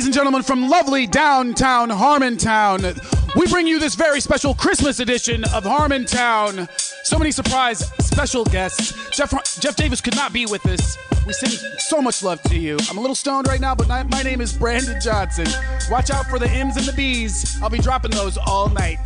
[0.00, 5.44] Ladies and gentlemen from lovely downtown Harmontown, we bring you this very special Christmas edition
[5.52, 6.70] of Harmontown.
[7.04, 9.10] So many surprise special guests.
[9.10, 10.96] Jeff, Jeff Davis could not be with us.
[11.26, 12.78] We send so much love to you.
[12.88, 15.46] I'm a little stoned right now, but my, my name is Brandon Johnson.
[15.90, 17.60] Watch out for the M's and the B's.
[17.60, 18.96] I'll be dropping those all night.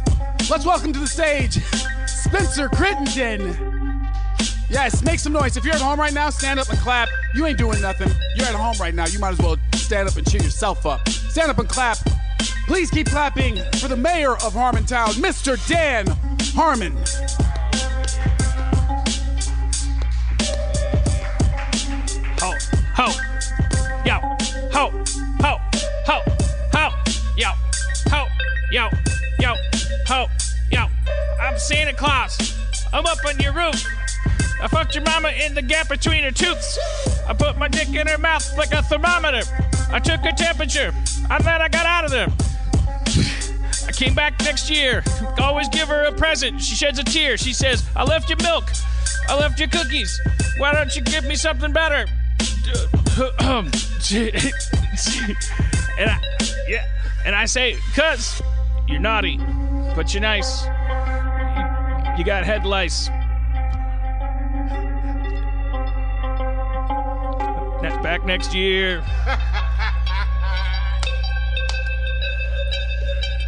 [0.48, 1.59] Let's welcome to the stage
[2.06, 3.73] Spencer Crittenden.
[4.74, 5.56] Yes, make some noise.
[5.56, 7.08] If you're at home right now, stand up and clap.
[7.33, 8.11] You ain't doing nothing.
[8.34, 9.06] You're at home right now.
[9.06, 11.08] You might as well stand up and cheer yourself up.
[11.08, 11.97] Stand up and clap.
[12.66, 15.64] Please keep clapping for the mayor of Harmontown, Mr.
[15.69, 16.08] Dan
[16.56, 16.92] Harmon.
[22.41, 22.53] Ho,
[22.97, 23.06] ho,
[24.05, 24.19] yo,
[24.72, 24.91] ho,
[25.41, 25.61] ho,
[26.05, 26.22] ho,
[26.72, 26.91] ho,
[27.36, 27.50] yo,
[28.11, 28.27] ho,
[28.72, 28.88] yo,
[29.38, 29.55] yo,
[30.09, 30.27] ho,
[30.72, 30.86] yo.
[31.41, 32.56] I'm Santa Claus.
[32.92, 33.86] I'm up on your roof.
[34.65, 36.79] I fucked your mama in the gap between her tooths.
[37.29, 39.43] I put my dick in her mouth like a thermometer.
[39.93, 40.91] I took her temperature.
[41.29, 42.29] I then I got out of there.
[43.87, 45.05] I came back next year.
[45.39, 46.62] Always give her a present.
[46.62, 47.37] She sheds a tear.
[47.37, 48.65] She says, I left you milk.
[49.29, 50.19] I left you cookies.
[50.56, 52.06] Why don't you give me something better?
[55.99, 56.21] and I,
[56.67, 56.84] yeah,
[57.27, 58.41] and I say, cuz
[58.89, 59.37] you're naughty,
[59.95, 60.65] but you're nice.
[60.65, 63.11] You, you got head lice.
[67.85, 69.05] Ne- Back next year.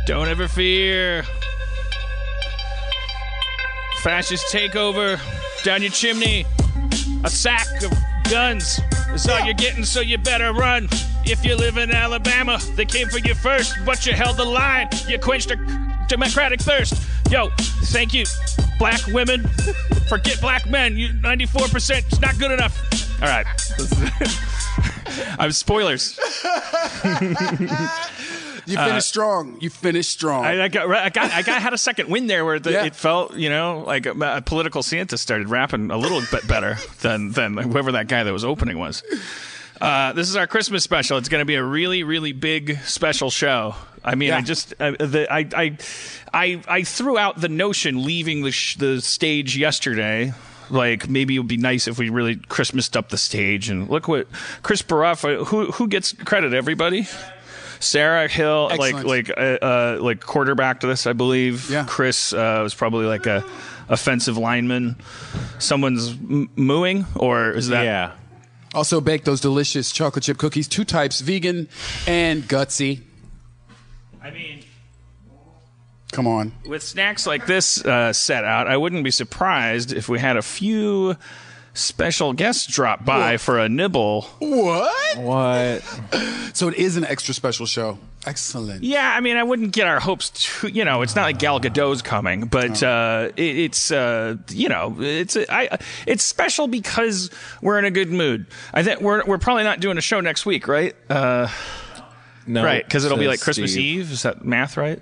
[0.07, 1.25] Don't ever fear.
[4.03, 5.19] Fascist takeover
[5.65, 6.45] down your chimney.
[7.25, 7.91] A sack of
[8.31, 8.79] guns
[9.15, 10.87] is all you're getting, so you better run.
[11.25, 14.89] If you live in Alabama, they came for you first, but you held the line.
[15.09, 15.57] You quenched a
[16.09, 16.95] democratic thirst.
[17.31, 17.49] Yo,
[17.87, 18.27] thank you,
[18.79, 19.47] black women.
[20.09, 20.97] Forget black men.
[20.97, 22.77] You 94% is not good enough.
[23.23, 23.47] All right.
[25.39, 26.19] I'm spoilers.
[28.69, 29.59] You finished strong.
[29.61, 30.45] You finished strong.
[30.45, 32.85] I, I got, I got, I got, had a second win there where the, Yeah.
[32.85, 36.77] it felt, you know, like a, a political Santa started rapping a little bit better
[37.01, 39.05] than than whoever that guy that was opening was.
[39.81, 41.19] Uh, this is our Christmas special.
[41.19, 43.75] It's going to be a really, really big special show.
[44.05, 45.79] I mean, I just, uh, the, I, I,
[46.33, 50.33] I, I threw out the notion leaving the sh- the stage yesterday.
[50.71, 54.09] Like maybe it would be nice if we really Christmased up the stage and look
[54.09, 54.29] what
[54.63, 55.47] Chris Baraffa.
[55.47, 56.55] Who who gets credit?
[56.55, 57.07] Everybody.
[57.79, 59.07] Sarah Hill, Excellent.
[59.07, 61.71] like like uh, uh, like quarterback to this, I believe.
[61.71, 61.85] Yeah.
[61.87, 63.45] Chris uh, was probably like a
[63.89, 64.97] offensive lineman.
[65.59, 67.85] Someone's m- mooing, or is that?
[67.85, 68.13] Yeah.
[68.77, 71.69] Also bake those delicious chocolate chip cookies, two types, vegan
[72.07, 73.01] and gutsy.
[74.23, 74.63] I mean,
[76.13, 76.53] Come on.
[76.67, 80.43] with snacks like this uh, set out, I wouldn't be surprised if we had a
[80.43, 81.17] few
[81.77, 84.23] special guests drop by for a nibble.
[84.39, 85.19] What?
[85.19, 85.83] What?
[86.55, 87.99] So it is an extra special show.
[88.27, 88.83] Excellent.
[88.83, 90.69] Yeah, I mean, I wouldn't get our hopes too.
[90.69, 94.97] You know, it's not like Gal Gadot's coming, but uh, it, it's uh, you know,
[94.99, 97.31] it's I it's special because
[97.63, 98.47] we're in a good mood.
[98.75, 100.97] I think we're we're probably not doing a show next week, right?
[101.09, 101.49] Uh,
[102.49, 102.65] No.
[102.65, 104.01] right, because it'll be like Christmas Steve.
[104.01, 104.13] Eve.
[104.13, 105.01] Is that math right?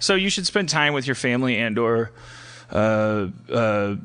[0.00, 2.10] So you should spend time with your family and or
[2.70, 3.96] uh, uh,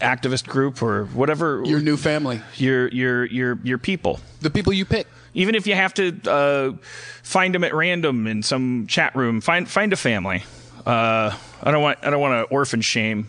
[0.00, 2.40] activist group or whatever Your new family.
[2.56, 4.20] your your your your people.
[4.40, 5.06] The people you pick.
[5.36, 6.72] Even if you have to uh,
[7.22, 10.44] find them at random in some chat room, find find a family.
[10.86, 13.28] Uh, I don't want I don't want to orphan shame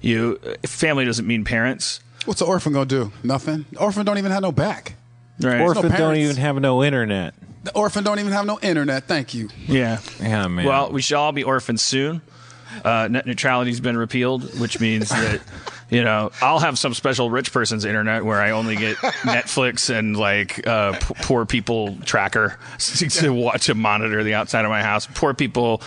[0.00, 0.36] you.
[0.66, 3.12] Family doesn't mean parents, What's the orphan gonna do?
[3.22, 3.66] Nothing.
[3.76, 4.94] Orphan don't even have no back.
[5.40, 5.60] right?
[5.60, 7.34] Orphan don't even have no internet.
[7.64, 9.04] The orphan don't even have no internet.
[9.04, 9.48] Thank you.
[9.66, 10.00] yeah.
[10.20, 10.66] Yeah, man.
[10.66, 12.22] Well, we shall all be orphans soon.
[12.82, 15.40] Uh, net neutrality's been repealed, which means that
[15.90, 20.16] you know I'll have some special rich person's internet where I only get Netflix and
[20.16, 25.06] like uh, p- poor people tracker to watch to monitor the outside of my house.
[25.14, 25.82] Poor people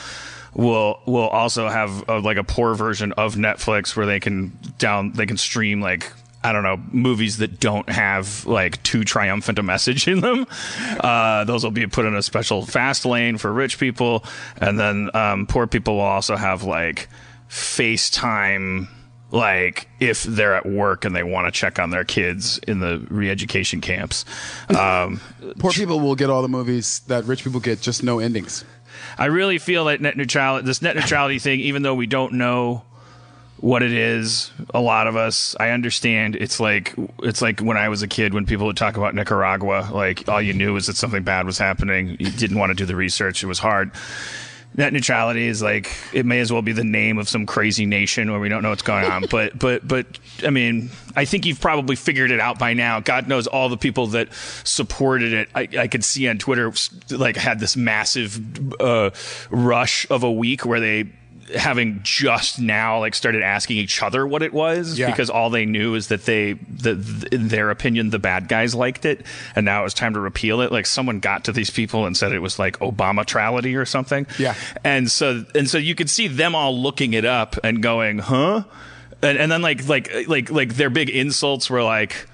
[0.54, 5.12] will will also have uh like a poor version of Netflix where they can down
[5.14, 6.12] they can stream like
[6.48, 10.48] I don't know movies that don't have like too triumphant a message in them.
[11.02, 14.24] Uh, those will be put in a special fast lane for rich people,
[14.56, 17.10] and then um, poor people will also have like
[17.50, 18.88] FaceTime
[19.30, 23.06] like if they're at work and they want to check on their kids in the
[23.10, 24.24] re-education camps.
[24.70, 25.20] Um,
[25.60, 28.64] Poor people will get all the movies that rich people get, just no endings.
[29.18, 32.84] I really feel that net neutrality, this net neutrality thing, even though we don't know
[33.60, 36.36] what it is, a lot of us, I understand.
[36.36, 36.94] It's like
[37.24, 40.42] it's like when I was a kid, when people would talk about Nicaragua, like all
[40.42, 42.18] you knew was that something bad was happening.
[42.20, 43.92] You didn't want to do the research; it was hard.
[44.76, 48.30] Net neutrality is like it may as well be the name of some crazy nation
[48.30, 49.26] where we don't know what's going on.
[49.32, 50.06] but but but
[50.46, 53.00] I mean, I think you've probably figured it out by now.
[53.00, 54.32] God knows all the people that
[54.66, 55.50] supported it.
[55.56, 56.72] I, I could see on Twitter
[57.10, 58.40] like had this massive
[58.80, 59.10] uh,
[59.50, 61.06] rush of a week where they
[61.56, 65.10] having just now like started asking each other what it was Yeah.
[65.10, 69.06] because all they knew is that they the, in their opinion the bad guys liked
[69.06, 72.06] it and now it was time to repeal it like someone got to these people
[72.06, 74.56] and said it was like obama trality or something Yeah.
[74.84, 78.64] and so and so you could see them all looking it up and going huh
[79.22, 82.28] and, and then like like like like their big insults were like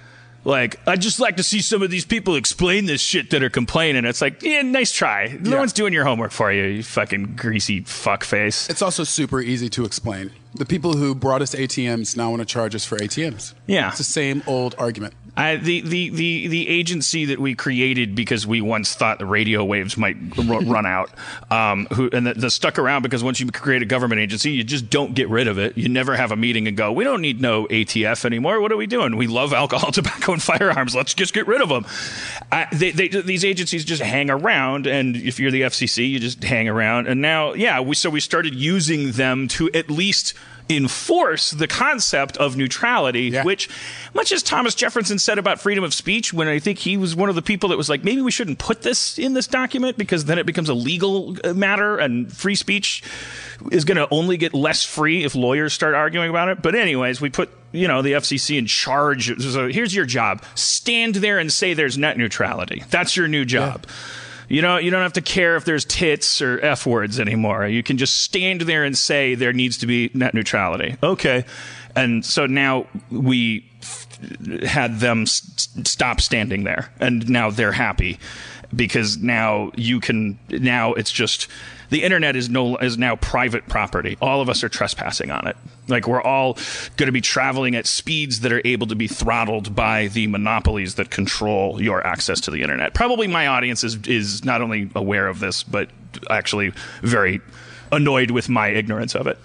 [0.45, 3.49] like I'd just like to see some of these people explain this shit that are
[3.49, 4.05] complaining.
[4.05, 5.37] It's like, yeah, nice try.
[5.41, 5.59] No Yeah.
[5.59, 8.69] one's doing your homework for you, you fucking greasy fuckface.
[8.69, 10.31] It's also super easy to explain.
[10.55, 13.53] The people who brought us ATMs now want to charge us for ATMs.
[13.65, 13.89] Yeah.
[13.89, 15.13] It's the same old argument.
[15.35, 19.65] I, the, the, the, the agency that we created because we once thought the radio
[19.65, 21.09] waves might r- run out,
[21.49, 24.63] um, who, and that that stuck around because once you create a government agency, you
[24.63, 25.75] just don't get rid of it.
[25.75, 28.61] You never have a meeting and go, we don't need no ATF anymore.
[28.61, 29.17] What are we doing?
[29.17, 30.95] We love alcohol, tobacco, and firearms.
[30.95, 31.85] Let's just get rid of them.
[32.51, 36.43] I, they, they, these agencies just hang around, and if you're the FCC, you just
[36.43, 37.07] hang around.
[37.07, 40.35] And now, yeah, we, so we started using them to at least
[40.69, 43.43] enforce the concept of neutrality, Yeah.
[43.43, 43.69] which,
[44.13, 47.29] much as Thomas Jefferson said about freedom of speech, when I think he was one
[47.29, 50.25] of the people that was like, maybe we shouldn't put this in this document because
[50.25, 53.03] then it becomes a legal uh, matter and free speech
[53.71, 56.61] is going to only get less free if lawyers start arguing about it.
[56.61, 59.35] But, anyways, we put you know the FCC in charge.
[59.41, 62.83] So here's your job: stand there and say there's net neutrality.
[62.89, 63.85] That's your new job.
[64.49, 67.67] You know, you don't have to care if there's tits or f words anymore.
[67.67, 70.95] You can just stand there and say there needs to be net neutrality.
[71.01, 71.45] Okay,
[71.95, 73.65] and so now we
[74.63, 78.19] had them s- stop standing there, and now they're happy
[78.75, 80.37] because now you can.
[80.49, 81.47] Now it's just
[81.93, 84.17] the internet is no is now private property.
[84.19, 85.55] All of us are trespassing on it.
[85.87, 86.55] Like we're all
[86.97, 90.95] going to be traveling at speeds that are able to be throttled by the monopolies
[90.95, 92.95] that control your access to the internet.
[92.95, 95.91] Probably my audience is is not only aware of this, but
[96.31, 96.71] actually
[97.03, 97.41] very
[97.93, 99.37] annoyed with my ignorance of it.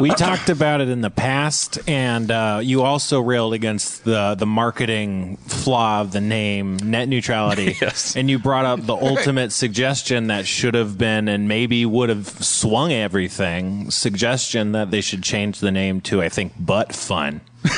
[0.00, 4.46] we talked about it in the past, and uh, you also railed against the the
[4.46, 7.76] marketing flaw of the name net neutrality.
[7.86, 8.16] Yes.
[8.16, 12.26] And you brought up the ultimate suggestion that should have been and maybe would have
[12.26, 13.90] swung everything.
[13.90, 17.40] Suggestion that they should change the name to, I think, Butt Fun.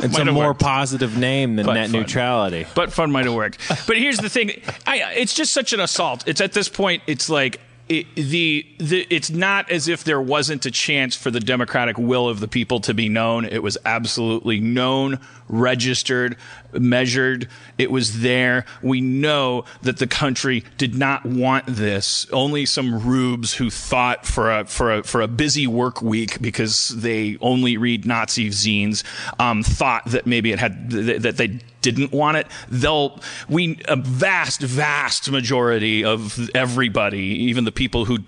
[0.00, 0.60] It's Might a more worked.
[0.60, 2.00] positive name than Butt net Fun.
[2.00, 2.66] neutrality.
[2.74, 3.58] But fun might have worked.
[3.88, 4.52] But here's the thing:
[4.86, 6.22] I, it's just such an assault.
[6.28, 9.06] It's at this point, it's like it, the the.
[9.10, 12.80] It's not as if there wasn't a chance for the democratic will of the people
[12.80, 13.44] to be known.
[13.44, 15.18] It was absolutely known,
[15.48, 16.36] registered,
[16.72, 17.48] measured.
[17.76, 18.64] It was there.
[18.82, 22.26] We know that the country did not want this.
[22.32, 26.88] Only some rubes who thought for a for a for a busy work week because
[26.88, 29.04] they only read Nazi zines
[29.38, 32.46] um, thought that maybe it had that they didn't want it.
[32.68, 38.18] They'll we a vast vast majority of everybody, even the people who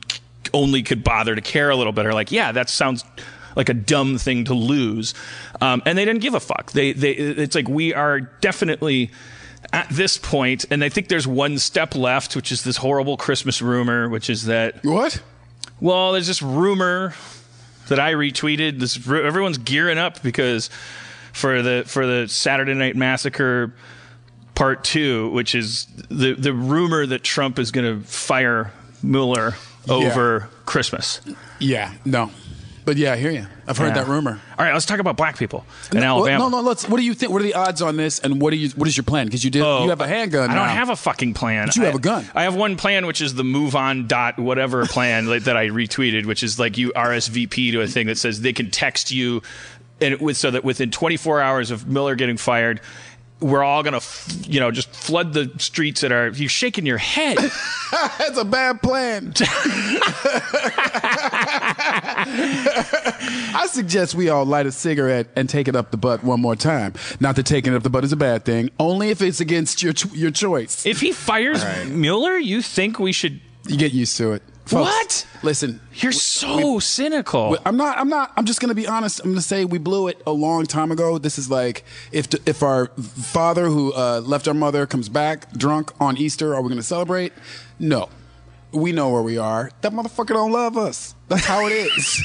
[0.53, 3.05] only could bother to care a little bit, are like, yeah, that sounds
[3.57, 5.15] like a dumb thing to lose,
[5.61, 6.73] um, and they didn't give a fuck.
[6.73, 9.11] They they it's like we are definitely
[9.73, 13.61] at this point, and I think there's one step left, which is this horrible Christmas
[13.61, 15.23] rumor, which is that What?
[15.81, 17.15] well, there's this rumor
[17.89, 18.79] that I retweeted.
[18.81, 20.71] This everyone's gearing up because
[21.33, 23.75] for the for the Saturday Night Massacre
[24.55, 29.55] part two, which is the the rumor that Trump is going to fire Mueller
[29.89, 31.21] over Christmas.
[31.59, 32.31] Yeah, no.
[32.85, 33.47] But yeah, I hear you.
[33.67, 34.03] I've heard Yeah.
[34.03, 34.41] that rumor.
[34.59, 36.45] All right, let's talk about black people in No, Alabama.
[36.45, 36.89] No, no, let's.
[36.89, 37.31] What do you think?
[37.31, 38.19] What are the odds on this?
[38.19, 38.71] And what do you?
[38.71, 39.27] What is your plan?
[39.27, 39.63] Because you did.
[39.63, 40.51] Oh, you have a handgun.
[40.51, 40.73] I don't now.
[40.75, 41.67] have a fucking plan.
[41.67, 42.29] But you have a gun.
[42.35, 45.69] I have one plan, which is the move on dot whatever plan like, that I
[45.69, 49.43] retweeted, which is like you RSVP to a thing that says they can text you,
[50.01, 52.81] and it, with so that within 24 hours of Mueller getting fired.
[53.41, 56.29] We're all gonna, f- you know, just flood the streets that are.
[56.29, 57.39] You're shaking your head.
[58.19, 59.33] That's a bad plan.
[62.33, 66.57] I suggest we all light a cigarette and take it up the butt one more
[66.57, 66.95] time.
[67.19, 69.83] Not that taking it up the butt is a bad thing, only if it's against
[69.83, 70.85] your your choice.
[70.87, 74.43] if he fires Mueller, you think we should You get used to it.
[74.71, 75.27] Folks, What?
[75.43, 77.57] Listen, You're so cynical.
[77.67, 77.99] I'm not.
[77.99, 78.33] I'm not.
[78.37, 79.21] I'm just gonna be honest.
[79.21, 81.19] I'm gonna say we blew it a long time ago.
[81.19, 85.93] This is like if if our father who uh, left our mother comes back drunk
[86.01, 87.33] on Easter, are we gonna celebrate?
[87.81, 88.09] No.
[88.73, 89.73] We know where we are.
[89.81, 91.17] That motherfucker don't love us.
[91.31, 92.25] That's how it is.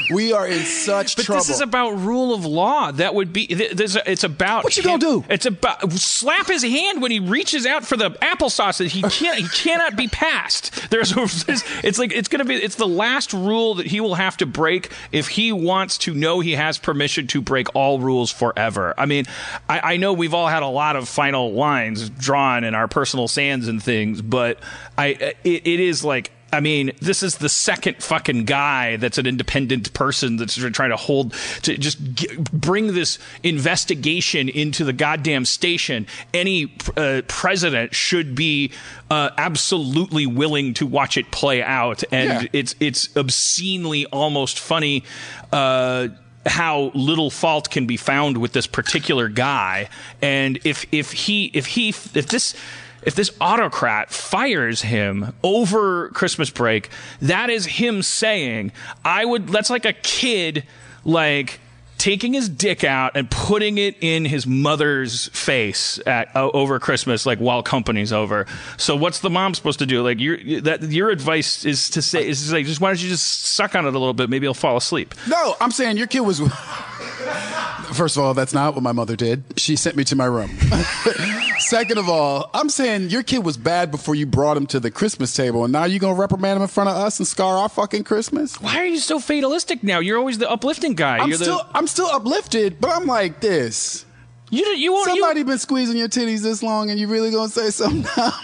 [0.10, 1.38] we are in such But trouble.
[1.40, 2.90] this is about rule of law.
[2.90, 3.46] That would be.
[3.46, 4.64] This, it's about.
[4.64, 5.24] What you gonna do?
[5.30, 9.38] It's about slap his hand when he reaches out for the applesauce that he can't.
[9.38, 10.90] He cannot be passed.
[10.90, 11.14] There's.
[11.16, 12.56] It's like it's gonna be.
[12.56, 16.40] It's the last rule that he will have to break if he wants to know
[16.40, 18.94] he has permission to break all rules forever.
[18.98, 19.26] I mean,
[19.68, 23.28] I, I know we've all had a lot of final lines drawn in our personal
[23.28, 24.58] sands and things, but
[24.98, 25.36] I.
[25.44, 26.32] It, it is like.
[26.52, 30.96] I mean, this is the second fucking guy that's an independent person that's trying to
[30.96, 36.06] hold to just g- bring this investigation into the goddamn station.
[36.34, 38.72] Any uh, president should be
[39.10, 42.48] uh, absolutely willing to watch it play out, and Yeah.
[42.52, 45.04] it's it's obscenely almost funny.
[45.52, 46.08] Uh,
[46.46, 49.88] how little fault can be found with this particular guy,
[50.22, 52.54] and if if he if he if this
[53.02, 56.90] if this autocrat fires him over Christmas break,
[57.22, 58.72] that is him saying,
[59.04, 60.64] I would, that's like a kid,
[61.04, 61.60] like,
[62.00, 67.26] taking his dick out and putting it in his mother's face at uh, over Christmas,
[67.26, 68.46] like while company's over.
[68.78, 70.02] So what's the mom supposed to do?
[70.02, 73.10] Like your that your advice is to say is to say just why don't you
[73.10, 74.30] just suck on it a little bit?
[74.30, 75.14] Maybe he'll fall asleep.
[75.28, 76.40] No, I'm saying your kid was.
[77.92, 79.42] First of all, that's not what my mother did.
[79.56, 80.50] She sent me to my room.
[81.58, 84.90] Second of all, I'm saying your kid was bad before you brought him to the
[84.90, 87.68] Christmas table, and now you're gonna reprimand him in front of us and scar our
[87.68, 88.60] fucking Christmas.
[88.60, 89.98] Why are you so fatalistic now?
[89.98, 91.18] You're always the uplifting guy.
[91.18, 94.06] I'm You're still, the I'm still uplifted, but I'm like this.
[94.50, 97.48] You you won't you- Somebody been squeezing your titties this long, and you really gonna
[97.48, 98.32] say something now?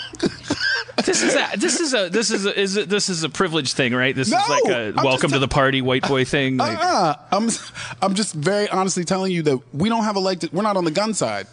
[1.04, 3.74] This is a this is a this is a is it, this is a privilege
[3.74, 4.16] thing, right?
[4.16, 6.56] This No, is like a I'm welcome to the party white boy thing.
[6.56, 7.50] Like, Uh, I'm,
[8.00, 10.52] I'm just very honestly telling you that we don't have elected.
[10.54, 11.46] We're not on the gun side.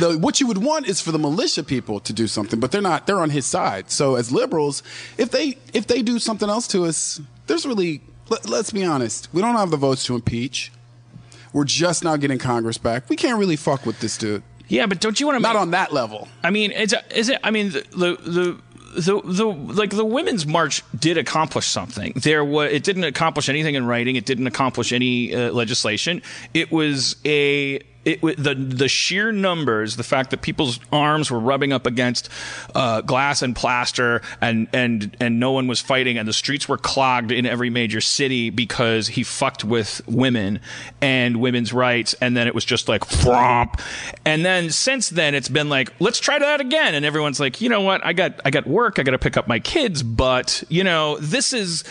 [0.00, 2.80] The, what you would want is for the militia people to do something, but they're
[2.80, 3.06] not.
[3.06, 3.90] They're on his side.
[3.90, 4.82] So as liberals,
[5.18, 8.00] if they if they do something else to us, there's really.
[8.30, 9.28] Let, let's be honest.
[9.34, 10.72] We don't have the votes to impeach.
[11.56, 13.08] We're just now getting Congress back.
[13.08, 14.42] We can't really fuck with this dude.
[14.68, 16.28] yeah, but don't you want to Not make, on that level.
[16.44, 17.40] I mean, it's is it?
[17.42, 18.16] I mean, the the.
[18.30, 18.62] the
[18.96, 22.14] the, the like the women's march did accomplish something.
[22.16, 24.16] There was it didn't accomplish anything in writing.
[24.16, 26.22] It didn't accomplish any uh, legislation.
[26.54, 31.72] It was a it the the sheer numbers, the fact that people's arms were rubbing
[31.72, 32.28] up against
[32.74, 36.78] uh, glass and plaster, and and and no one was fighting, and the streets were
[36.78, 40.60] clogged in every major city because he fucked with women
[41.00, 43.80] and women's rights, and then it was just like fromp,
[44.24, 47.68] and then since then it's been like let's try that again, and everyone's like, you
[47.68, 50.62] know what, I got I got work, I got to pick up my kids, but
[50.68, 51.82] you know this is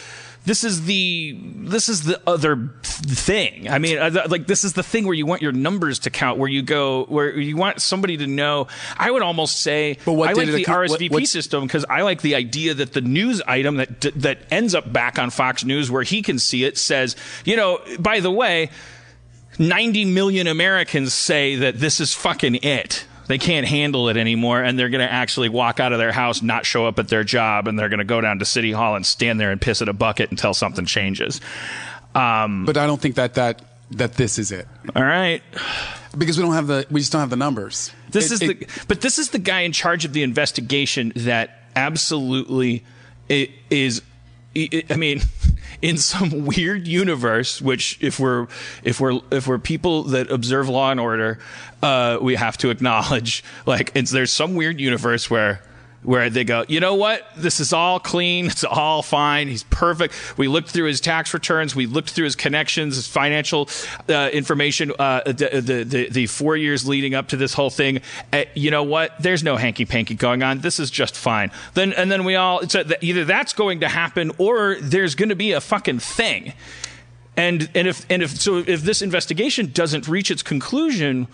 [0.46, 3.68] this is the this is the other thing.
[3.70, 3.98] I mean,
[4.30, 7.06] like this is the thing where you want your numbers to count, where you go,
[7.06, 8.68] where you want somebody to know.
[8.98, 12.22] I would almost say, But what I like the RSVP what's- system because I like
[12.22, 16.04] the idea that the news item that that ends up back on Fox News, where
[16.04, 18.70] he can see it, says, you know, by the way,
[19.58, 23.06] 90 million Americans say that this is fucking it.
[23.28, 26.42] They can't handle it anymore, and they're going to actually walk out of their house,
[26.42, 28.96] not show up at their job, and they're going to go down to City Hall
[28.96, 31.42] and stand there and piss at a bucket until something changes.
[32.14, 35.44] Um, But I don't think that that that this is it all right.
[36.18, 37.92] because we don't have the we just don't have the numbers.
[38.10, 41.12] This It- is it- the but this is the guy in charge of the investigation
[41.18, 42.84] that absolutely
[43.30, 44.02] i- is
[44.56, 45.22] I I mean
[45.82, 48.48] in some weird universe which if we're
[48.84, 51.40] if we're if we're people that observe law and order
[51.86, 55.62] uh, we have to acknowledge like there's some weird universe where
[56.02, 57.28] where they go, you know what?
[57.36, 58.46] This is all clean.
[58.46, 59.48] It's all fine.
[59.48, 60.14] He's perfect.
[60.38, 61.76] We looked through his tax returns.
[61.76, 63.70] We looked through his connections, his financial
[64.08, 68.02] uh, information, uh, the, the, the, the four years leading up to this whole thing.
[68.32, 69.20] Uh, you know what?
[69.20, 70.60] There's no hanky panky going on.
[70.60, 71.50] This is just fine.
[71.74, 75.30] Then, and then we all, it's a, either that's going to happen or there's going
[75.30, 76.54] to be a fucking thing.
[77.36, 81.28] And, and if, and if, so if this investigation doesn't reach its conclusion,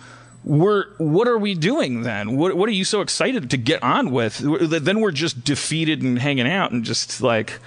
[0.44, 2.38] we're what are we doing then?
[2.38, 4.40] What what are you so excited to get on with?
[4.40, 7.60] Then we're just defeated and hanging out and just like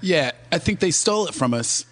[0.00, 1.84] Yeah, I think they stole it from us.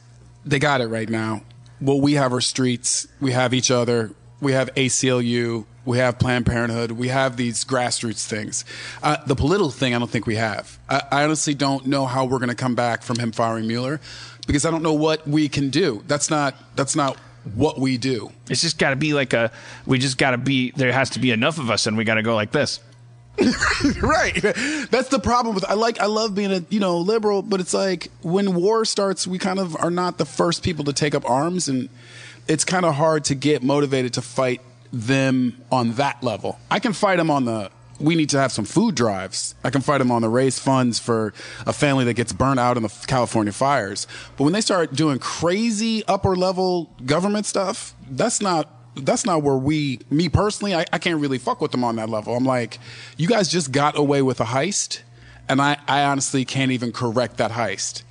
[0.45, 1.43] They got it right now.
[1.81, 6.47] Well, we have our streets, we have each other, we have ACLU, we have Planned
[6.47, 8.65] Parenthood, we have these grassroots things.
[9.03, 10.79] Uh, the political thing, I don't think we have.
[10.89, 14.01] I, I honestly don't know how we're going to come back from him firing Mueller
[14.47, 16.03] because I don't know what we can do.
[16.07, 16.55] That's not.
[16.77, 17.17] That's not
[17.55, 18.33] what we do.
[18.49, 19.53] it's just got to be like a
[19.87, 22.15] we just got to be there has to be enough of us and we got
[22.15, 22.81] to go like this.
[24.01, 24.41] right.
[24.91, 27.75] That's the problem with I like I love being a you know liberal, but it's
[27.75, 31.29] like when war starts, we kind of are not the first people to take up
[31.29, 31.89] arms, and
[32.47, 34.61] it's kind of hard to get motivated to fight
[34.93, 36.61] them on that level.
[36.71, 37.71] I can fight them on the
[38.05, 39.55] we need to have some food drives.
[39.65, 41.33] I can fight them on the raise funds for
[41.67, 44.07] a family that gets burnt out in the California fires.
[44.37, 49.57] But when they start doing crazy upper level government stuff, that's not that's not where
[49.57, 52.37] we me personally I, I can't really fuck with them on that level.
[52.37, 52.79] I'm like,
[53.17, 55.01] you guys just got away with a heist,
[55.49, 58.03] and I, I honestly can't even correct that heist.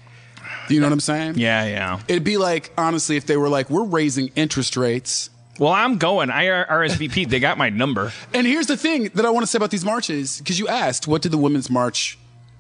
[0.68, 1.38] Do you know what I'm saying?
[1.38, 2.00] Yeah, yeah.
[2.08, 5.30] It'd be like honestly if they were like, we're raising interest rates.
[5.64, 6.30] Well, I'm going.
[6.30, 7.30] I RSVP.
[7.30, 8.12] they got my number.
[8.34, 11.08] And here's the thing that I want to say about these marches, because you asked,
[11.08, 12.18] what did the Women's March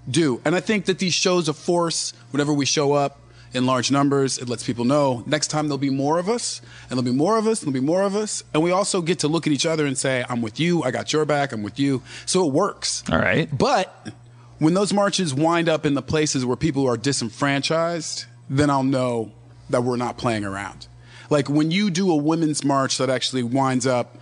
[0.10, 0.40] do?
[0.46, 3.20] And I think that these shows of force, whenever we show up
[3.54, 6.92] in large numbers, it lets people know next time there'll be more of us, and
[6.92, 8.42] there'll be more of us, and there'll be more of us.
[8.54, 10.92] And we also get to look at each other and say, I'm with you, I
[10.92, 12.04] got your back, I'm with you.
[12.26, 13.04] So it works.
[13.12, 13.50] All right.
[13.52, 14.14] But
[14.60, 19.34] when those marches wind up in the places where people are disenfranchised, then I'll know
[19.70, 20.88] that we're not playing around.
[21.30, 24.18] Like when you do a women's march that actually winds up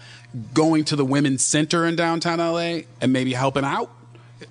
[0.54, 3.90] going to the women's center in downtown LA and maybe helping out,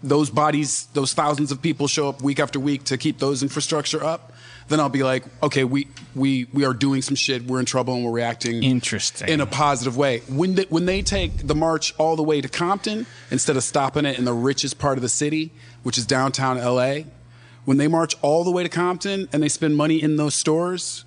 [0.03, 4.03] those bodies, those thousands of people show up week after week to keep those infrastructure
[4.03, 4.33] up.
[4.69, 7.45] Then I'll be like, okay, we we we are doing some shit.
[7.45, 9.29] We're in trouble and we're reacting Interesting.
[9.29, 10.21] in a positive way.
[10.29, 14.17] When when they take the march all the way to Compton instead of stopping it
[14.17, 15.51] in the richest part of the city,
[15.83, 17.01] which is downtown LA,
[17.65, 21.05] when they march all the way to Compton and they spend money in those stores,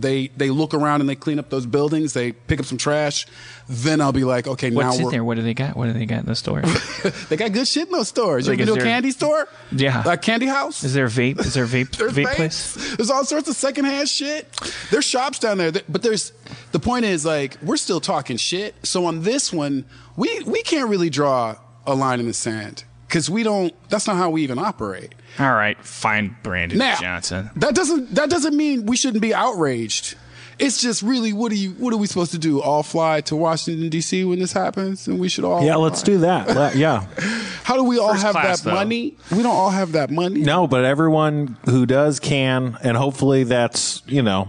[0.00, 3.26] they they look around and they clean up those buildings, they pick up some trash,
[3.68, 5.24] then I'll be like, okay, What's now in we're, there?
[5.24, 5.76] What do they got?
[5.76, 6.62] What do they got in the store?
[7.28, 8.46] they got good shit in those stores.
[8.46, 9.48] You Like, is been to a there- candy store?
[9.72, 10.02] Yeah.
[10.06, 10.84] a candy house.
[10.84, 11.40] Is there a vape?
[11.40, 12.34] Is there a vape There's vape vapes.
[12.36, 12.96] place?
[12.96, 14.50] There's all sorts of secondhand shit.
[14.90, 16.32] There's shops down there, but there's
[16.72, 18.74] the point is like we're still talking shit.
[18.86, 19.84] So on this one,
[20.16, 23.72] we we can't really draw a line in the sand because we don't.
[23.88, 25.14] That's not how we even operate.
[25.38, 27.50] All right, fine, Brandon Now Johnson.
[27.56, 30.16] that doesn't that doesn't mean we shouldn't be outraged.
[30.56, 32.62] It's just really what are you what are we supposed to do?
[32.62, 34.24] All fly to Washington D.C.
[34.24, 36.48] when this happens, and we should all Yeah, let's do that.
[36.54, 37.06] Let- yeah.
[37.64, 38.76] How do we all First have class, that though.
[38.76, 39.16] money?
[39.32, 40.42] We don't all have that money.
[40.42, 44.48] No, but everyone who does can, and hopefully that's, you know,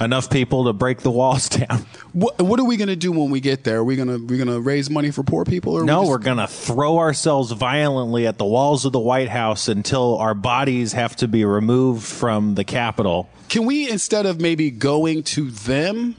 [0.00, 1.86] enough people to break the walls down.
[2.12, 3.78] What, what are we gonna do when we get there?
[3.78, 5.74] Are we gonna we gonna raise money for poor people?
[5.74, 9.28] Or No, we we're going to throw ourselves violently at the walls of the White
[9.28, 13.28] House until our bodies have to be removed from the Capitol.
[13.48, 16.16] Can we instead of maybe going to them,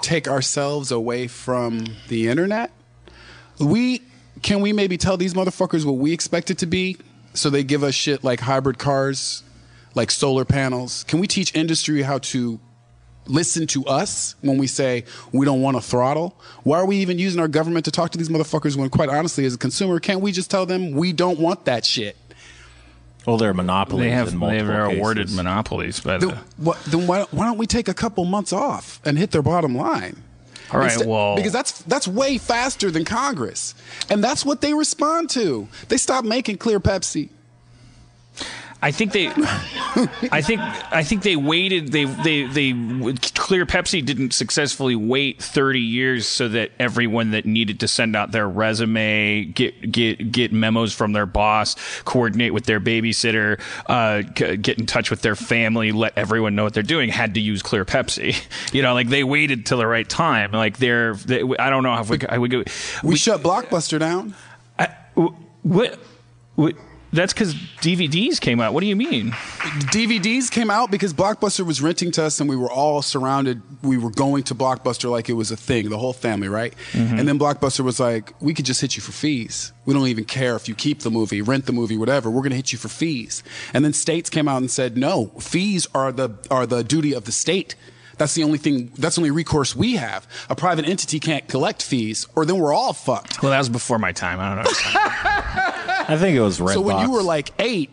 [0.00, 2.72] take ourselves away from the internet?
[3.60, 4.02] We
[4.42, 6.96] can we maybe tell these motherfuckers what we expect it to be,
[7.34, 9.44] so they give us shit like hybrid cars,
[9.94, 11.04] like solar panels.
[11.04, 12.58] Can we teach industry how to
[13.26, 16.38] listen to us when we say we don't want to throttle?
[16.62, 19.44] Why are we even using our government to talk to these motherfuckers when, quite honestly,
[19.44, 22.16] as a consumer, can't we just tell them we don't want that shit?
[23.26, 26.26] Well, they're monopolies They have in they multiple are awarded monopolies by the.
[26.26, 29.30] Then, uh, what, then why, why don't we take a couple months off and hit
[29.30, 30.22] their bottom line?
[30.72, 33.74] All right, Instead- well, because that's that's way faster than Congress,
[34.08, 35.68] and that's what they respond to.
[35.88, 37.28] They stop making clear Pepsi.
[38.84, 39.28] I think they,
[40.32, 41.92] I think I think they waited.
[41.92, 42.72] They they they
[43.34, 48.32] Clear Pepsi didn't successfully wait thirty years so that everyone that needed to send out
[48.32, 54.56] their resume, get get get memos from their boss, coordinate with their babysitter, uh, c-
[54.56, 57.62] get in touch with their family, let everyone know what they're doing, had to use
[57.62, 58.36] Clear Pepsi.
[58.72, 60.52] You know, like they waited till the right time.
[60.52, 62.62] Like they're, they, I don't know how we I would go.
[63.02, 64.34] We, shut Blockbuster down.
[64.78, 64.88] I,
[65.62, 65.98] what
[66.54, 66.74] what.
[67.12, 68.72] That's because DVDs came out.
[68.72, 69.32] What do you mean?
[69.92, 73.60] DVDs came out because Blockbuster was renting to us, and we were all surrounded.
[73.82, 76.74] We were going to Blockbuster like it was a thing, the whole family, right?
[76.92, 77.18] Mm-hmm.
[77.18, 79.72] And then Blockbuster was like, "We could just hit you for fees.
[79.84, 82.30] We don't even care if you keep the movie, rent the movie, whatever.
[82.30, 83.42] We're going to hit you for fees."
[83.74, 87.24] And then states came out and said, "No, fees are the are the duty of
[87.24, 87.74] the state."
[88.18, 88.92] That's the only thing.
[88.96, 90.26] That's the only recourse we have.
[90.48, 93.42] A private entity can't collect fees, or then we're all fucked.
[93.42, 94.38] Well, that was before my time.
[94.40, 95.68] I don't know.
[96.08, 97.90] I think it was Red So when you were like eight,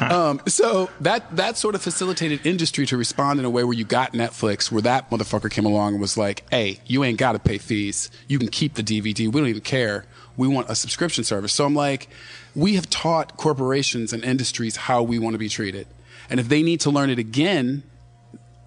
[0.00, 3.84] um, so that that sort of facilitated industry to respond in a way where you
[3.84, 7.38] got Netflix, where that motherfucker came along and was like, "Hey, you ain't got to
[7.38, 8.10] pay fees.
[8.28, 9.28] You can keep the DVD.
[9.28, 10.04] We don't even care.
[10.36, 12.08] We want a subscription service." So I'm like,
[12.54, 15.86] we have taught corporations and industries how we want to be treated,
[16.30, 17.82] and if they need to learn it again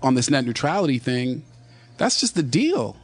[0.01, 1.43] on this net neutrality thing,
[1.97, 2.97] that's just the deal.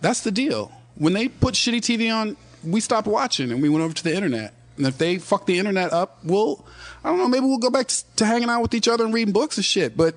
[0.00, 0.72] That's the deal.
[0.96, 4.14] When they put shitty TV on, we stopped watching and we went over to the
[4.14, 4.52] internet.
[4.76, 6.64] And if they fuck the internet up, we'll,
[7.04, 9.12] I don't know, maybe we'll go back to, to hanging out with each other and
[9.12, 9.96] reading books and shit.
[9.96, 10.14] But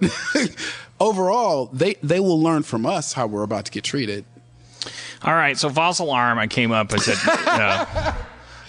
[0.99, 4.25] overall, they, they will learn from us how we're about to get treated.
[5.23, 6.37] All right, so false alarm.
[6.37, 6.93] I came up.
[6.93, 8.13] I said, uh,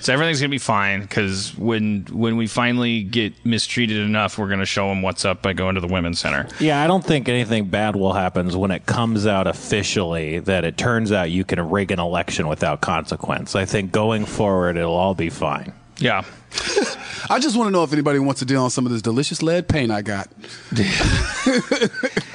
[0.00, 4.66] So everything's gonna be fine because when when we finally get mistreated enough, we're gonna
[4.66, 6.48] show them what's up by going to the women's center.
[6.60, 10.76] Yeah, I don't think anything bad will happen when it comes out officially that it
[10.76, 13.56] turns out you can rig an election without consequence.
[13.56, 15.72] I think going forward, it'll all be fine.
[15.98, 16.24] Yeah.
[17.30, 19.42] I just want to know if anybody wants to deal on some of this delicious
[19.42, 20.28] lead paint I got.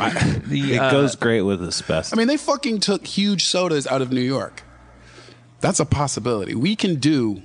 [0.04, 2.12] It uh, goes great with asbestos.
[2.14, 4.64] I mean, they fucking took huge sodas out of New York.
[5.60, 6.56] That's a possibility.
[6.56, 7.44] We can do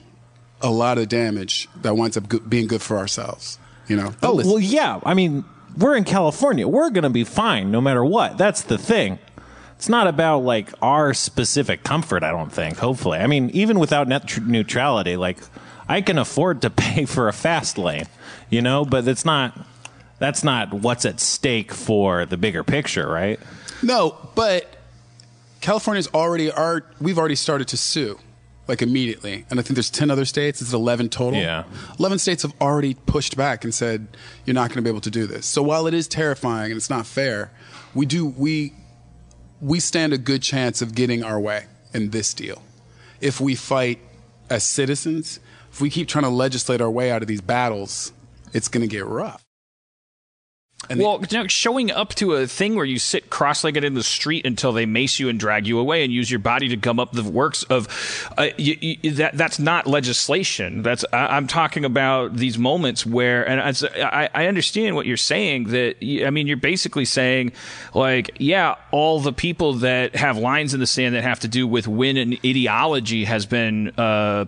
[0.67, 3.59] a lot of damage that winds up go- being good for ourselves.
[3.87, 4.13] You know?
[4.23, 5.01] Oh, well, yeah.
[5.05, 5.45] I mean,
[5.79, 6.67] we're in California.
[6.67, 8.37] We're going to be fine no matter what.
[8.37, 9.21] That's the thing.
[9.77, 13.19] It's not about like our specific comfort, I don't think, hopefully.
[13.19, 15.39] I mean, even without net tr- neutrality, like
[15.89, 18.07] I can afford to pay for a fast lane,
[18.51, 19.57] you know, but it's not
[20.19, 23.39] that's not what's at stake for the bigger picture, right?
[23.83, 24.67] No, but
[25.61, 28.19] California's already are we've already started to sue
[28.69, 29.45] like immediately.
[29.51, 31.39] And I think there's 10 other states, it's 11 total.
[31.39, 31.65] Yeah.
[31.99, 34.09] 11 states have already pushed back and said
[34.45, 35.47] you're not going to be able to do this.
[35.47, 37.51] So while it is terrifying and it's not fair,
[37.95, 38.73] we do we
[39.61, 42.63] we stand a good chance of getting our way in this deal.
[43.21, 44.01] If we fight
[44.51, 45.41] as citizens,
[45.73, 48.13] if we keep trying to legislate our way out of these battles,
[48.53, 49.46] it's going to get rough.
[50.89, 54.03] And Well, you know, showing up to a thing where you sit cross-legged in the
[54.03, 57.01] street until they mace you and drag you away and use your body to gum
[57.01, 57.89] up the works of
[58.39, 60.83] uh, you, you, that that's not legislation.
[60.83, 63.61] That's I, I'm talking about these moments where, and
[63.97, 65.65] I, I understand what you're saying.
[65.69, 67.53] That I mean, you're basically saying,
[67.95, 71.67] like, yeah, all the people that have lines in the sand that have to do
[71.67, 74.47] with when an ideology has been uh,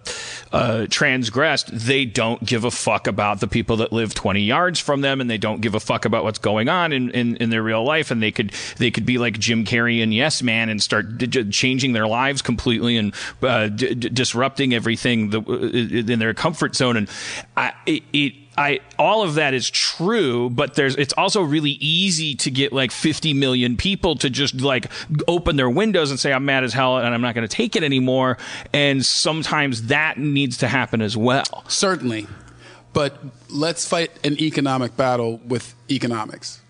[0.52, 5.00] uh, transgressed, they don't give a fuck about the people that live 20 yards from
[5.00, 7.62] them, and they don't give a fuck about what's going on in, in, in their
[7.62, 10.82] real life, and they could they could be like Jim Carrey and Yes Man and
[10.82, 11.06] start
[11.50, 16.98] changing their lives completely and uh, d- d- disrupting everything the, in their comfort zone,
[16.98, 17.08] and
[17.56, 22.34] I, it, it I all of that is true, but there's it's also really easy
[22.34, 24.90] to get like 50 million people to just like
[25.28, 27.76] open their windows and say I'm mad as hell and I'm not going to take
[27.76, 28.36] it anymore.
[28.74, 31.64] And sometimes that needs to happen as well.
[31.68, 32.26] Certainly.
[32.92, 36.60] But let's fight an economic battle with economics.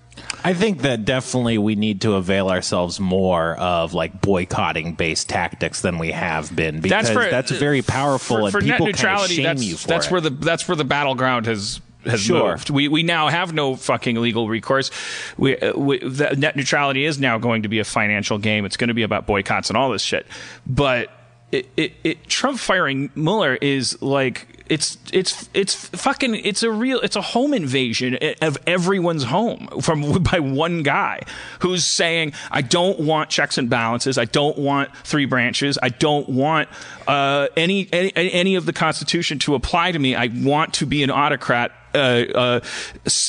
[0.45, 5.81] I think that definitely we need to avail ourselves more of like boycotting based tactics
[5.81, 9.03] than we have been because that's, very powerful for, and people net neutrality.
[9.03, 10.13] kind of shame that's you for that's it.
[10.13, 11.81] where the that's where the battleground has.
[12.05, 12.53] Has Sure.
[12.53, 12.71] moved.
[12.71, 14.93] We we now have no fucking legal recourse.
[15.37, 18.65] We, uh, we the net neutrality is now going to be a financial game.
[18.65, 20.25] It's going to be about boycotts and all this shit.
[20.65, 21.11] But
[21.51, 27.01] it, it, it Trump firing Mueller is like it's it's it's fucking it's a real
[27.01, 31.21] it's a home invasion of everyone's home from by one guy
[31.61, 36.29] who's saying I don't want checks and balances I don't want three branches I don't
[36.29, 36.69] want
[37.07, 41.03] uh, any, any any of the Constitution to apply to me I want to be
[41.03, 41.99] an autocrat uh,
[42.35, 42.61] uh,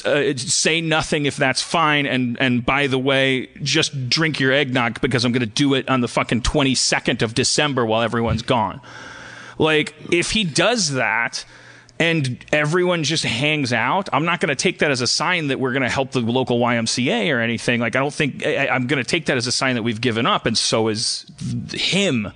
[0.06, 2.06] uh, say nothing if that's fine.
[2.06, 5.88] And, and by the way, just drink your eggnog because I'm going to do it
[5.90, 8.82] on the fucking 22nd of December while everyone's gone.
[9.60, 11.46] Like, if he does that,
[12.00, 15.60] and everyone just hangs out, I'm not going to take that as a sign that
[15.60, 17.82] we're going to help the local YMCA or anything.
[17.82, 20.02] Like, I don't think I, I'm going to take that as a sign that we've
[20.02, 21.30] given up, and so is
[21.74, 22.32] him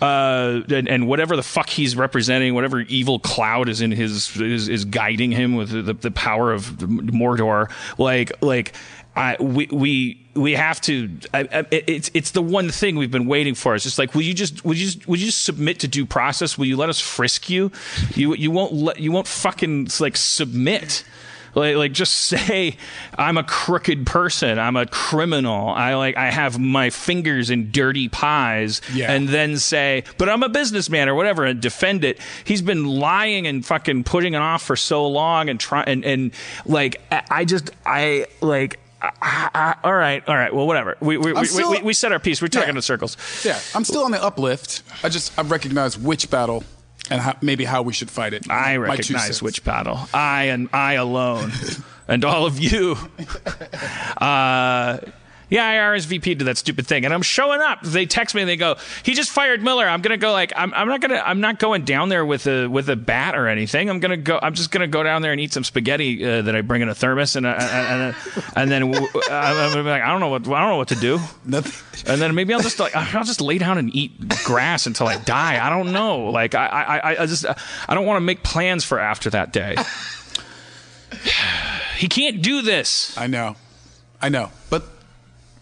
[0.00, 4.68] uh, and, and whatever the fuck he's representing, whatever evil cloud is in his is,
[4.68, 7.70] is guiding him with the, the power of Mordor.
[7.98, 8.72] Like like
[9.20, 11.10] I we we we have to.
[11.34, 13.74] I, I, it's it's the one thing we've been waiting for.
[13.74, 16.06] It's just like will you just will you just, will you just submit to due
[16.06, 16.56] process?
[16.56, 17.70] Will you let us frisk you?
[18.14, 21.04] You you won't let you won't fucking like submit
[21.54, 22.76] like, like just say
[23.16, 24.58] I'm a crooked person.
[24.58, 25.68] I'm a criminal.
[25.68, 29.12] I like I have my fingers in dirty pies, Yeah.
[29.12, 32.18] and then say, but I'm a businessman or whatever, and defend it.
[32.44, 36.32] He's been lying and fucking putting it off for so long, and try and and
[36.66, 38.78] like I I just I like.
[39.02, 40.54] All right, all right.
[40.54, 40.96] Well, whatever.
[41.00, 42.42] We we, we, still- we, we said our piece.
[42.42, 42.76] We're talking Yeah.
[42.76, 43.16] in circles.
[43.44, 44.82] Yeah, I'm still on the uplift.
[45.02, 46.64] I just I recognize which battle
[47.10, 48.50] and how, maybe how we should fight it.
[48.50, 49.98] I recognize which battle.
[50.12, 51.50] I and I alone,
[52.08, 52.96] and all of you.
[54.18, 54.98] Uh,
[55.50, 57.82] yeah, I RSVP'd to that stupid thing, and I'm showing up.
[57.82, 60.72] They text me and they go, "He just fired Mueller." I'm gonna go like I'm,
[60.72, 63.90] I'm not gonna I'm not going down there with a with a bat or anything.
[63.90, 64.38] I'm gonna go.
[64.40, 66.88] I'm just gonna go down there and eat some spaghetti uh, that I bring in
[66.88, 68.16] a thermos, and uh, and, and,
[68.56, 70.88] and then w- I'm gonna be like, I don't know what I don't know what
[70.88, 71.18] to do.
[71.44, 72.12] Nothing.
[72.12, 74.12] And then maybe I'll just like I'll just lay down and eat
[74.44, 75.64] grass until I die.
[75.64, 76.30] I don't know.
[76.30, 77.44] Like I I, I just
[77.88, 79.76] I don't want to make plans for after that day.
[81.96, 83.16] he can't do this.
[83.18, 83.56] I know,
[84.22, 84.84] I know, but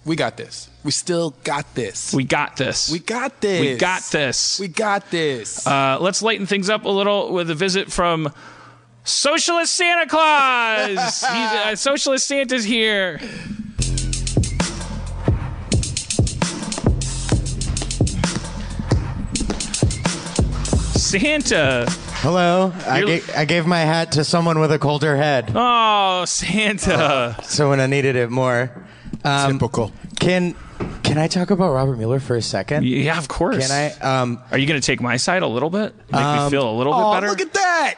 [0.08, 0.70] We got this.
[0.84, 2.14] We still got this.
[2.14, 2.90] We got this.
[2.90, 3.60] We got this.
[3.60, 4.58] We got this.
[4.58, 5.66] We got this.
[5.66, 8.32] Uh, let's lighten things up a little with a visit from
[9.04, 11.20] Socialist Santa Claus.
[11.20, 13.20] He's, uh, Socialist Santa's here.
[20.96, 21.86] Santa.
[22.20, 22.72] Hello.
[22.86, 27.36] I, ga- I gave my hat to someone with a colder head, Oh, Santa.
[27.42, 28.70] someone I needed it more.
[29.28, 29.92] Um, Typical.
[30.20, 30.54] Can
[31.02, 32.84] Can I talk about Robert Mueller for a second?
[32.86, 33.66] Yeah, of course.
[33.68, 34.20] Can I?
[34.20, 35.94] Um, Are you going to take my side a little bit?
[36.12, 37.28] Make me feel a little Oh, bit better?
[37.28, 37.94] look at that.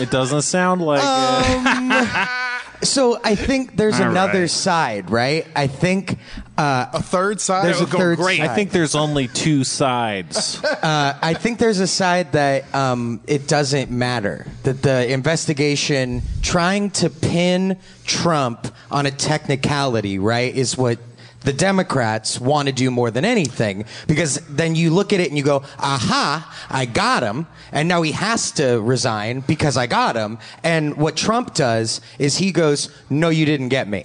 [0.00, 2.28] It doesn't sound like it.
[2.82, 4.50] so I think there's All another right.
[4.50, 5.46] side, right?
[5.56, 6.18] I think
[6.56, 7.64] uh, A third side.
[7.64, 8.38] there's a go third great.
[8.38, 8.48] side.
[8.50, 10.60] I think there's only two sides.
[10.82, 14.46] I think there's a side that um, it doesn't matter.
[14.64, 20.98] That the investigation trying to pin Trump on a technicality, right, is what
[21.42, 23.84] the Democrats want to do more than anything.
[24.06, 27.46] Because then you look at it and you go, aha, I got him.
[27.72, 30.38] And now he has to resign because I got him.
[30.62, 34.04] And what Trump does is he goes, no, you didn't get me.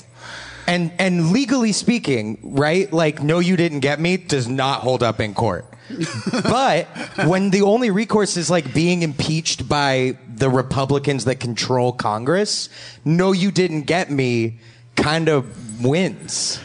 [0.65, 2.91] And and legally speaking, right?
[2.93, 5.65] Like, no, you didn't get me does not hold up in court.
[6.31, 6.87] but
[7.25, 12.69] when the only recourse is like being impeached by the Republicans that control Congress,
[13.03, 14.59] no, you didn't get me
[14.95, 16.59] kind of wins.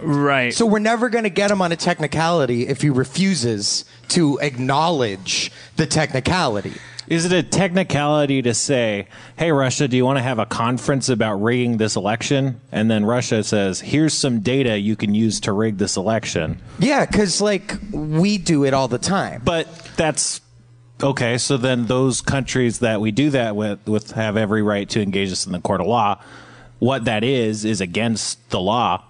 [0.00, 0.52] Right.
[0.52, 5.50] So we're never going to get him on a technicality if he refuses to acknowledge
[5.76, 6.74] the technicality.
[7.06, 11.10] Is it a technicality to say, hey, Russia, do you want to have a conference
[11.10, 12.60] about rigging this election?
[12.72, 16.60] And then Russia says, here's some data you can use to rig this election.
[16.78, 19.42] Yeah, because like we do it all the time.
[19.44, 20.40] But that's
[21.02, 21.36] okay.
[21.36, 25.30] So then those countries that we do that with, with have every right to engage
[25.30, 26.22] us in the court of law.
[26.78, 29.04] What that is, is against the law.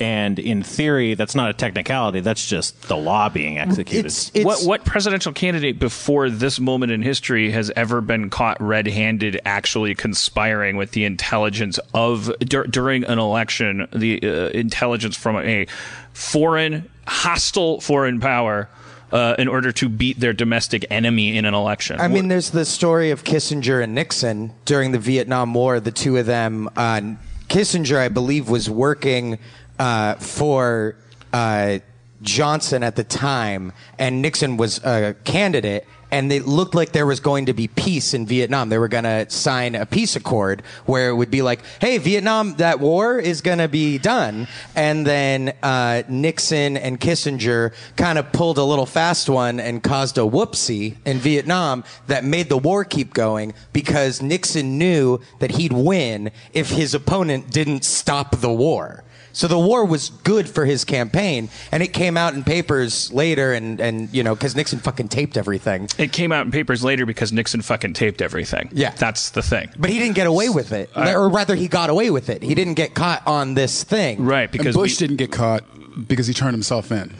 [0.00, 2.20] And in theory, that's not a technicality.
[2.20, 4.06] That's just the law being executed.
[4.06, 8.60] It's, it's what what presidential candidate before this moment in history has ever been caught
[8.60, 15.36] red-handed actually conspiring with the intelligence of dur- during an election the uh, intelligence from
[15.36, 15.66] a
[16.14, 18.68] foreign hostile foreign power
[19.12, 22.64] uh, in order to beat their domestic enemy in an election I mean, there's the
[22.64, 25.80] story of Kissinger and Nixon during the Vietnam War.
[25.80, 27.02] The two of them, uh,
[27.48, 29.38] Kissinger, I believe, was working
[29.82, 30.94] uh, for
[31.32, 31.80] uh,
[32.22, 35.88] Johnson at the time, and Nixon was a candidate.
[36.12, 38.68] And it looked like there was going to be peace in Vietnam.
[38.68, 42.54] They were going to sign a peace accord where it would be like, "Hey, Vietnam,
[42.56, 48.30] that war is going to be done." And then uh, Nixon and Kissinger kind of
[48.30, 52.84] pulled a little fast one and caused a whoopsie in Vietnam that made the war
[52.84, 59.02] keep going because Nixon knew that he'd win if his opponent didn't stop the war.
[59.32, 63.52] So the war was good for his campaign, and it came out in papers later,
[63.52, 65.88] and, and you know, because Nixon fucking taped everything.
[65.98, 68.90] it came out in papers later because Nixon fucking taped everything Yeah.
[68.90, 72.10] that's the thing But he didn't get away with it, or rather, he got away
[72.10, 72.42] with it.
[72.42, 74.22] He didn't get caught on this thing.
[74.24, 75.64] right And because Bush we- didn't get caught
[76.08, 77.14] because he turned himself in.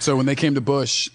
[0.00, 1.08] So when they came to Bush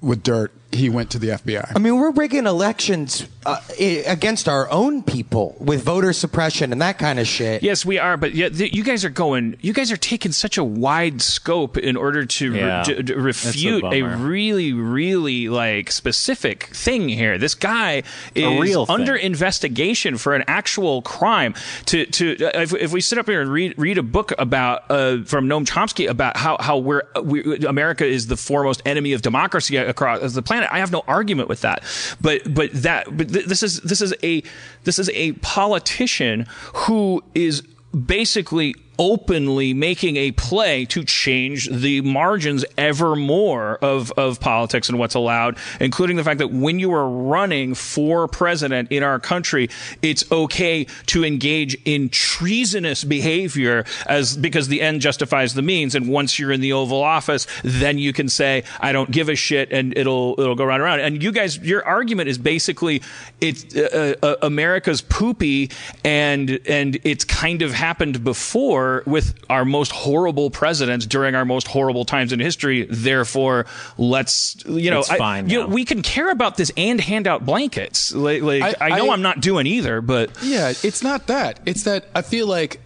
[0.00, 1.72] with dirt, he went to the FBI.
[1.74, 3.58] I mean, we're rigging elections uh,
[4.06, 7.62] against our own people with voter suppression and that kind of shit.
[7.62, 9.56] Yes, we are, but yeah, th- you guys are going.
[9.60, 12.82] You guys are taking such a wide scope in order to Yeah.
[12.82, 14.16] d- d- That's a refute a, bummer.
[14.16, 17.38] really, really like specific thing here.
[17.38, 18.02] This guy
[18.34, 18.94] is real thing.
[18.94, 21.54] under investigation for an actual crime.
[21.86, 24.90] To to uh, if, if we sit up here and read read a book about
[24.90, 29.22] uh, from Noam Chomsky about how how we're, we America is the foremost enemy of
[29.22, 31.82] democracy across the planet, I have no argument with that.
[32.20, 34.42] But but that but th- this is this is a
[34.84, 37.62] this is a politician who is
[37.94, 44.98] basically openly making a play to change the margins ever more of, of politics and
[44.98, 49.68] what's allowed, including the fact that when you are running for president in our country,
[50.02, 55.94] it's okay to engage in treasonous behavior as because the end justifies the means.
[55.94, 59.34] And once you're in the Oval Office, then you can say, I don't give a
[59.34, 61.14] shit and it'll, it'll go round and.
[61.14, 63.02] And you guys, your argument is basically
[63.40, 65.70] it's uh, uh, America's poopy
[66.04, 71.66] and, and it's kind of happened before with our most horrible presidents during our most
[71.66, 72.86] horrible times in history.
[72.88, 73.66] Therefore,
[73.98, 77.44] let's you know, It's I- you know, we can care about this and hand out
[77.44, 78.14] blankets.
[78.14, 81.26] Like, like I, I- know I- I, am not doing either, but Yeah, it's not
[81.28, 81.60] that.
[81.66, 82.80] It's that I feel like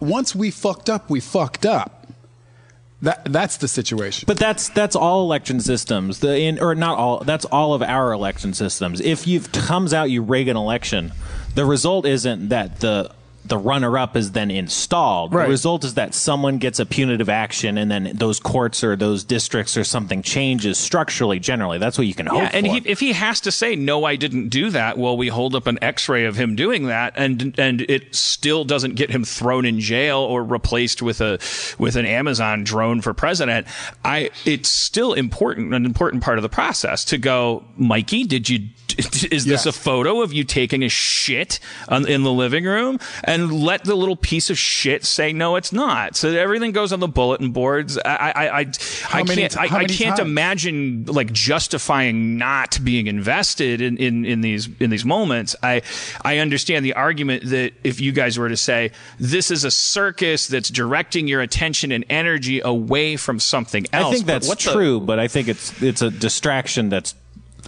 [0.00, 2.00] once we fucked up, we fucked up.
[3.02, 4.24] That that's the situation.
[4.26, 6.20] But that's that's all election systems.
[6.20, 7.18] The in or not all.
[7.20, 9.00] That's all of our election systems.
[9.00, 11.12] If you've comes out you rig an election,
[11.54, 13.10] the result isn't that the
[13.44, 15.34] the runner up is then installed.
[15.34, 15.44] Right.
[15.44, 19.22] The result is that someone gets a punitive action, and then those courts or those
[19.24, 21.38] districts or something changes structurally.
[21.38, 24.04] Generally, that's what you can hope Yeah, and he, if he has to say no,
[24.04, 27.54] I didn't do that, well, we hold up an X-ray of him doing that, and
[27.58, 31.38] and it still doesn't get him thrown in jail or replaced with a
[31.78, 33.66] with an Amazon drone for president.
[34.04, 38.68] I it's still important, an important part of the process to go, Mikey, did you?
[39.32, 39.70] Is this Yeah.
[39.70, 42.98] a photo of you taking a shit on, in the living room?
[43.24, 46.16] And let the little piece of shit say no, it's not.
[46.16, 47.98] So everything goes on the bulletin boards.
[47.98, 50.20] I I I, I can't t- I, how I can't times?
[50.20, 55.56] imagine like justifying not being invested in, in, in these in these moments.
[55.62, 55.82] I
[56.24, 60.46] I understand the argument that if you guys were to say this is a circus
[60.46, 64.06] that's directing your attention and energy away from something else.
[64.06, 67.14] I think but that's the- true, but I think it's it's a distraction that's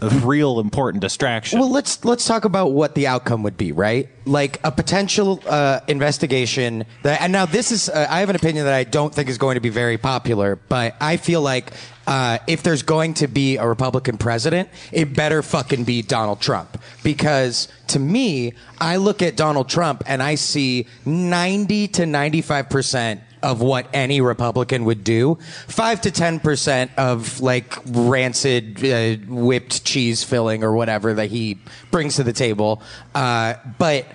[0.02, 1.58] a real important distraction.
[1.58, 4.08] Well, let's let's talk about what the outcome would be, right?
[4.24, 6.84] Like a potential uh, investigation.
[7.02, 9.38] That, and now this is, uh, I have an opinion that I don't think is
[9.38, 11.72] going to be very popular, but I feel like
[12.06, 16.80] uh, if there's going to be a Republican president, it better fucking be Donald Trump
[17.02, 23.20] because to me, I look at Donald Trump and I see ninety to ninety-five percent
[23.42, 25.38] of what any Republican would do.
[25.68, 31.58] Five to ten percent of like rancid uh, whipped cheese filling or whatever that he
[31.90, 32.82] brings to the table.
[33.14, 34.06] Uh, but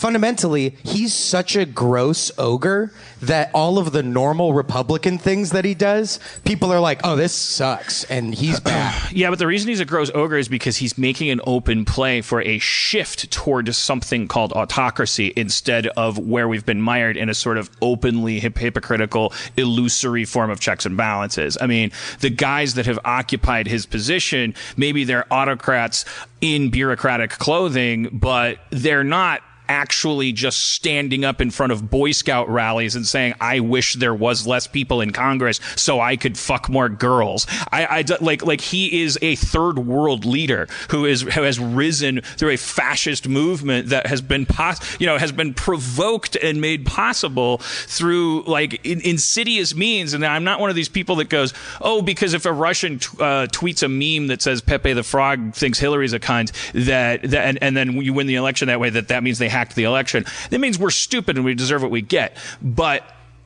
[0.00, 5.74] fundamentally, he's such a gross ogre that all of the normal Republican things that he
[5.74, 9.12] does, people are like, "Oh, this sucks," and he's bad.
[9.12, 12.22] Yeah, but the reason he's a gross ogre is because he's making an open play
[12.22, 17.34] for a shift toward something called autocracy instead of where we've been mired in a
[17.34, 21.58] sort of openly hypocritical, illusory form of checks and balances.
[21.60, 26.04] I mean, the guys that have occupied his position, maybe they're autocrats
[26.40, 32.48] in bureaucratic clothing, but they're not actually just standing up in front of Boy Scout
[32.50, 36.68] rallies and saying, "I wish there was less people in Congress so I could fuck
[36.68, 41.42] more girls." I, I like like he is a third world leader who is who
[41.42, 46.36] has risen through a fascist movement that has been pos- you know has been provoked
[46.36, 50.14] and made possible through like in, insidious means.
[50.14, 53.08] And I'm not one of these people that goes, "Oh, because if a Russian t-
[53.20, 57.46] uh, tweets a meme that says Pepe the Frog thinks Hillary's a cunt, that, that
[57.46, 59.84] and, and then you win the election that way, that that means they hacked the
[59.84, 60.24] election.
[60.48, 62.36] That means we're stupid and we deserve what we get.
[62.62, 63.04] But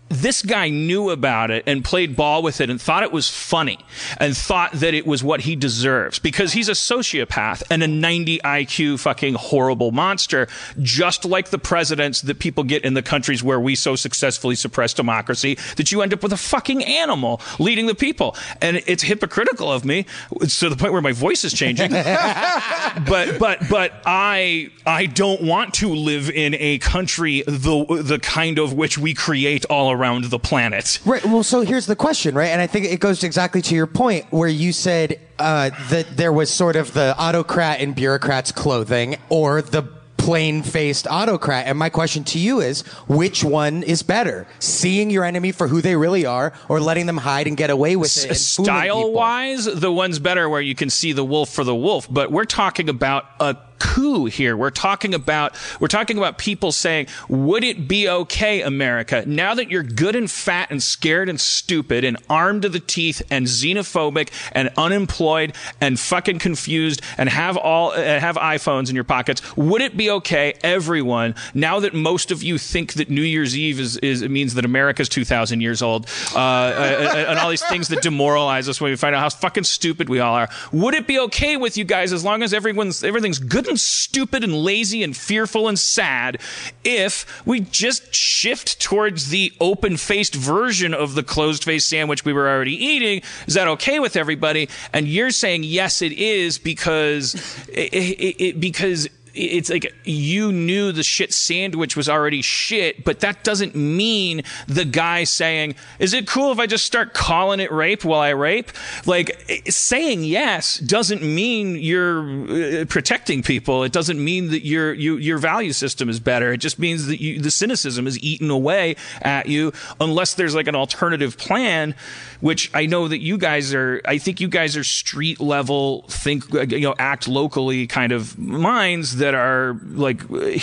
[0.08, 3.78] this guy knew about it and played ball with it and thought it was funny
[4.18, 8.38] and thought that it was what he deserves because he's a sociopath and a 90
[8.38, 10.46] IQ fucking horrible monster,
[10.80, 14.92] just like the presidents that people get in the countries where we so successfully suppress
[14.94, 18.36] democracy that you end up with a fucking animal leading the people.
[18.60, 20.06] And it's hypocritical of me
[20.40, 21.90] to the point where my voice is changing.
[23.06, 28.58] but but but I I don't want to live in a country the the kind
[28.58, 30.98] of which we create all around the planet.
[31.14, 31.24] Right.
[31.24, 32.48] Well, so here's the question, right?
[32.48, 36.32] And I think it goes exactly to your point where you said uh, that there
[36.32, 39.82] was sort of the autocrat and bureaucrat's clothing or the
[40.16, 41.66] plain faced autocrat.
[41.66, 44.46] And my question to you is which one is better?
[44.58, 47.94] Seeing your enemy for who they really are or letting them hide and get away
[47.94, 48.34] with it?
[48.34, 52.32] Style wise, the one's better where you can see the wolf for the wolf, but
[52.32, 54.56] we're talking about a coup here.
[54.56, 59.70] We're talking about we're talking about people saying, "Would it be okay, America, now that
[59.70, 64.30] you're good and fat and scared and stupid and armed to the teeth and xenophobic
[64.52, 69.56] and unemployed and fucking confused and have all uh, have iPhones in your pockets?
[69.56, 73.80] Would it be okay, everyone, now that most of you think that New Year's Eve
[73.80, 77.88] is, is it means that America's 2,000 years old, uh, uh, and all these things
[77.88, 80.48] that demoralize us when we find out how fucking stupid we all are?
[80.72, 84.44] Would it be okay with you guys as long as everyone's everything's good and stupid
[84.44, 86.40] and lazy and fearful and sad
[86.84, 92.74] if we just shift towards the open-faced version of the closed-faced sandwich we were already
[92.74, 93.22] eating?
[93.46, 94.68] Is that okay with everybody?
[94.92, 97.34] And you're saying yes, it is because
[97.68, 103.20] it, it, it because it's like you knew the shit sandwich was already shit, but
[103.20, 107.72] that doesn't mean the guy saying, "Is it cool if I just start calling it
[107.72, 108.70] rape while I rape?"
[109.06, 113.82] Like saying yes doesn't mean you're uh, protecting people.
[113.82, 116.52] It doesn't mean that your you, your value system is better.
[116.52, 120.68] It just means that you, the cynicism is eaten away at you unless there's like
[120.68, 121.94] an alternative plan,
[122.40, 124.00] which I know that you guys are.
[124.04, 129.16] I think you guys are street level think you know act locally kind of minds
[129.16, 130.20] that are like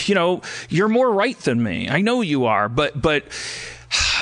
[0.07, 1.89] you know you're more right than me.
[1.89, 3.23] I know you are, but but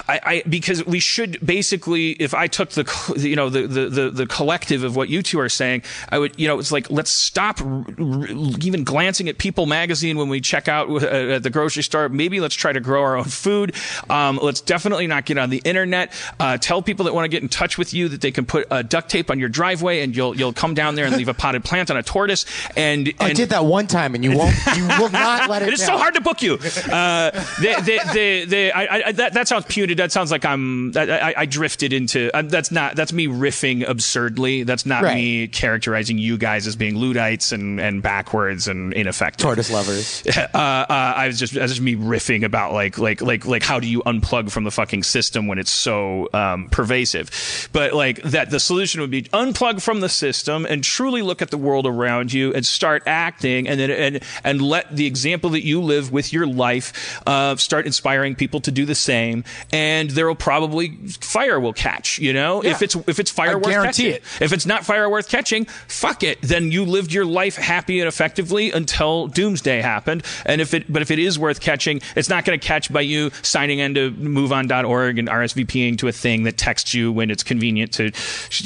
[0.07, 4.09] I, I because we should basically, if I took the you know the, the the
[4.09, 7.11] the collective of what you two are saying, I would you know it's like let's
[7.11, 8.27] stop r- r-
[8.61, 12.09] even glancing at People Magazine when we check out uh, at the grocery store.
[12.09, 13.75] Maybe let's try to grow our own food.
[14.09, 16.11] Um, let's definitely not get on the internet.
[16.39, 18.67] Uh, tell people that want to get in touch with you that they can put
[18.71, 21.33] uh, duct tape on your driveway and you'll you'll come down there and leave a
[21.33, 22.45] potted plant on a tortoise.
[22.75, 24.55] And, and I did that one time, and you won't.
[24.75, 25.67] You will not let it.
[25.69, 26.53] it is so hard to book you.
[26.53, 29.95] Uh, the, the, the, the, I, I, that, that sounds.
[29.95, 30.95] That sounds like I'm.
[30.97, 32.35] I, I, I drifted into.
[32.35, 32.95] Uh, that's not.
[32.95, 34.63] That's me riffing absurdly.
[34.63, 35.15] That's not Right.
[35.15, 39.43] me characterizing you guys as being Luddites and, and backwards and ineffective.
[39.43, 40.23] Tortoise lovers.
[40.27, 43.63] uh, uh, I was just, I was just me riffing about like, like, like, like,
[43.63, 47.69] how do you unplug from the fucking system when it's so um, pervasive?
[47.71, 51.51] But like that, the solution would be unplug from the system and truly look at
[51.51, 55.65] the world around you and start acting, and then and and let the example that
[55.65, 59.43] you live with your life uh, start inspiring people to do the same.
[59.71, 60.89] And there will probably
[61.21, 62.19] fire will catch.
[62.19, 64.15] You know, if it's if it's fire I worth guarantee catching.
[64.15, 64.41] it.
[64.41, 66.41] If it's not fire worth catching, fuck it.
[66.41, 70.23] Then you lived your life happy and effectively until doomsday happened.
[70.45, 73.01] And if it, but if it is worth catching, it's not going to catch by
[73.01, 77.93] you signing into moveon.org and RSVPing to a thing that texts you when it's convenient
[77.93, 78.11] to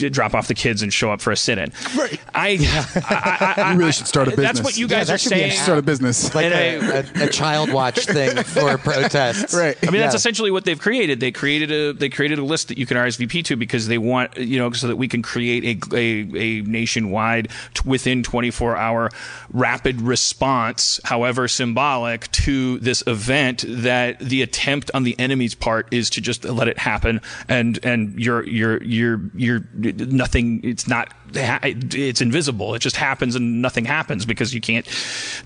[0.09, 1.71] drop off the kids and show up for a sit-in.
[1.95, 2.19] Right.
[2.33, 2.49] I,
[3.09, 4.47] I, I, I You really should start a business.
[4.47, 5.51] That's what you guys that are should be saying.
[5.51, 6.33] Start a business.
[6.35, 9.53] Like a, a, a child watch thing for protests.
[9.53, 9.77] Right.
[9.85, 11.19] I mean, that's essentially what they've created.
[11.19, 14.37] They created a they created a list that you can RSVP to because they want
[14.37, 17.49] you know so that we can create a a, a nationwide
[17.85, 19.11] within 24 hour
[19.51, 23.65] rapid response, however symbolic, to this event.
[23.67, 28.19] That the attempt on the enemy's part is to just let it happen, and and
[28.19, 30.61] you're you're you're you're nothing.
[30.63, 31.13] It's not.
[31.35, 32.75] It's invisible.
[32.75, 34.87] It just happens, and nothing happens because you can't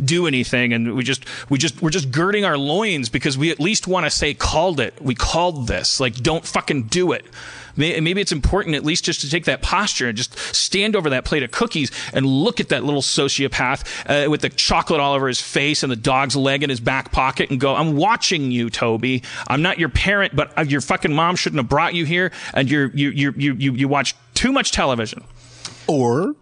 [0.03, 0.73] do anything.
[0.73, 4.05] And we just we just we're just girding our loins because we at least want
[4.05, 5.01] to say called it.
[5.01, 5.99] We called this.
[5.99, 7.26] Like don't fucking do it.
[7.76, 11.26] Maybe it's important at least just to take that posture and just stand over that
[11.26, 13.86] plate of cookies and look at that little sociopath
[14.26, 17.11] uh, with the chocolate all over his face and the dog's leg in his back
[17.11, 19.22] pocket and go, I'm watching you, Toby.
[19.47, 22.68] I'm not your parent, but uh, your fucking mom shouldn't have brought you here and
[22.68, 25.24] you're, you, you, you, you, you watch too much television.
[25.86, 26.36] or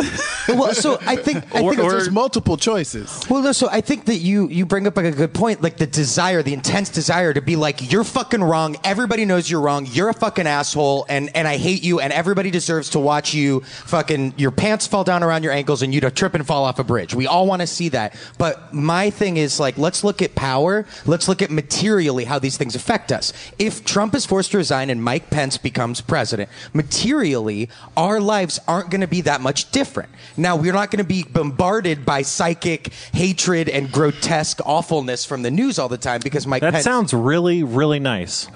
[0.48, 3.24] Well, so I think I Or- think or- there's multiple choices.
[3.30, 5.76] Well, no, so I think that you you bring up like a good point, like
[5.76, 8.76] the desire, the intense desire to be like, you're fucking wrong.
[8.82, 9.86] Everybody knows you're wrong.
[9.88, 13.60] You're a fucking asshole, and and I hate you, and everybody deserves to watch you
[13.60, 16.80] fucking your pants fall down around your ankles and you to trip and fall off
[16.80, 17.14] a bridge.
[17.14, 18.16] We all want to see that.
[18.36, 20.84] But my thing is like, let's look at power.
[21.06, 23.32] Let's look at materially how these things affect us.
[23.58, 28.90] If Trump is forced to resign and Mike Pence becomes president, materially, our lives aren't
[28.90, 29.89] going to be that much different.
[30.36, 35.50] Now, we're not going to be bombarded by psychic hatred and grotesque awfulness from the
[35.50, 36.84] news all the time because Mike That Pence.
[36.84, 38.48] sounds really, really nice.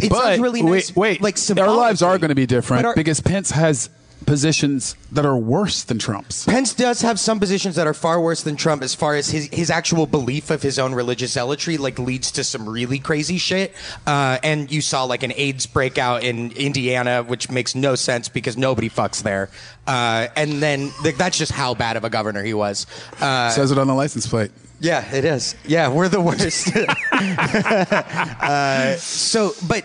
[0.00, 0.94] it but sounds really nice.
[0.94, 1.22] wait, wait.
[1.22, 3.88] like our lives are going to be different our- because Pence has
[4.26, 6.44] positions that are worse than Trump's.
[6.46, 9.46] Pence does have some positions that are far worse than Trump as far as his,
[9.52, 13.74] his actual belief of his own religious zealotry, like leads to some really crazy shit.
[14.06, 18.56] Uh, and you saw like an AIDS breakout in Indiana, which makes no sense because
[18.56, 19.50] nobody fucks there.
[19.86, 22.86] Uh, and then like, that's just how bad of a governor he was.
[23.20, 24.50] Uh, Says it on the license plate.
[24.80, 25.54] yeah, it is.
[25.64, 26.74] Yeah, we're the worst.
[28.42, 29.84] uh, so, but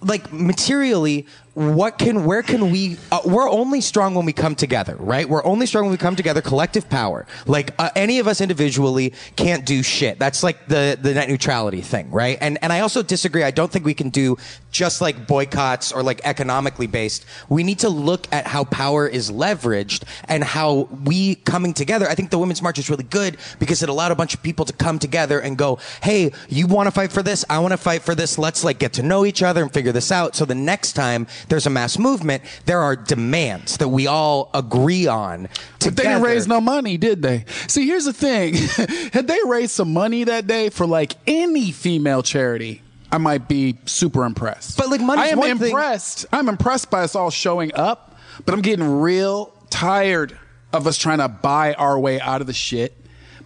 [0.00, 2.96] like materially, what can, where can we?
[3.10, 5.28] Uh, we're only strong when we come together, right?
[5.28, 6.40] We're only strong when we come together.
[6.40, 7.26] Collective power.
[7.46, 10.18] Like uh, any of us individually can't do shit.
[10.18, 12.38] That's like the the net neutrality thing, right?
[12.40, 13.42] And and I also disagree.
[13.42, 14.36] I don't think we can do
[14.70, 17.24] just like boycotts or like economically based.
[17.48, 22.08] We need to look at how power is leveraged and how we coming together.
[22.08, 24.64] I think the Women's March is really good because it allowed a bunch of people
[24.66, 27.44] to come together and go, hey, you want to fight for this?
[27.48, 28.38] I want to fight for this.
[28.38, 30.36] Let's like get to know each other and figure this out.
[30.36, 35.06] So the next time there's a mass movement, there are demands that we all agree
[35.06, 35.48] on.
[35.80, 37.44] But they didn't raise no money, did they?
[37.66, 38.54] See, here's the thing.
[39.12, 43.78] Had they raised some money that day for like any female charity, I might be
[43.86, 44.76] super impressed.
[44.76, 46.26] But, like, money's I am one thing- impressed.
[46.32, 50.38] I'm impressed by us all showing up, but I'm getting real tired
[50.72, 52.94] of us trying to buy our way out of the shit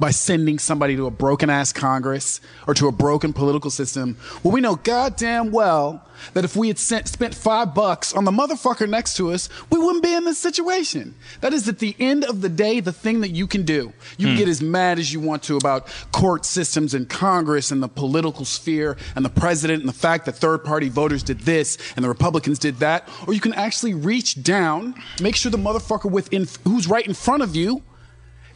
[0.03, 4.17] by sending somebody to a broken ass Congress or to a broken political system.
[4.43, 8.33] Well, we know goddamn well that if we had sent, spent five bucks on the
[8.33, 11.15] motherfucker next to us, we wouldn't be in this situation.
[11.41, 13.93] That is at the end of the day the thing that you can do.
[14.19, 14.39] You can hmm.
[14.41, 18.45] get as mad as you want to about court systems and Congress and the political
[18.45, 22.09] sphere and the president and the fact that third party voters did this and the
[22.09, 23.09] Republicans did that.
[23.29, 27.45] Or you can actually reach down, make sure the motherfucker within, who's right in front
[27.45, 27.85] of you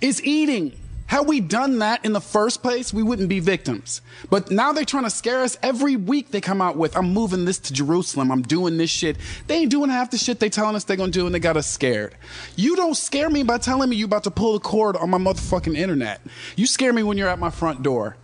[0.00, 0.76] is eating
[1.06, 4.00] Had we done that in the first place, we wouldn't be victims.
[4.28, 5.56] But now they're trying to scare us.
[5.62, 8.32] Every week they come out with, I'm moving this to Jerusalem.
[8.32, 9.16] I'm doing this shit.
[9.46, 11.56] They ain't doing half the shit they telling us they're gonna do and they got
[11.56, 12.16] us scared.
[12.56, 15.18] You don't scare me by telling me you're about to pull the cord on my
[15.18, 16.20] motherfucking internet.
[16.56, 18.16] You scare me when you're at my front door.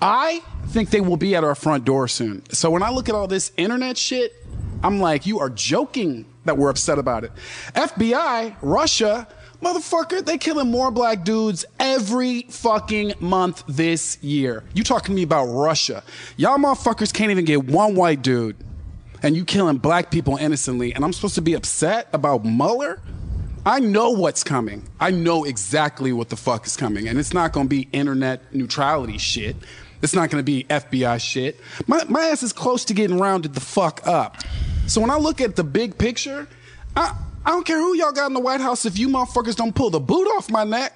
[0.00, 2.42] I think they will be at our front door soon.
[2.52, 4.34] So when I look at all this internet shit,
[4.82, 7.32] I'm like, you are joking that we're upset about it.
[7.74, 9.28] FBI, Russia,
[9.60, 14.64] motherfucker, they killing more black dudes every fucking month this year.
[14.74, 16.02] You talking to me about Russia.
[16.36, 18.56] Y'all motherfuckers can't even get one white dude.
[19.22, 20.94] And you killing black people innocently.
[20.94, 23.00] And I'm supposed to be upset about Mueller?
[23.66, 24.88] I know what's coming.
[24.98, 27.08] I know exactly what the fuck is coming.
[27.08, 29.56] And it's not gonna be internet neutrality shit.
[30.02, 31.60] It's not gonna be FBI shit.
[31.86, 34.38] My, my ass is close to getting rounded the fuck up.
[34.86, 36.48] So when I look at the big picture,
[36.96, 37.14] I,
[37.44, 39.90] I don't care who y'all got in the White House if you motherfuckers don't pull
[39.90, 40.94] the boot off my neck.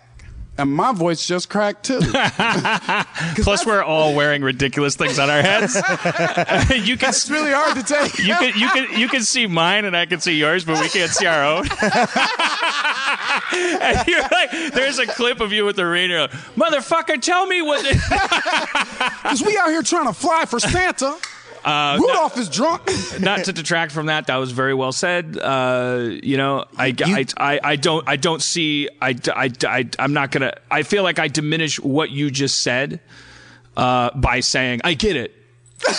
[0.56, 1.98] And my voice just cracked too.
[3.42, 5.74] Plus, we're all wearing ridiculous things on our heads.
[6.86, 8.18] you can It's really hard to take.
[8.24, 10.88] you can you can you can see mine and I can see yours, but we
[10.88, 11.66] can't see our own.
[13.52, 17.20] and you're like, there's a clip of you with the radio, motherfucker.
[17.20, 17.84] Tell me what.
[17.84, 21.18] Because we out here trying to fly for Santa.
[21.66, 22.90] Rudolph is drunk.
[23.20, 25.38] Not to detract from that, that was very well said.
[25.38, 30.12] Uh, you know, I, I, I, I don't I don't see I, I, I I'm
[30.12, 30.54] not gonna.
[30.70, 33.00] I feel like I diminish what you just said
[33.76, 35.34] uh, by saying I get it.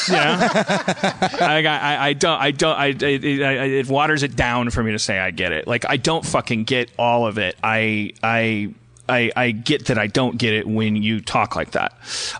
[0.07, 4.71] You know, I, I, I don't, I don't, I, I, I, it waters it down
[4.71, 5.67] for me to say I get it.
[5.67, 7.55] Like I don't fucking get all of it.
[7.61, 8.73] I, I,
[9.07, 11.93] I, I get that I don't get it when you talk like that.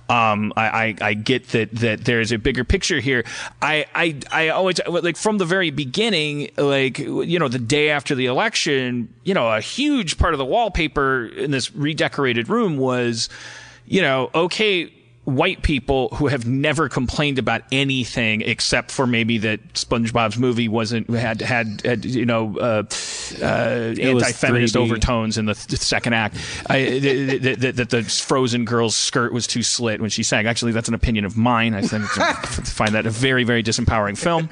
[0.09, 3.23] Um, I, I, I get that, that there's a bigger picture here.
[3.61, 8.15] I, I, I always, like from the very beginning, like, you know, the day after
[8.15, 13.29] the election, you know, a huge part of the wallpaper in this redecorated room was,
[13.85, 14.91] you know, okay,
[15.25, 21.09] white people who have never complained about anything except for maybe that SpongeBob's movie wasn't
[21.09, 22.83] had had, had you know uh,
[23.41, 23.45] uh,
[23.99, 26.37] anti-feminist overtones in the th- second act.
[26.69, 30.45] I, that, that, that the Frozen girl's skirt was too slit when she sang.
[30.45, 31.73] Actually, that's an opinion of mine.
[31.73, 32.03] I think
[32.65, 34.47] find that a very very disempowering film.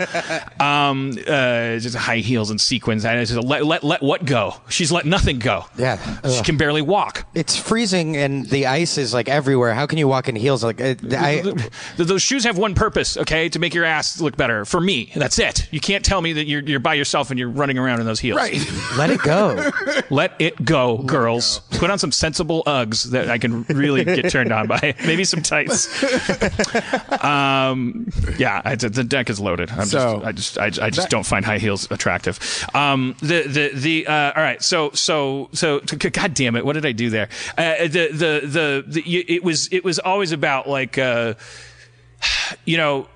[0.59, 3.05] Um, uh, just high heels and sequins.
[3.05, 4.55] And just let, let let what go?
[4.69, 5.65] She's let nothing go.
[5.77, 5.97] Yeah.
[6.29, 7.27] she can barely walk.
[7.35, 9.75] It's freezing and the ice is like everywhere.
[9.75, 10.62] How can you walk in heels?
[10.63, 11.55] Like I, Th-
[11.97, 14.65] those shoes have one purpose, okay, to make your ass look better.
[14.65, 15.67] For me, that's it.
[15.71, 18.19] You can't tell me that you're you're by yourself and you're running around in those
[18.19, 18.37] heels.
[18.37, 18.59] Right.
[18.97, 19.71] let it go.
[20.09, 21.59] Let it go, girls.
[21.71, 24.95] Put on some sensible Uggs that I can really get turned on by.
[25.05, 25.87] Maybe some tights.
[27.23, 28.07] um,
[28.37, 29.69] yeah, I, the the deck is loaded.
[29.71, 32.39] I'm So- just, I just, I, I just don't find high heels attractive.
[32.73, 34.61] Um, the, the, the, uh, all right.
[34.61, 36.65] So, so, so, God damn it.
[36.65, 37.29] What did I do there?
[37.57, 41.33] Uh, the, the, the, the, it was, it was always about like, uh,
[42.65, 43.07] you know,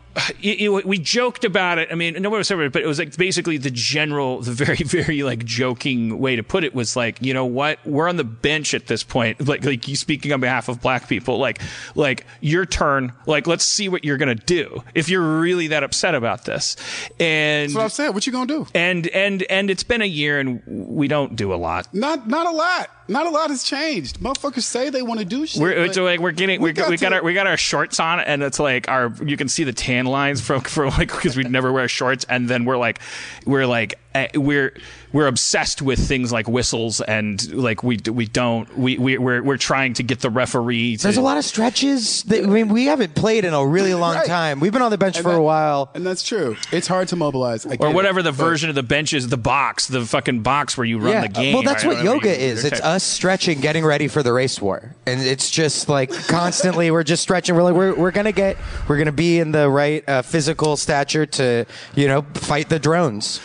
[0.41, 1.89] it, it- we joked about it.
[1.91, 5.21] I mean, nobody was ever, but it was like basically the general, the very, very
[5.21, 7.77] like joking way to put it was like, you know what?
[7.85, 9.47] We're on the bench at this point.
[9.47, 11.61] Like, like you speaking on behalf of black people, like,
[11.93, 13.13] like your turn.
[13.27, 16.75] Like, let's see what you're going to do if you're really that upset about this.
[17.19, 18.09] And, That's what I've said.
[18.15, 18.65] What you gonna do?
[18.73, 21.93] and, and, and it's been a year and we don't do a lot.
[21.93, 22.89] Not not a lot.
[23.07, 24.19] Not a lot has changed.
[24.19, 25.61] Motherfuckers say they want to do shit.
[25.61, 27.99] We're it's like we're getting we, we got, we got our we got our shorts
[27.99, 31.37] on and it's like our you can see the tan lines from from like because
[31.37, 32.99] we never wear shorts and then we're like
[33.45, 34.73] we're like eh, we're
[35.13, 39.57] we're obsessed with things like whistles and like we we don't we, we we're we're
[39.57, 42.23] trying to get the referee to, There's a lot of stretches.
[42.23, 44.25] That, I mean, we haven't played in a really long Right.
[44.27, 44.59] time.
[44.59, 45.89] We've been on the bench And for that- a while.
[45.95, 46.55] and that's true.
[46.71, 47.65] It's hard to mobilize.
[47.65, 47.95] I or get it.
[47.95, 50.97] whatever the But version of the bench is the box the fucking box where you
[50.99, 51.95] run Yeah, the game well, that's right?
[51.95, 52.65] what yoga you- is.
[52.65, 57.03] It's us stretching, getting ready for the race war, and it's just like constantly we're
[57.03, 57.55] just stretching.
[57.55, 58.57] We're like we're, we're gonna get
[58.87, 61.65] we're gonna be in the right uh, physical stature to
[61.95, 63.39] you know fight the drones.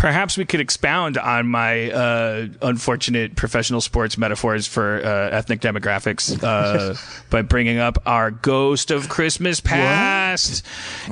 [0.00, 6.42] Perhaps we could expound on my uh, unfortunate professional sports metaphors for uh, ethnic demographics
[6.42, 6.96] uh,
[7.30, 10.64] by bringing up our Ghost of Christmas Past.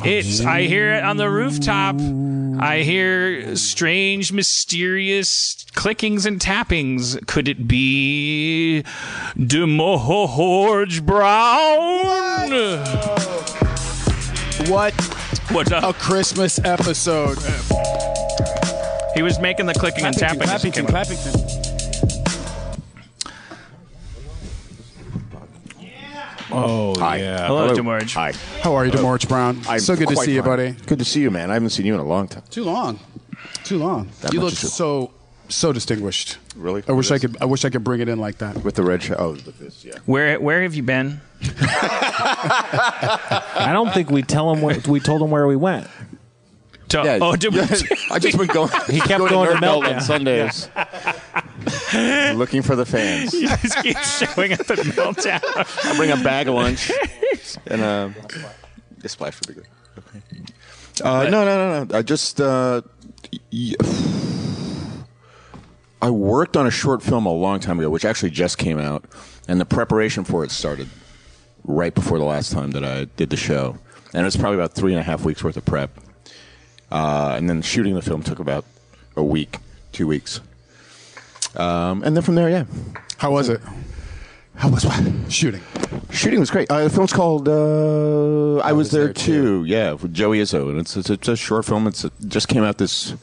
[0.07, 1.97] It's I hear it on the rooftop.
[2.63, 7.19] I hear strange, mysterious clickings and tappings.
[7.27, 8.85] Could it be
[9.37, 12.49] Demorge Brown?
[14.71, 14.95] what
[15.51, 15.93] What's a?
[15.93, 17.39] Christmas episode.
[19.19, 20.43] He was making the clicking and tapping.
[20.43, 21.09] as he came up.
[26.53, 27.17] Oh Hi.
[27.17, 27.49] yeah.
[27.49, 28.15] Hello, Demorge.
[28.15, 28.33] Hi.
[28.63, 29.61] How are you, Demorge Brown?
[29.69, 30.51] I'm so good to quite see you, fine.
[30.51, 30.71] buddy.
[30.87, 31.51] Good to see you, man.
[31.51, 32.45] I haven't seen you in a long time.
[32.49, 33.01] Too long.
[33.65, 34.09] Too long.
[34.21, 35.11] That you much look is so
[35.49, 36.39] so distinguished.
[36.55, 36.85] Really?
[36.87, 37.37] I wish I could.
[37.41, 38.63] I wish I could bring it in like that.
[38.63, 39.17] with the red shirt.
[39.19, 39.99] Oh, with this, yeah.
[40.07, 41.21] Where where have you been?
[43.61, 45.89] I don't think we tell him where, we told him where we went.
[46.89, 47.61] To- Yeah, oh, did we-
[48.11, 48.71] I just been going.
[48.89, 49.95] He kept going, going to to Melt Meltdown.
[49.97, 50.69] on Sundays,
[52.39, 53.33] looking for the fans.
[53.33, 55.41] He just keeps showing up at Meltdown.
[55.93, 56.91] I bring a bag of lunch
[57.67, 58.09] and uh,
[59.05, 59.67] a splash would be good.
[61.05, 61.99] Uh, no, no, no, no.
[61.99, 62.81] I just uh,
[63.53, 63.75] y-
[66.01, 69.05] I worked on a short film a long time ago, which actually just came out,
[69.49, 70.89] and the preparation for it started
[71.65, 73.77] right before the last time that I did the show,
[74.13, 75.91] and it was probably about three and a half weeks worth of prep,
[76.91, 78.65] uh, and then shooting the film took about
[79.17, 79.59] a week,
[79.93, 80.41] two weeks,
[81.57, 82.65] um, and then from there, yeah.
[83.19, 83.61] How was it
[84.55, 85.03] How was what?
[85.31, 85.61] shooting?
[86.11, 86.71] Shooting was great.
[86.71, 89.65] Uh, the film's called uh, I, was, there, too.
[89.65, 91.87] Yeah, with Joey Izzo, and it's it's, it's a short film.
[91.87, 93.15] It's it just came out this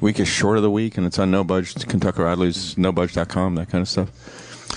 [0.00, 3.68] week, is short of the week, and it's on No Budge, Kentucker Audley's NoBudge.com, that
[3.68, 4.10] kind of stuff.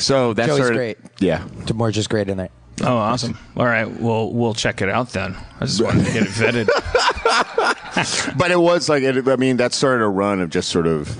[0.01, 0.97] So that's Joey's our- great.
[1.19, 2.51] Yeah, Demore just great in it.
[2.84, 3.38] Oh, awesome!
[3.55, 5.36] All right, well, we'll check it out then.
[5.59, 7.76] I just wanted to get it vetted.
[8.38, 11.18] but it was like it, I mean that started a run of just sort of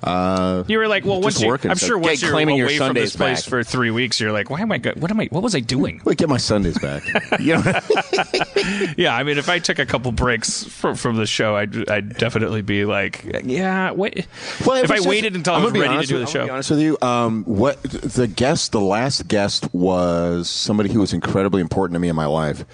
[0.00, 2.94] uh, You were like, well, once you, I'm sure once you're claiming away your from
[2.94, 3.48] this place back.
[3.50, 4.78] for three weeks, you're like, why am I?
[4.78, 5.26] Go- what am I?
[5.32, 6.00] What was I doing?
[6.04, 7.02] like get my Sundays back.
[7.40, 7.62] you know,
[8.96, 12.16] Yeah, I mean, if I took a couple breaks from, from the show, I'd, I'd
[12.16, 14.28] definitely be like, yeah, wait.
[14.64, 16.44] Well, if I waited until I I'm was ready to do with- the I'm show,
[16.44, 21.12] be honest with you, um, what the guest, the last guest was somebody who was
[21.12, 22.64] incredibly important to me in my life.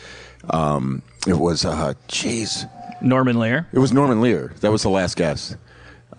[0.50, 2.68] Um, it was, uh, jeez,
[3.04, 3.66] Norman Lear.
[3.72, 4.52] it was Norman Lear.
[4.60, 5.56] That was the last guest,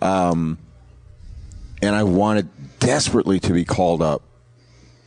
[0.00, 0.58] um,
[1.82, 4.22] and I wanted desperately to be called up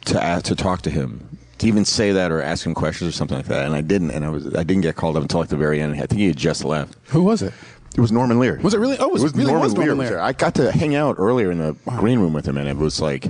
[0.05, 1.25] to ask, to talk to him.
[1.59, 4.11] To even say that or ask him questions or something like that, and I didn't,
[4.11, 5.93] and I was I didn't get called up until like the very end.
[5.95, 6.95] I think he had just left.
[7.09, 7.53] Who was it?
[7.97, 8.59] It was Norman Lear.
[8.63, 8.97] Was it really?
[8.97, 10.09] Oh, it was- really was Norman was Lear.
[10.11, 10.21] there.
[10.21, 13.01] I got to hang out earlier in the green room with him, and it was
[13.01, 13.27] like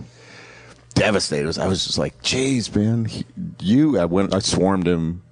[0.93, 1.58] devastated.
[1.58, 3.26] I was just like, "Jeez, man, he,
[3.60, 5.24] you." I went, I swarmed him,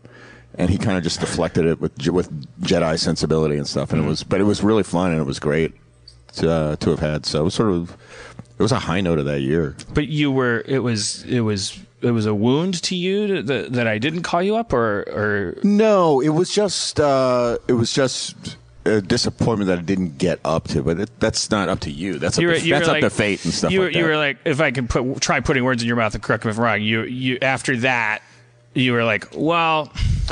[0.57, 2.29] and he kind of just deflected it with with
[2.61, 3.91] Jedi sensibility and stuff.
[3.91, 5.73] And it was, but it was really fun, and it was great
[6.33, 7.25] to uh, to have had.
[7.25, 7.91] So it was sort of,
[8.57, 9.75] it was a high note of that year.
[9.93, 10.63] But you were.
[10.67, 11.23] It was.
[11.23, 11.79] It was.
[11.99, 15.01] It was a wound to you to, that, that I didn't call you up, or
[15.07, 18.57] or No, it was just, uh, it was just.
[18.85, 22.19] A disappointment that I didn't get up to, but it, that's not up to you.
[22.19, 23.81] That's up, you were, to, you that's were up like, to fate and stuff You,
[23.83, 23.99] like that.
[23.99, 26.45] you were like, if I can put try putting words in your mouth and correct
[26.45, 26.81] me if I'm wrong.
[26.81, 28.21] You you after that,
[28.73, 29.91] you were like, well,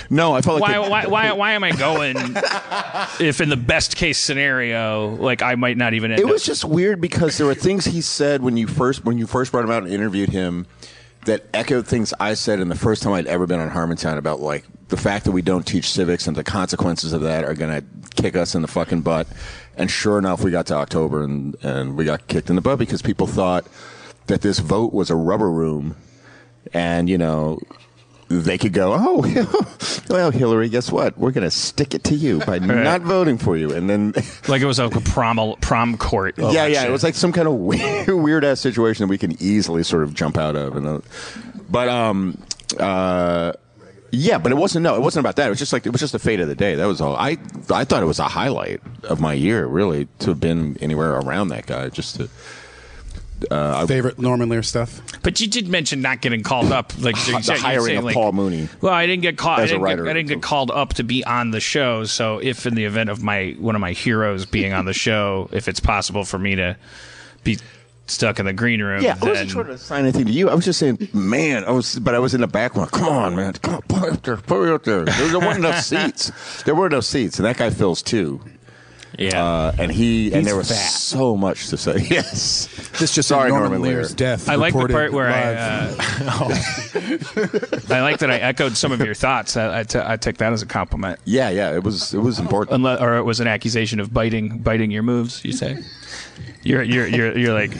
[0.09, 2.15] no, I felt like why the- why why why am I going?
[3.19, 6.11] if in the best case scenario, like I might not even.
[6.11, 9.03] End It was up- just weird because there were things he said when you first
[9.05, 10.67] when you first brought him out and interviewed him
[11.25, 14.41] that echoed things I said in the first time I'd ever been on Harmontown about
[14.41, 17.81] like the fact that we don't teach civics and the consequences of that are going
[17.81, 19.25] to kick us in the fucking butt.
[19.75, 22.77] And sure enough, we got to October and and we got kicked in the butt
[22.77, 23.65] because people thought
[24.27, 25.95] that this vote was a rubber room,
[26.73, 27.59] and you know.
[28.27, 31.15] They could go, oh, well, Hillary, guess what?
[31.17, 33.71] We're going to stick it to you by not voting for you.
[33.71, 34.13] And then
[34.47, 36.35] like it was like a prom prom court.
[36.37, 36.85] yeah, yeah.
[36.85, 40.03] It was like some kind of weird, weird ass situation that we can easily sort
[40.03, 40.75] of jump out of.
[40.75, 41.01] And uh,
[41.69, 42.37] but um
[42.79, 43.53] uh.
[44.11, 44.83] Yeah, but it wasn't.
[44.83, 45.47] No, it wasn't about that.
[45.47, 46.75] It was just like it was just the fate of the day.
[46.75, 47.17] That was all.
[47.17, 47.37] I
[47.69, 51.49] I thought it was a highlight of my year, really, to have been anywhere around
[51.49, 51.89] that guy.
[51.89, 52.29] Just to
[53.51, 55.01] Uh, Favorite Norman Lear stuff?
[55.21, 57.95] But you did mention not getting called up, like The you said- you hiring say,
[57.97, 58.69] of like- Paul Mooney.
[58.81, 59.59] Well, I didn't get called.
[59.59, 60.03] As a didn't, writer.
[60.03, 62.05] get, I didn't get called up to be on the show.
[62.05, 65.49] So, if in the event of my one of my heroes being on the show,
[65.51, 66.77] if it's possible for me to
[67.43, 67.57] be
[68.07, 70.47] stuck in the green room, Yeah, I wasn't trying to sign anything to you.
[70.49, 72.87] I was just saying, man, I was, but I was in the back one.
[72.89, 75.05] Come on, man, come on, put it up there, put it up there.
[75.05, 76.31] There weren't enough seats.
[76.63, 78.39] There were enough seats, and that guy fills two.
[79.17, 79.43] Yeah.
[79.43, 80.75] Uh, and he and He's there was fat.
[80.75, 81.97] so much to say.
[82.09, 82.67] Yes,
[82.99, 83.97] This just Sorry, in Norman, Norman Lear.
[83.97, 84.47] Lear's death.
[84.49, 85.99] I like the part where live.
[85.99, 86.55] I, uh,
[87.95, 89.57] I like that I echoed some of your thoughts.
[89.57, 91.73] I, I, t- I take that as a compliment, yeah, yeah.
[91.75, 92.75] It was it was important.
[92.75, 95.43] Unless, or it was an accusation of biting biting your moves.
[95.43, 95.77] You say
[96.63, 97.71] you're you're you're, you're like,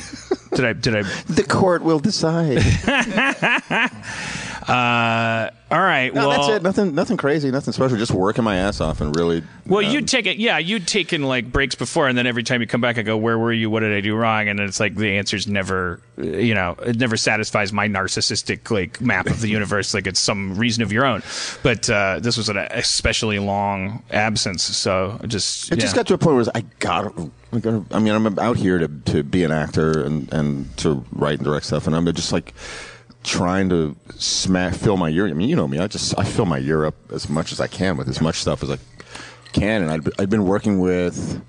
[0.56, 2.62] did I did I The court will decide.
[4.68, 6.12] Uh, all right.
[6.14, 6.64] No, well, that's it.
[6.64, 7.52] Nothing, nothing crazy.
[7.52, 7.98] Nothing special.
[7.98, 9.44] Just working my ass off and really.
[9.68, 10.38] Well, um, you'd take it.
[10.38, 13.16] Yeah, you'd taken like breaks before, and then every time you come back, I go,
[13.16, 13.70] "Where were you?
[13.70, 17.16] What did I do wrong?" And it's like the answer's never, you know, it never
[17.16, 19.94] satisfies my narcissistic like map of the universe.
[19.94, 21.22] Like it's some reason of your own.
[21.62, 26.16] But uh, this was an especially long absence, so I just It just got to
[26.16, 27.14] a point where I got.
[27.54, 31.46] I mean, I'm out here to to be an actor and and to write and
[31.46, 32.54] direct stuff, and I'm just like
[33.26, 35.28] trying to smack fill my year.
[35.28, 35.80] I mean, you know me.
[35.80, 38.38] I just I fill my year up as much as I can with as much
[38.38, 38.78] stuff as I
[39.52, 41.42] can, and I'd, I'd been working with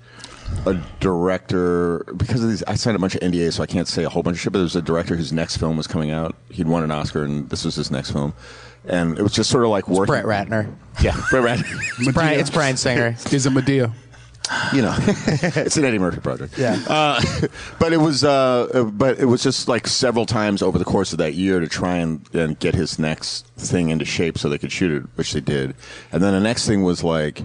[0.65, 2.63] a director because of these.
[2.63, 4.53] I signed a bunch of NDAs, so I can't say a whole bunch of shit.
[4.53, 6.35] But there was a director whose next film was coming out.
[6.49, 8.33] He'd won an Oscar, and this was his next film.
[8.85, 10.13] And it was just sort of like working.
[10.13, 10.73] Brett Ratner.
[11.01, 11.79] Yeah, Brett Ratner.
[11.99, 13.15] It's Bryan, it's Bryan Singer.
[13.31, 13.93] Is a Madea.
[14.73, 16.57] You know, it's an Eddie Murphy project.
[16.57, 16.79] Yeah.
[16.87, 17.21] Uh,
[17.79, 21.19] but it was, uh, but it was just like several times over the course of
[21.19, 24.71] that year to try and, and get his next thing into shape so they could
[24.71, 25.75] shoot it, which they did.
[26.11, 27.43] And then the next thing was like,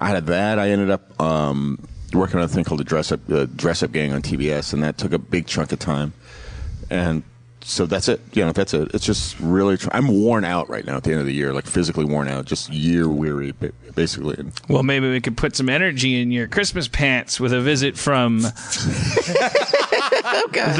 [0.00, 1.78] out of that, I ended up um,
[2.12, 4.82] working on a thing called the Dress Up uh, Dress Up Gang on TBS, and
[4.82, 6.12] that took a big chunk of time.
[6.90, 7.22] And
[7.64, 8.20] so that's it.
[8.34, 8.90] You know, that's it.
[8.94, 9.78] It's just really.
[9.78, 12.28] Tr- I'm worn out right now at the end of the year, like physically worn
[12.28, 13.52] out, just year weary,
[13.94, 14.36] basically.
[14.68, 18.40] Well, maybe we could put some energy in your Christmas pants with a visit from
[18.42, 18.52] the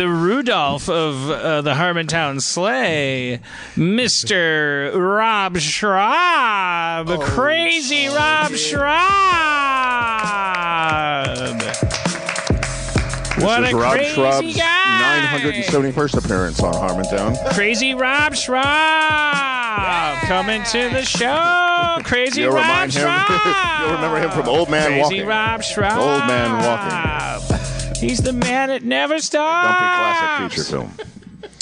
[0.07, 3.41] Rudolph of uh, the Harmontown Sleigh,
[3.77, 4.95] Mr.
[4.95, 7.07] Rob Schrab.
[7.23, 8.85] Crazy Rob Schrab.
[13.45, 15.41] What this a is Rob crazy Schrab's guy.
[15.43, 17.55] 971st appearance on Harmontown.
[17.55, 21.99] Crazy Rob Schrab coming to the show.
[22.05, 23.03] Crazy You'll Rob remind him.
[23.81, 25.27] You'll remember him from Old Man Crazy Walking.
[25.27, 25.99] Rob Schrab.
[25.99, 27.99] Old Man Walking.
[28.09, 29.69] He's the man that never stops.
[29.69, 30.45] Dumpy stops.
[30.45, 30.93] classic feature film.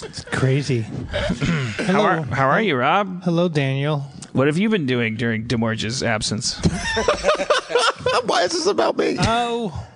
[0.05, 0.81] It's crazy.
[1.87, 3.23] How are, how are you, Rob?
[3.23, 4.01] Hello, Daniel.
[4.33, 6.55] What have you been doing during Demorge's absence?
[8.25, 9.17] Why is this about me?
[9.21, 9.87] Oh,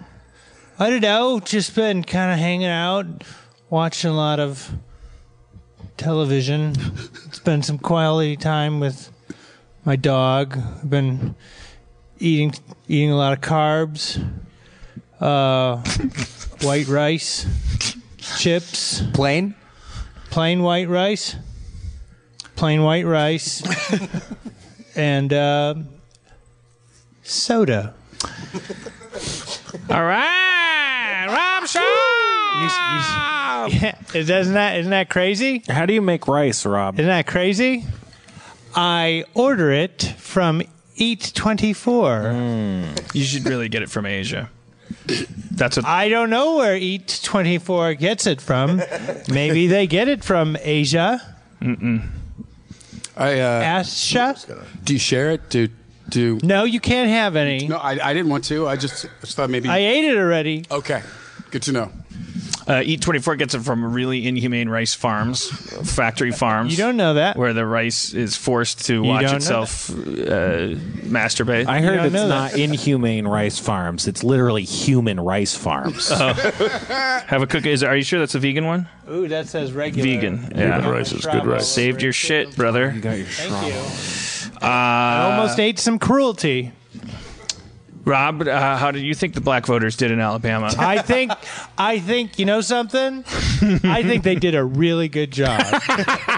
[0.79, 1.41] I don't know.
[1.41, 3.07] Just been kind of hanging out,
[3.71, 4.73] watching a lot of
[5.97, 6.75] television.
[7.33, 9.11] Spend some quality time with
[9.87, 10.59] my dog.
[10.59, 11.35] I've been
[12.19, 12.53] eating
[12.89, 14.23] eating a lot of carbs,
[15.19, 15.77] uh,
[16.67, 17.47] white rice,
[18.19, 19.55] chips, Plain?
[20.29, 21.37] plain white rice,
[22.55, 23.63] plain white rice,
[24.95, 25.75] and uh,
[27.23, 27.95] soda.
[29.89, 30.46] All right,
[31.29, 31.85] Rob Schrab.
[33.69, 35.63] Yeah, isn't that isn't that crazy?
[35.69, 36.95] How do you make rice, Rob?
[36.95, 37.85] Isn't that crazy?
[38.75, 40.63] I order it from
[40.95, 42.33] Eat Twenty Four.
[43.13, 44.51] You should really get it from Asia.
[45.51, 48.83] That's what I don't know where Eat Twenty Four gets it from.
[49.29, 51.21] Maybe they get it from Asia.
[53.17, 54.37] I uh, Asia.
[54.85, 55.49] do you share it?
[55.51, 55.69] Do
[56.09, 57.67] do No, you can't have any.
[57.69, 57.77] no?
[57.77, 58.67] I, I didn't want to.
[58.69, 59.69] I just, just thought maybe.
[59.69, 60.65] I ate it already.
[60.71, 61.03] okay,
[61.51, 61.93] good to know.
[62.69, 65.49] uh, Eat Twenty Four gets it from really inhumane rice farms,
[65.95, 66.73] factory farms.
[66.73, 67.37] You don't know that.
[67.37, 70.75] where the rice is forced to watch don't know itself uh,
[71.07, 71.67] masturbate.
[71.67, 74.09] I heard don't it's know not inhumane rice farms.
[74.09, 76.09] It's literally human rice farms.
[76.11, 77.71] Have a cookie.
[77.71, 78.89] Is are you sure that's a vegan one?
[79.11, 80.09] Ooh, that says regular.
[80.09, 80.53] Vegan.
[80.57, 80.89] Yeah.
[80.89, 81.69] rice is good rice.
[81.69, 82.91] Saved your shit, brother.
[82.93, 84.36] You got Thank you.
[84.63, 86.73] I almost ate some cruelty.
[88.05, 90.73] Rob, uh, how did you think the black voters did in Alabama?
[90.79, 91.33] I think,
[91.77, 93.25] I think, you know something?
[93.83, 95.61] I think they did a really good job.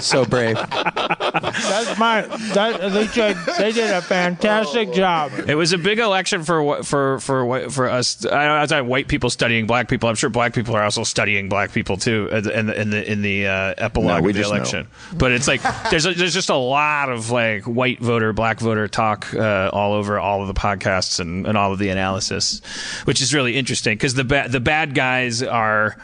[0.00, 0.56] So brave.
[0.56, 2.22] That's my.
[2.54, 5.32] That, they, did, they did a fantastic job.
[5.46, 8.24] It was a big election for for for for us.
[8.26, 10.08] I, I white people studying black people.
[10.08, 13.22] I'm sure black people are also studying black people too in the in the in
[13.22, 14.56] the, uh, epilogue No, of the just know.
[14.56, 14.88] election.
[15.14, 18.88] But it's like there's a, there's just a lot of like white voter, black voter
[18.88, 22.60] talk uh, all over all of the podcasts and, and all of the analysis,
[23.04, 25.96] which is really interesting because the ba- the bad guys are.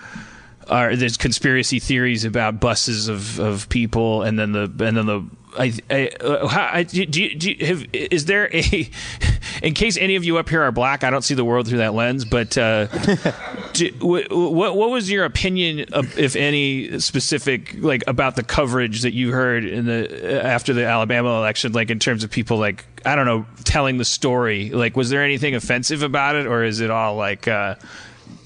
[0.68, 5.24] Are, there's conspiracy theories about buses of, of people, and then the and then the
[5.56, 8.90] I, I, uh, how, I do, you, do have is there a
[9.62, 11.78] in case any of you up here are black I don't see the world through
[11.78, 12.86] that lens but uh,
[13.72, 19.02] do, what, what what was your opinion of, if any specific like about the coverage
[19.02, 22.84] that you heard in the after the Alabama election like in terms of people like
[23.06, 24.70] I don't know telling the story?
[24.70, 27.76] Like was there anything offensive about it or is it all like uh,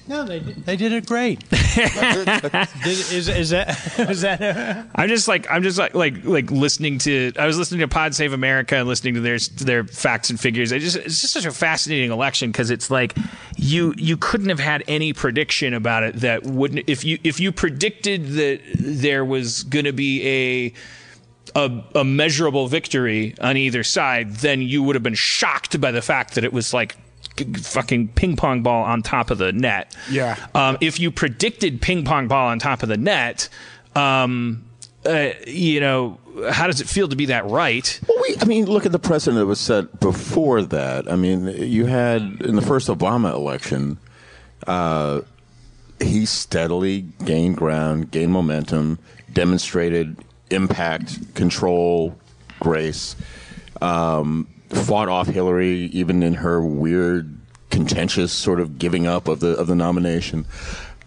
[0.05, 1.47] No, they did, they did it great.
[1.49, 4.87] did, is, is that is that?
[4.95, 8.13] I'm just like I'm just like like like listening to I was listening to Pod
[8.13, 10.73] Save America and listening to their to their facts and figures.
[10.73, 13.15] I just it's just such a fascinating election because it's like
[13.55, 17.53] you you couldn't have had any prediction about it that wouldn't if you if you
[17.53, 20.73] predicted that there was going to be a
[21.55, 26.01] a, a measurable victory on either side, then you would have been shocked by the
[26.01, 27.02] fact that it was like g-
[27.57, 29.95] fucking ping pong ball on top of the net.
[30.09, 30.37] Yeah.
[30.53, 33.49] Um, if you predicted ping pong ball on top of the net,
[33.95, 34.65] um,
[35.05, 36.19] uh, you know,
[36.49, 37.99] how does it feel to be that right?
[38.07, 41.11] Well, we, I mean, look at the precedent that was set before that.
[41.11, 43.97] I mean, you had in the first Obama election,
[44.65, 45.21] uh,
[46.01, 48.99] he steadily gained ground, gained momentum,
[49.31, 50.17] demonstrated
[50.49, 52.17] impact, control,
[52.59, 53.15] grace,
[53.81, 57.37] um, fought off Hillary even in her weird
[57.69, 60.45] contentious sort of giving up of the of the nomination,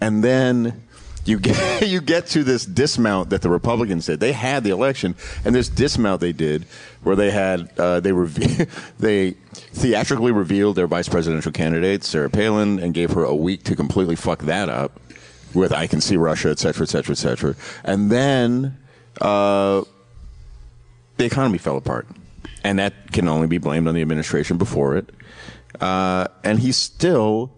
[0.00, 0.82] and then
[1.26, 4.20] you get you get to this dismount that the Republicans did.
[4.20, 5.14] They had the election,
[5.44, 6.64] and this dismount they did,
[7.02, 12.78] where they had uh, they reve- they theatrically revealed their vice presidential candidate Sarah Palin
[12.78, 14.98] and gave her a week to completely fuck that up
[15.54, 17.54] with "I can see Russia," et cetera, et cetera, et cetera,
[17.84, 18.78] and then
[19.20, 19.82] uh,
[21.16, 22.06] the economy fell apart,
[22.66, 25.08] and that can only be blamed on the administration before it.
[25.80, 27.52] Uh, and he still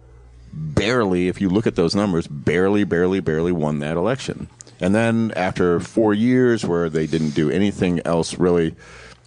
[0.53, 4.47] barely, if you look at those numbers, barely, barely, barely won that election.
[4.79, 8.75] And then after four years where they didn't do anything else really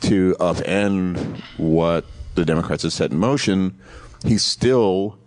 [0.03, 2.05] to upend what
[2.37, 3.77] the Democrats had set in motion,
[4.25, 5.19] he still,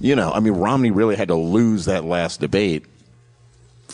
[0.00, 2.84] you know, I mean, Romney really had to lose that last debate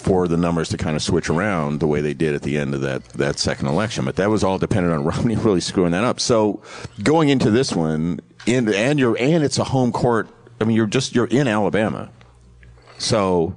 [0.05, 2.75] for the numbers to kind of switch around the way they did at the end
[2.75, 4.05] of that, that second election.
[4.05, 6.21] But that was all dependent on Romney really screwing that up.
[6.21, 6.63] So
[7.03, 10.29] going into this one, in, and you're and it's a home court.
[10.61, 12.11] I mean, you're just you're in Alabama,
[12.99, 13.57] so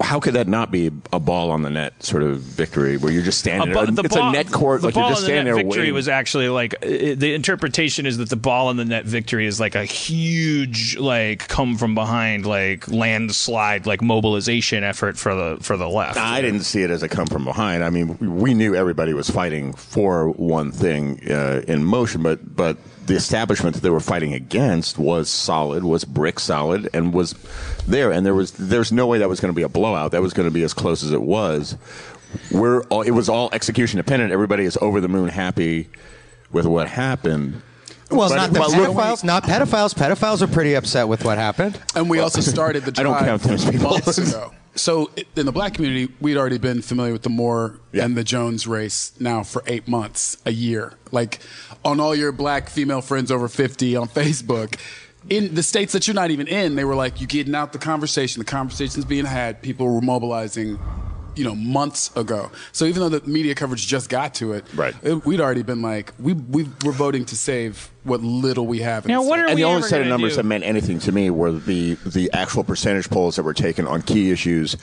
[0.00, 3.22] how could that not be a ball on the net sort of victory where you're
[3.22, 3.72] just standing?
[3.72, 4.04] bu- there?
[4.04, 4.80] it's a net court.
[4.80, 5.94] The like ball you're just the net there victory waiting.
[5.94, 6.86] was actually like uh,
[7.16, 11.48] the interpretation is that the ball on the net victory is like a huge like
[11.48, 16.16] come from behind like landslide like mobilization effort for the for the left.
[16.16, 17.82] I didn't see it as a come from behind.
[17.82, 22.76] I mean, we knew everybody was fighting for one thing uh, in motion, but but
[23.08, 27.32] the establishment that they were fighting against was solid, was brick solid, and was
[27.86, 28.12] there.
[28.12, 30.12] And there was there's no way that was going to be a blowout.
[30.12, 31.76] That was going to be as close as it was.
[32.52, 34.32] We're all, it was all execution dependent.
[34.32, 35.88] Everybody is over the moon happy
[36.52, 37.60] with what happened.
[38.10, 39.24] Well, But- not the but look- pedophiles.
[39.24, 39.94] Not pedophiles.
[39.94, 41.78] Pedophiles are pretty upset with what happened.
[41.94, 43.90] And we also started the I don't count those people.
[43.90, 44.52] months ago.
[44.74, 48.04] So in the black community, we'd already been familiar with the Moore Yeah.
[48.04, 50.92] and the Jones race now for eight months, a year.
[51.10, 51.40] Like
[51.84, 54.78] on all your black female friends over 50 on Facebook.
[55.28, 57.78] In the states that you're not even in, they were like, you getting out the
[57.78, 58.38] conversation.
[58.40, 59.60] The conversation's being had.
[59.62, 60.78] People were mobilizing,
[61.38, 62.50] you know, months ago.
[62.72, 64.94] So even though the media coverage just got to it, Right.
[65.02, 69.04] it- we'd already been like, we, we we're voting to save what little we have.
[69.06, 70.36] In Now, what are and we the only set of numbers do?
[70.36, 74.02] that meant anything to me were the the actual percentage polls that were taken on
[74.02, 74.76] key issues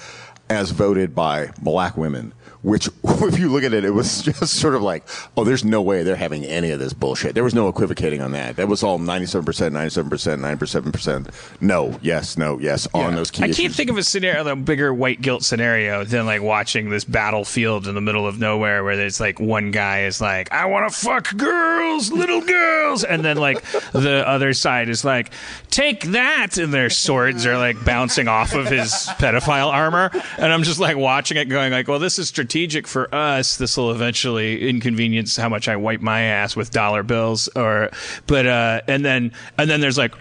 [0.50, 2.34] as voted by black women.
[2.62, 5.84] Which, if you look at it, it was just sort of like, oh, there's no
[5.84, 7.36] way they're having any of this bullshit.
[7.36, 8.56] There was no equivocating on that.
[8.56, 11.62] That was all 97%, 97%, 97%.
[11.62, 13.58] No, yes, no, yes, on those key I issues.
[13.58, 17.88] can't think of a scenario, a bigger white guilt scenario than like watching this battlefield
[17.88, 20.98] in the middle of nowhere where there's like one guy is like, I want to
[20.98, 23.04] fuck girls, little girls.
[23.04, 25.30] And then like the other side is like,
[25.70, 26.58] take that.
[26.58, 30.10] And their swords are like bouncing off of his pedophile armor.
[30.38, 33.58] And I'm just like watching it going like, well, this is strategic for us.
[33.58, 37.90] This will eventually inconvenience how much I wipe my ass with dollar bills or,
[38.28, 40.14] but, uh, and then, and then there's like,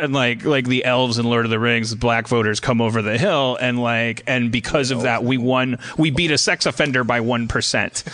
[0.00, 3.18] and like like the elves in Lord of the Rings, black voters come over the
[3.18, 5.78] hill, and like and because of that, we won.
[5.96, 8.04] We beat a sex offender by one percent.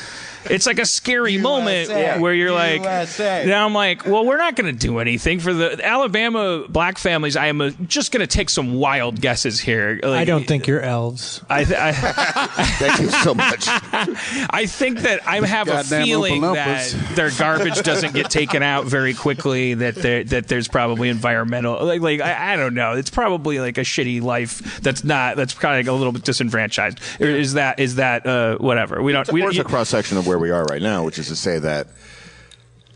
[0.51, 1.89] It's like a scary moment
[2.21, 3.39] where you're USA.
[3.39, 6.99] like, now I'm like, well, we're not going to do anything for the Alabama black
[6.99, 7.37] families.
[7.37, 10.01] I am uh just going to take some wild guesses here.
[10.03, 11.43] Like, I don't think you're elves.
[11.49, 11.93] I, th- I,
[12.79, 13.67] Thank you so much.
[13.69, 19.15] I think that I have a feeling that their garbage doesn't get taken out very
[19.15, 19.75] quickly.
[19.75, 22.93] That there that there's probably environmental like like I, I don't know.
[22.93, 26.25] It's probably like a shitty life that's not that's kind of like a little bit
[26.25, 26.99] disenfranchised.
[27.21, 29.03] Or is that is that uh, whatever?
[29.03, 29.31] We don't.
[29.33, 31.37] We, Or it's a cross section of where we are right now, which is to
[31.37, 31.89] say that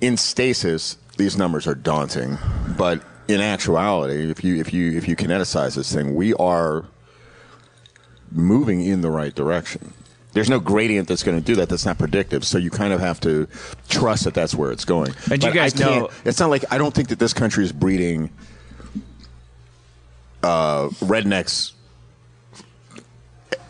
[0.01, 2.39] in stasis, these numbers are daunting,
[2.77, 6.85] but in actuality, if you if you if you kineticize this thing, we are
[8.31, 9.93] moving in the right direction.
[10.35, 11.69] There's no gradient that's going to do that.
[11.69, 12.45] That's not predictive.
[12.45, 13.49] So you kind of have to
[13.89, 15.15] trust that that's where it's going.
[15.31, 18.31] And you guys know- it's not like I don't think that this country is breeding
[20.43, 21.73] uh, rednecks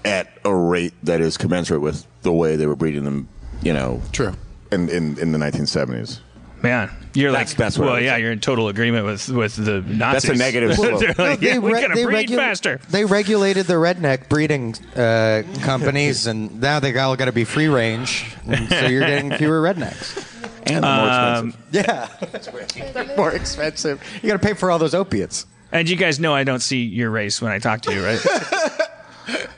[0.05, 3.29] at a rate that is commensurate with the way they were breeding them,
[3.63, 4.33] you know, True.
[4.73, 6.21] in, in, in the 1970s.
[6.63, 8.23] man, you're That's- like that's what well, yeah, say.
[8.23, 9.99] you're in total agreement with with the Nazis.
[9.99, 11.01] That's a negative slope.
[11.01, 12.81] They're like, yeah, we're re- gonna breed regu- faster.
[12.91, 17.69] They regulated the redneck breeding uh, companies, and now they all got to be free
[17.69, 18.35] range.
[18.69, 20.25] so you're getting fewer rednecks.
[20.67, 22.77] And they're more Um, expensive.
[22.77, 24.03] Yeah, they're more expensive.
[24.23, 25.47] You got to pay for all those opiates.
[25.73, 28.21] And you guys know I don't see your race when I talk to you, right?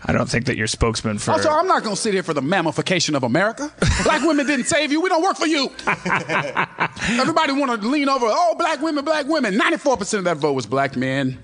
[0.04, 1.32] I don't think that you're spokesman for.
[1.32, 3.72] Also, I'm not going to sit here for the mammification of America.
[4.02, 5.00] Black women didn't save you.
[5.00, 5.70] We don't work for you.
[7.20, 8.26] Everybody want to lean over.
[8.28, 9.54] Oh, black women, black women.
[9.54, 11.38] 94% of that vote was black men.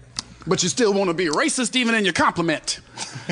[0.49, 2.79] But you still want to be racist even in your compliment.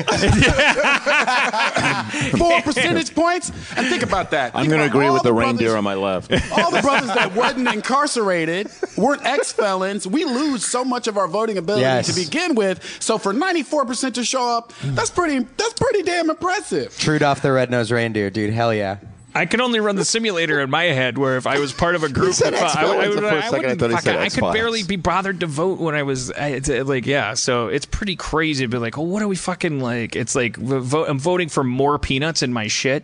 [2.37, 3.49] Four percentage points?
[3.77, 4.51] And think about that.
[4.53, 6.31] I'm going to agree with the, brothers- reindeer on my left.
[6.57, 10.05] all the brothers that wasn't incarcerated weren't ex felons.
[10.07, 12.13] We lose so much of our voting ability Yes.
[12.13, 12.83] to begin with.
[13.01, 16.97] So for 94% to show up, that's pretty that's pretty damn impressive.
[16.97, 18.53] Trudolph the red-nosed reindeer, dude.
[18.53, 18.97] Hell yeah.
[19.35, 22.03] I could only run the simulator in my head where if I was part of
[22.03, 23.47] a group, said if I, I, would- I, X-Files would- the first I.
[23.47, 26.31] I wouldn't he fuck- said I could barely be bothered to vote when I was
[26.31, 27.33] I, uh, like, yeah.
[27.33, 30.15] So it's pretty crazy to be like, oh, what are we fucking like?
[30.15, 33.03] It's like vote, I'm voting for more peanuts in my shit,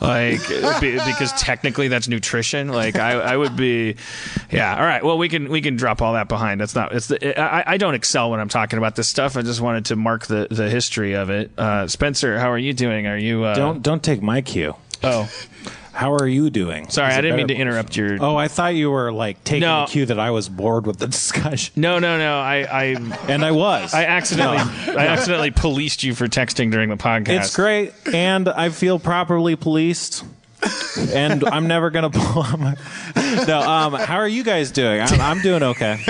[0.00, 0.40] like
[0.80, 2.68] because technically that's nutrition.
[2.68, 3.96] Like I, I would be,
[4.50, 4.74] yeah.
[4.76, 5.04] All right.
[5.04, 6.60] Well, we can we can drop all that behind.
[6.60, 6.94] That's not.
[6.94, 7.38] It's the.
[7.40, 9.36] I, I don't excel when I'm talking about this stuff.
[9.36, 11.50] I just wanted to mark the the history of it.
[11.58, 13.06] Uh, Spencer, how are you doing?
[13.06, 13.44] Are you?
[13.44, 14.74] Uh, Don't don't take my cue.
[15.02, 15.30] Oh,
[15.92, 16.88] How are you doing?
[16.90, 17.12] sorry.
[17.12, 18.18] I didn't mean to interrupt your.
[18.20, 19.84] Oh, I thought you were like taking No.
[19.86, 22.38] the cue that I was bored with the discussion, No, no, no.
[22.38, 22.82] I, I,
[23.28, 23.94] and I was.
[23.94, 24.58] I accidentally,
[24.96, 27.28] I accidentally policed you for texting during the podcast.
[27.40, 30.24] It's great, and I feel properly policed.
[31.12, 32.74] and I'm never gonna pull my.
[33.46, 35.00] No, um, how are you guys doing?
[35.00, 36.00] I'm, I'm doing okay.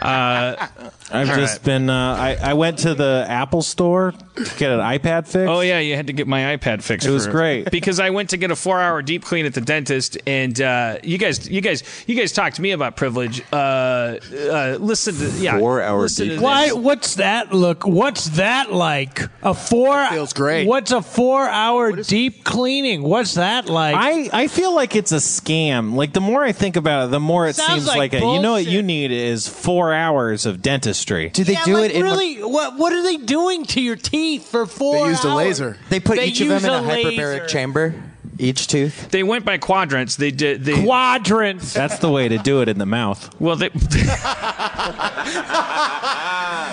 [0.00, 1.64] I've just right.
[1.64, 1.90] been.
[1.90, 5.48] Uh, I I went to the Apple store to get an iPad fix.
[5.48, 7.06] Oh yeah, you had to get my iPad fixed.
[7.06, 7.70] It was great.
[7.70, 11.18] because I went to get a four-hour deep clean at the dentist, and uh, you
[11.18, 13.42] guys, you guys, you guys talked to me about privilege.
[13.52, 16.66] Uh, uh, listen to yeah, Four-hour listen deep to Why?
[16.66, 16.74] this.
[16.74, 17.86] What's that look?
[17.86, 19.20] What's that like?
[19.42, 20.66] A four feels great.
[20.66, 23.02] What's a four-hour deep cleaning?
[23.02, 23.96] What's that like?
[23.96, 25.94] I, I feel like it's a scam.
[25.94, 28.18] Like the more I think about it, the more it Sounds seems like like, a,
[28.18, 31.30] you know what you need is four hours of dentistry.
[31.30, 32.42] Do they yeah, do like, it in really?
[32.42, 35.06] what What are they doing to your teeth for four?
[35.06, 35.78] They used a laser.
[35.88, 37.46] They put They each of them in a, a hyperbaric laser.
[37.46, 37.94] chamber,
[38.42, 39.10] each tooth.
[39.10, 40.16] They went by quadrants.
[40.16, 40.64] They did.
[40.64, 41.72] They Quadrants.
[41.72, 43.30] That's the way to do it in the mouth.
[43.40, 43.70] well they.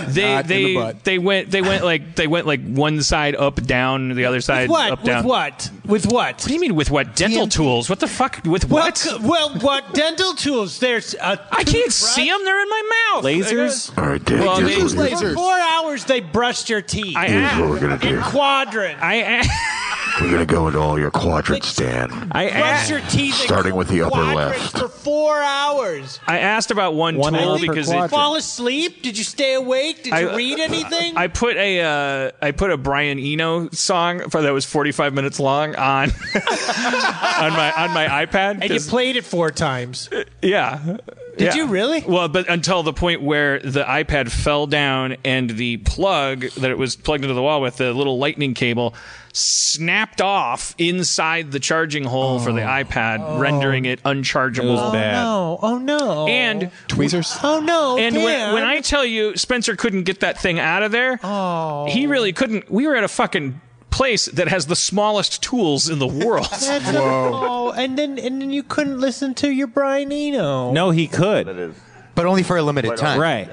[0.09, 1.03] They Not in they the butt.
[1.03, 4.69] they went they went like they went like one side up down the other side
[4.69, 4.91] what?
[4.93, 5.23] up With down.
[5.25, 5.69] what?
[5.85, 6.35] With what?
[6.35, 7.89] What do you mean with what dental tools?
[7.89, 8.97] What the fuck with Well, what?
[8.97, 10.79] c- well, what dental tools?
[10.79, 11.17] There's a
[11.51, 11.91] I can't toothbrush.
[11.91, 12.43] see them.
[12.45, 13.23] They're in my mouth.
[13.25, 13.97] Lasers?
[13.97, 14.39] All right, Dick.
[14.39, 17.79] Well, they- what we're- For four hours, they brushed your teeth I here's what we're
[17.79, 18.15] gonna do.
[18.17, 19.01] in quadrants.
[19.03, 19.17] I
[20.21, 22.11] We're gonna go into all your quadrants, Dan.
[22.31, 22.89] I brush asked.
[22.89, 24.77] your teeth in Starting with the upper quadrants left.
[24.79, 26.19] for four hours.
[26.27, 28.11] I asked about one, One tool hour per because it, quadrant.
[28.11, 29.01] Fall asleep?
[29.01, 30.03] Did you stay awake?
[30.03, 31.15] Did you I- read anything?
[31.17, 35.39] I put a uh, I put a Brian Eno song for that was 45 minutes
[35.39, 38.55] long on on my on my iPad.
[38.55, 40.09] and you 'cause- played it four times.
[40.41, 40.97] yeah.
[41.39, 41.63] Did Yeah.
[41.63, 42.03] you really?
[42.05, 46.77] Well, but until the point where the iPad fell down and the plug that it
[46.77, 48.93] was plugged into the wall with the little lightning cable
[49.31, 52.67] snapped off inside the charging hole for the oh.
[52.83, 54.73] iPad, rendering it unchargeable.
[54.73, 55.23] was bad.
[55.23, 55.59] Oh, no.
[55.61, 56.27] Oh no.
[56.27, 57.37] And Tweezers.
[57.41, 57.97] oh no.
[57.97, 61.87] And when, when I tell you Spencer couldn't get that thing out of there, oh.
[61.89, 62.69] he really couldn't.
[62.69, 63.61] We were at a fucking
[63.99, 66.47] place that has the smallest tools in the world.
[66.49, 70.71] That's a- oh, and then and then you couldn't listen to your Brian Eno.
[70.71, 71.75] No, he could.
[72.15, 73.19] But only for a limited time.
[73.19, 73.49] Right.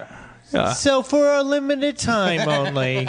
[0.77, 3.03] So for a limited time only,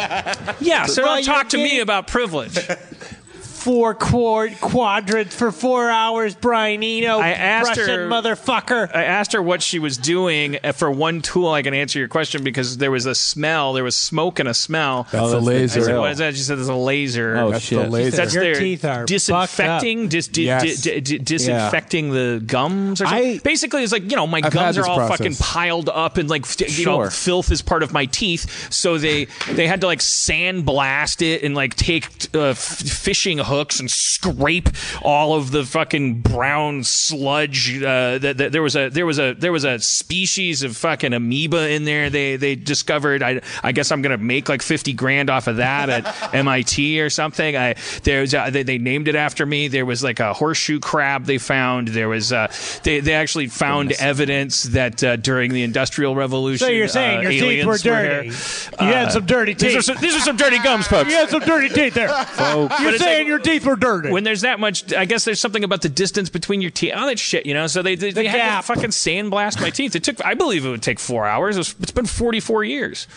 [0.59, 2.57] yeah, so don't talk you're to me about privilege.
[3.57, 7.17] four quad quadrants for four hours, Brian Eno.
[7.19, 8.95] I asked Russian her- motherfucker.
[8.95, 11.49] I asked her what she was doing uh, for one tool.
[11.49, 13.73] I can answer your question because there was a smell.
[13.73, 15.07] There was smoke and a smell.
[15.11, 15.79] That's the that's the laser.
[15.79, 16.01] I said, drill.
[16.01, 16.35] what is that?
[16.35, 17.79] She said, "There's a laser." Oh, That's shit.
[17.83, 18.17] the laser.
[18.17, 20.81] That's Your their teeth are disinfecting, dis, di, Yes.
[20.81, 23.01] di, di, disinfecting the gums.
[23.01, 23.23] Or something.
[23.35, 25.17] I- Basically, it's like you know my I've gums are all process.
[25.17, 28.71] fucking piled up and like f- you know filth is part of my teeth.
[28.71, 32.05] So they they had to like sandblast it and like take
[32.35, 34.69] uh, f- fishing hooks and scrape
[35.01, 37.81] all of the fucking brown sludge.
[37.81, 41.13] Uh, that, that there was a there was a there was a species of fucking
[41.13, 42.09] amoeba in there.
[42.09, 43.23] They they discovered.
[43.23, 47.09] I I guess I'm gonna make like fifty grand off of that at MIT or
[47.09, 47.55] something.
[47.57, 49.67] I there's uh, they, they named it after me.
[49.67, 51.89] There was like a horseshoe crab they found.
[51.89, 52.51] There was uh,
[52.83, 56.65] they they actually found evidence that uh, during the Industrial Revolution.
[56.67, 58.27] So you're saying uh, your teeth were dirty?
[58.27, 59.85] You had some dirty These are teeth.
[59.85, 61.09] some, these are some dirty gums, folks.
[61.09, 62.07] You had some dirty teeth there.
[62.37, 64.11] But You're saying like- your teeth were dirty.
[64.11, 66.93] when there's that much, I guess there's something about the distance between your teeth.
[66.95, 67.67] All that shit, you know.
[67.67, 69.95] So they they, they had to fucking sandblast my teeth.
[69.95, 71.55] It took, I believe, it would take four hours.
[71.55, 73.07] It was, it's been 44 years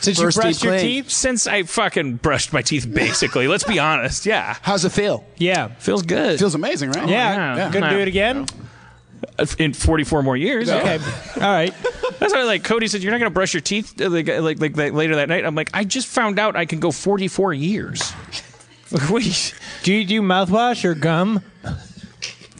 [0.00, 1.02] Since you brushed deep your clean.
[1.04, 1.10] teeth?
[1.10, 2.86] since I fucking brushed my teeth.
[2.92, 4.26] Basically, let's be honest.
[4.26, 5.24] Yeah, How's it feel?
[5.36, 5.68] Yeah.
[5.76, 6.38] feels good.
[6.38, 7.08] Feels amazing, right?
[7.08, 7.56] Yeah.
[7.56, 7.70] yeah.
[7.72, 8.46] Gonna do it again?
[9.58, 10.66] in 44 more years.
[10.68, 10.78] yeah.
[10.78, 10.98] Okay.
[11.36, 11.72] All right.
[12.18, 14.76] That's why, like Cody said, you're not gonna brush your teeth uh, like, like like
[14.76, 15.44] like later that night.
[15.44, 18.12] I'm like, I just found out I can go 44 years.
[19.10, 21.42] Wait, Do you do mouthwash or gum?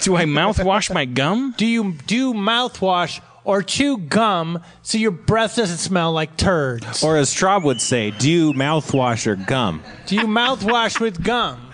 [0.01, 1.55] do I mouthwash my gum?
[1.57, 7.03] Do you do mouthwash or chew gum so your breath doesn't smell like turds?
[7.05, 9.83] Or as Schrab would say, do you mouthwash or gum?
[10.07, 11.69] Do you mouthwash with gum?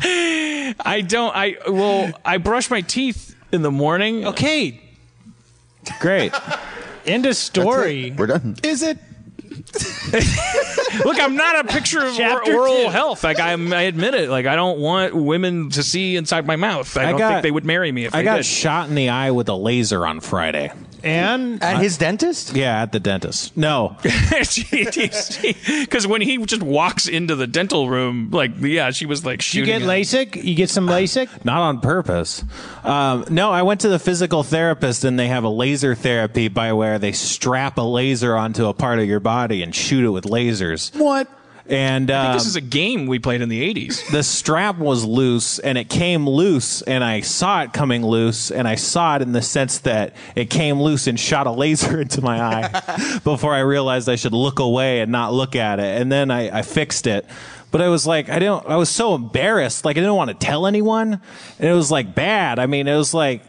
[0.00, 1.34] I don't.
[1.34, 4.26] I well, I brush my teeth in the morning.
[4.26, 4.80] Okay,
[5.98, 6.32] Great.
[7.06, 8.12] end of story.
[8.16, 8.56] We're done.
[8.62, 8.98] Is it?
[11.04, 12.88] Look, I'm not a picture of Chapter or- oral two.
[12.90, 13.24] health.
[13.24, 14.28] Like I, I admit it.
[14.30, 16.96] Like I don't want women to see inside my mouth.
[16.96, 18.46] I, I don't got- think they would marry me if I they got did.
[18.46, 20.72] shot in the eye with a laser on Friday.
[21.04, 22.54] And At his dentist?
[22.54, 23.56] Yeah, at the dentist.
[23.56, 23.96] No.
[24.48, 29.64] Because when he just walks into the dental room, like yeah, she was like you
[29.64, 29.66] shooting.
[29.66, 29.88] get him.
[29.88, 30.42] LASIK?
[30.42, 31.28] You get some LASIK?
[31.44, 32.44] Not on purpose.
[32.84, 36.72] Um, no, I went to the physical therapist and they have a laser therapy by
[36.72, 40.24] where they strap a laser onto a part of your body and shoot it with
[40.24, 40.94] lasers.
[40.98, 41.28] What?
[41.68, 44.10] And um, This is a game we played in the '80s.
[44.10, 48.66] the strap was loose and it came loose and I saw it coming loose and
[48.66, 52.22] I saw it in the sense that it came loose and shot a laser into
[52.22, 56.00] my eye before I realized I should look away and not look at it.
[56.00, 57.26] And then I, I fixed it.
[57.70, 59.84] But I was like, I don't, I was so embarrassed.
[59.84, 61.20] Like I didn't want to tell anyone.
[61.58, 62.58] And it was like bad.
[62.58, 63.42] I mean, it was like,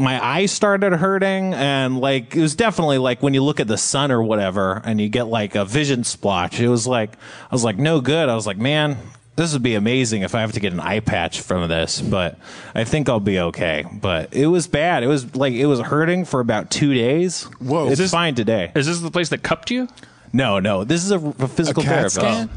[0.00, 3.76] my eyes started hurting and like it was definitely like when you look at the
[3.78, 7.12] sun or whatever and you get like a vision splotch it was like
[7.50, 8.96] i was like no good i was like man
[9.36, 12.38] this would be amazing if i have to get an eye patch from this but
[12.74, 16.24] i think i'll be okay but it was bad it was like it was hurting
[16.24, 17.84] for about two days Whoa.
[17.84, 19.86] it's Is this- fine today Is this the place that cupped you?
[20.32, 22.48] no no this is a, a physical A CAT therapist scan?
[22.48, 22.52] Uh,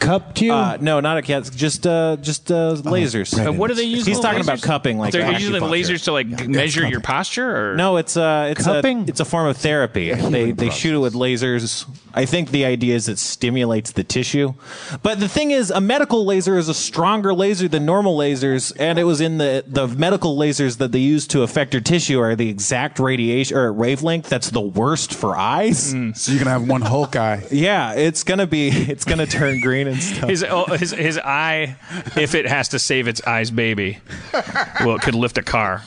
[0.00, 0.52] Cupped you?
[0.52, 4.06] uh, no not a cat just uh just uh lasers Uh, what do they use?
[4.06, 4.44] he's the talking lasers?
[4.44, 5.70] about cupping like They're using the acupuncture.
[5.70, 9.00] lasers to like measure your posture, or No, it's uh it's Cupping?
[9.00, 10.12] a it's a form of therapy.
[10.12, 11.86] they they shoot it with lasers.
[12.12, 14.54] I think the idea is it stimulates the tissue.
[15.02, 18.98] But the thing is, a medical laser is a stronger laser than normal lasers, and
[18.98, 22.34] it was in the the medical lasers that they use to affect your tissue are
[22.34, 25.90] the exact radiation or wavelength that's the worst for eyes.
[26.14, 27.44] So you're gonna have one Hulk eye.
[27.52, 30.28] Yeah, it's gonna be it's gonna turn green and stuff.
[30.30, 31.76] his oh, his his eye,
[32.16, 33.98] if it has to save its eyes, baby,
[34.32, 35.82] well, it could lift a car.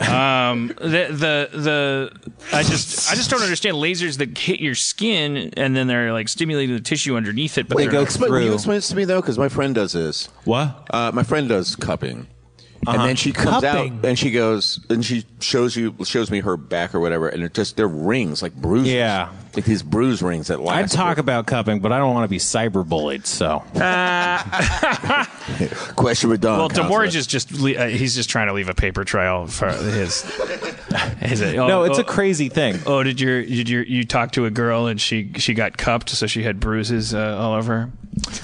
[0.00, 2.12] Um, the the the
[2.52, 6.28] I just I just don't understand lasers that hit your skin and then they're like
[6.28, 8.88] stimulating the tissue underneath it, but They they're go not- Explain, will you explain this
[8.88, 9.20] to me though?
[9.20, 10.28] Because my friend does this.
[10.44, 10.86] what?
[10.90, 12.26] Uh, my friend does cupping.
[12.86, 13.98] And then she comes Cupping.
[13.98, 17.42] out and she goes and she shows you shows me her back or whatever and
[17.42, 19.30] it just they're rings like bruises Yeah.
[19.54, 22.24] like these bruise rings that last I'd talk for- about cupping, but I don't want
[22.24, 23.26] to be cyberbullied.
[23.26, 23.62] So
[25.96, 26.88] question with Don Well, counselor.
[26.88, 30.22] Demorge is just le- uh, he's just trying to leave a paper trail for his.
[31.20, 32.78] his oh, no, it's oh, a crazy thing.
[32.86, 36.10] Oh, did your did your you talk to a girl and she she got cupped
[36.10, 37.90] so she had bruises uh, all over?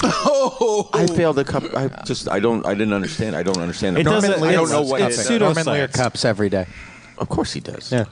[0.03, 0.83] Her?
[0.93, 4.05] I failed to cup I just I don't I didn't understand I don't understand It
[4.05, 5.27] doesn't- I don't it's- know what it's it is.
[5.27, 5.93] pseudo- Norman Lear pseudoscience.
[5.93, 6.67] cups every day.
[7.19, 8.05] Of course he does Yeah.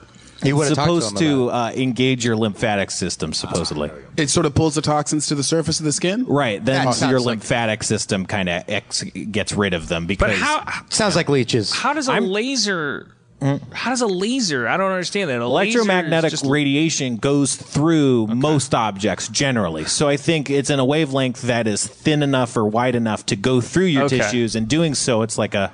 [0.42, 3.92] He would have supposed to, to uh, engage your lymphatic system, supposedly.
[4.16, 6.24] It sort of pulls the toxins to the surface of the skin.
[6.26, 6.64] Right.
[6.64, 10.30] Then That sounds your like- lymphatic system kind of ex- gets rid of them because
[10.30, 10.92] But how it.
[10.92, 11.70] Sounds like leeches.
[11.72, 13.06] how does a laser?
[13.72, 14.68] How does a laser?
[14.68, 15.40] I don't understand that.
[15.40, 19.84] A electromagnetic just- radiation goes through most objects generally.
[19.84, 23.36] So I think it's in a wavelength that is thin enough or wide enough to
[23.36, 24.18] go through your Okay.
[24.18, 24.54] tissues.
[24.54, 25.72] And doing so, it's like a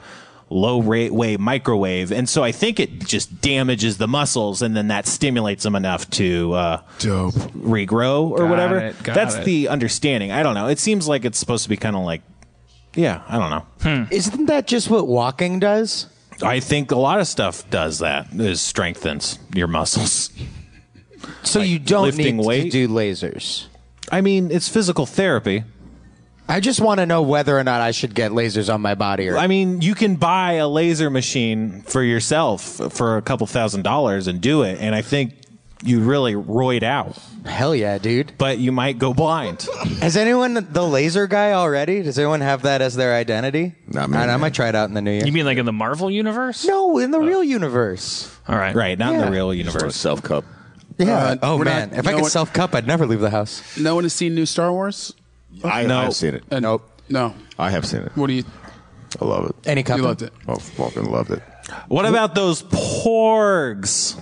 [0.51, 2.11] low rate wave microwave.
[2.11, 6.09] And so I think it just damages the muscles and then that stimulates them enough
[6.13, 7.35] to uh, Dope.
[7.35, 8.79] regrow or Got whatever.
[8.79, 9.45] it, got That's it.
[9.45, 10.33] the understanding.
[10.33, 10.69] I don't know.
[10.69, 12.23] It seems like it's supposed to be kind of like,
[12.95, 14.07] yeah, I don't know.
[14.11, 16.07] Isn't that just what walking does?
[16.43, 18.29] I think a lot of stuff does that.
[18.33, 20.31] Is strengthens your muscles.
[21.43, 22.63] So you don't lifting need weight?
[22.65, 23.67] to do lasers.
[24.11, 25.65] I mean, it's physical therapy.
[26.51, 29.29] I just want to know whether or not I should get lasers on my body.
[29.29, 33.83] Or I mean, you can buy a laser machine for yourself for a couple thousand
[33.83, 35.35] dollars and do it, and I think
[35.85, 37.17] you really roid out,
[37.47, 38.33] hell yeah, dude.
[38.37, 39.63] but you might go blind.
[40.01, 42.03] Has anyone the laser guy already?
[42.03, 43.75] Does anyone have that as their identity?
[43.87, 44.41] Not me, I, I man.
[44.41, 45.25] might try it out in the new year.
[45.25, 46.65] You mean like in the Marvel universe?
[46.67, 48.35] no, in the real universe.
[48.49, 48.75] All right.
[48.75, 49.27] right, not in Yeah.
[49.27, 49.95] the real universe.
[49.95, 50.45] self cup
[50.99, 51.17] Yeah.
[51.17, 53.21] Uh, oh we're man, not- if I no could one- self cup, I'd never leave
[53.21, 53.77] the house.
[53.79, 55.15] No one has seen new Star Wars.
[55.63, 55.99] I No.
[56.01, 56.91] I've seen it Uh, Nope.
[57.09, 57.35] No.
[57.59, 58.45] I have seen it What do you?
[59.21, 59.97] I love it Any cup?
[59.99, 60.33] You loved it.
[60.47, 61.43] I fucking loved it
[61.89, 64.21] What about those porgs?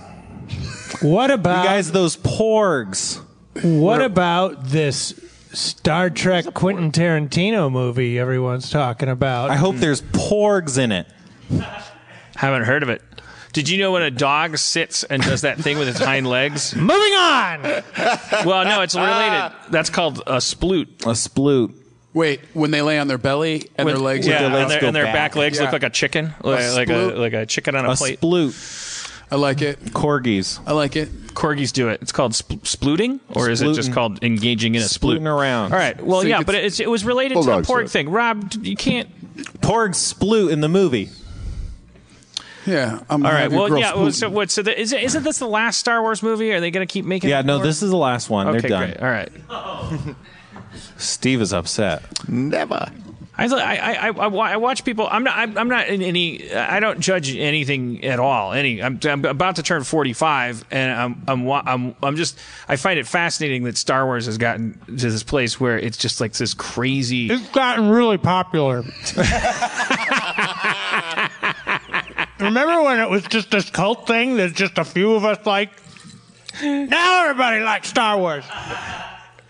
[1.01, 3.21] What about You guys, those porgs.
[3.63, 5.13] what about this
[5.53, 9.49] Star Trek Quentin Tarantino movie everyone's talking about?
[9.49, 11.07] I hope there's porgs in it.
[12.35, 13.01] Haven't heard of it.
[13.53, 16.75] Did you know when a dog sits and does that thing with its hind legs?
[16.75, 17.61] Moving on.
[18.45, 19.51] Well, no, it's related.
[19.71, 20.87] That's called a sploot.
[21.03, 21.73] A sploot.
[22.13, 24.27] Wait, when they lay on their belly and their legs.
[24.27, 25.13] yeah, their legs and their, go and their back.
[25.13, 25.63] back legs Yeah.
[25.63, 27.17] look like a chicken, like, like a sploot?
[27.17, 28.21] like a chicken on a, A plate.
[28.21, 28.53] sploot.
[29.29, 29.79] I like it.
[29.85, 30.59] Corgis.
[30.65, 31.09] I like it.
[31.33, 32.01] Corgis do it.
[32.01, 33.93] It's called spl- splooting, or is it just Splooting.
[33.93, 35.19] called engaging in a sploot?
[35.19, 35.73] Splooting around.
[35.73, 36.01] All right.
[36.01, 37.89] Well, So you yeah, could but it's, it was related to Bulldog the porg shit.
[37.91, 38.09] thing.
[38.09, 39.09] Rob, you can't.
[39.61, 41.09] Porg sploot in the movie.
[42.65, 42.99] Yeah.
[43.09, 43.39] I'm All gonna right.
[43.43, 43.95] have your Well, yeah.
[43.95, 44.49] Well, so what?
[44.51, 46.51] So the, is it, isn't this the last Star Wars movie?
[46.53, 47.29] Are they going to keep making?
[47.29, 47.65] Yeah, no, more?
[47.65, 48.47] this is the last one.
[48.47, 48.89] Okay, They're done.
[48.91, 49.01] great.
[49.01, 50.15] All right.
[50.97, 52.03] Steve is upset.
[52.29, 52.91] Never.
[53.37, 55.07] I, I, I, I, I watch people.
[55.09, 55.37] I'm not.
[55.37, 56.51] I'm, I'm not in any.
[56.51, 58.51] I don't judge anything at all.
[58.51, 58.81] Any.
[58.81, 62.39] I'm, I'm about to turn 45, and I'm, I'm, I'm, I'm just.
[62.67, 66.19] I find it fascinating that Star Wars has gotten to this place where it's just
[66.19, 67.29] like this crazy.
[67.29, 68.77] It's gotten really popular.
[72.39, 75.79] Remember when it was just this cult thing that just a few of us liked?
[76.61, 78.45] Now everybody likes Star Wars.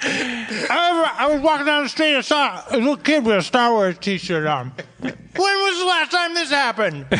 [0.01, 3.41] I, remember I was walking down the street and saw a little kid with a
[3.41, 4.71] Star Wars T-shirt on.
[4.99, 7.05] When was the last time this happened?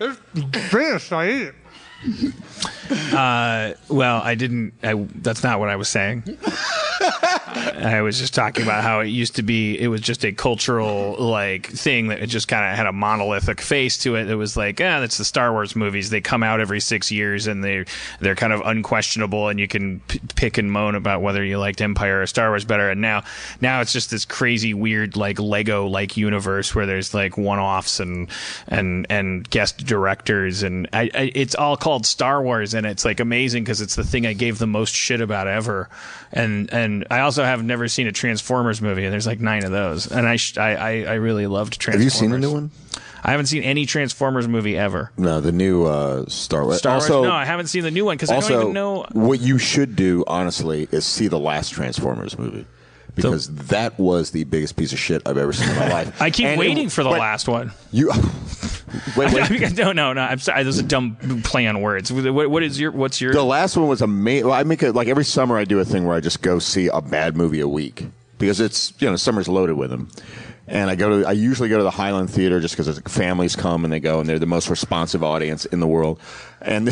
[0.00, 1.12] it's finished.
[1.12, 1.54] I eat it.
[3.88, 4.74] Well, I didn't.
[4.82, 6.24] I, that's not what I was saying.
[7.84, 9.78] I was just talking about how it used to be.
[9.78, 13.60] It was just a cultural like thing that it just kind of had a monolithic
[13.60, 14.30] face to it.
[14.30, 16.10] It was like, ah, that's the Star Wars movies.
[16.10, 17.84] They come out every six years, and they
[18.20, 21.80] they're kind of unquestionable, and you can p- pick and moan about whether you liked
[21.80, 22.90] Empire or Star Wars better.
[22.90, 23.24] And now,
[23.60, 28.00] now it's just this crazy, weird, like Lego like universe where there's like one offs
[28.00, 28.28] and
[28.68, 33.20] and and guest directors, and I, I, it's all called Star Wars, and it's like
[33.20, 35.88] amazing because it's the thing I gave the most shit about ever.
[36.32, 39.70] And and I also have never seen a Transformers movie, and there's like nine of
[39.70, 42.12] those, and I sh- I, I I really loved Transformers.
[42.12, 42.70] Have you seen the new one?
[43.24, 45.12] I haven't seen any Transformers movie ever.
[45.16, 46.78] No, the new uh, Star Wars.
[46.78, 47.28] Star also, Wars?
[47.28, 49.06] No, I haven't seen the new one because I don't even know.
[49.12, 52.66] what you should do, honestly, is see the last Transformers movie
[53.14, 56.20] because that was the biggest piece of shit I've ever seen in my life.
[56.22, 57.72] I keep And it- waiting for the but last one.
[57.92, 58.10] You
[59.16, 59.76] wait, wait.
[59.76, 60.20] no, no, no.
[60.20, 60.62] I'm sorry.
[60.62, 62.12] There's a dumb play on words.
[62.12, 62.90] What, what is your?
[62.92, 63.32] What's your?
[63.32, 64.46] The last one was amazing.
[64.46, 65.56] Well, I make it like every summer.
[65.58, 68.06] I do a thing where I just go see a bad movie a week
[68.38, 70.08] because it's you know summer's loaded with them.
[70.68, 73.84] And I go to I usually go to the Highland Theater just because families come
[73.84, 76.18] and they go and they're the most responsive audience in the world.
[76.62, 76.88] And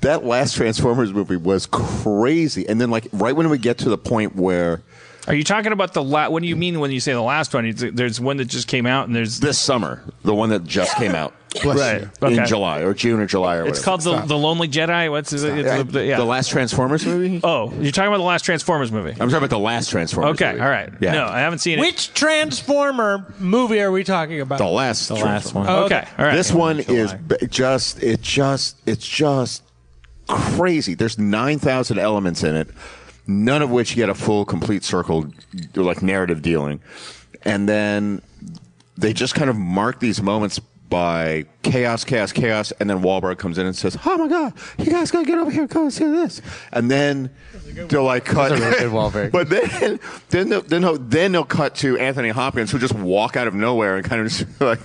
[0.00, 2.66] that last Transformers movie was crazy.
[2.68, 4.82] And then like right when we get to the point where
[5.26, 6.02] Are you talking about the?
[6.02, 7.72] La- what do you mean when you say the last one?
[7.74, 9.40] There's one that just came out, and there's.
[9.40, 11.32] this summer, the one that just came out
[11.64, 12.02] Right.
[12.02, 12.08] in
[12.40, 12.44] Okay.
[12.46, 15.10] July or June or July or It's called the the Lonely Jedi.
[15.10, 15.44] What's it?
[15.44, 16.16] It's Yeah, the, the- yeah.
[16.16, 17.40] the last Transformers movie.
[17.44, 19.12] oh, you're talking about the last Transformers movie.
[19.12, 20.34] I'm talking about the last Transformers.
[20.34, 20.60] Okay, movie.
[20.60, 20.90] all right.
[21.00, 21.12] Yeah.
[21.12, 21.80] No, I haven't seen it.
[21.82, 24.58] Which Transformer movie are we talking about?
[24.58, 25.08] the last.
[25.08, 25.66] The last one.
[25.68, 26.34] Oh, okay, all right.
[26.34, 29.62] This one is b- just it just it's just
[30.28, 30.94] crazy.
[30.94, 32.68] There's nine thousand elements in it,
[33.26, 35.32] none of which get a full, complete circle,
[35.74, 36.80] like narrative dealing,
[37.42, 38.22] and then
[38.96, 40.60] they just kind of mark these moments
[40.90, 44.92] by chaos, chaos, chaos, and then Wahlberg comes in and says, "Oh my God, you
[44.92, 46.40] guys gotta get over here, come and see this,"
[46.72, 47.30] and then.
[47.88, 48.84] They'll like cut, really
[49.32, 49.98] but then
[50.28, 53.54] then they'll, then they'll, then they'll cut to Anthony Hopkins, who just walk out of
[53.54, 54.78] nowhere and kind of just like,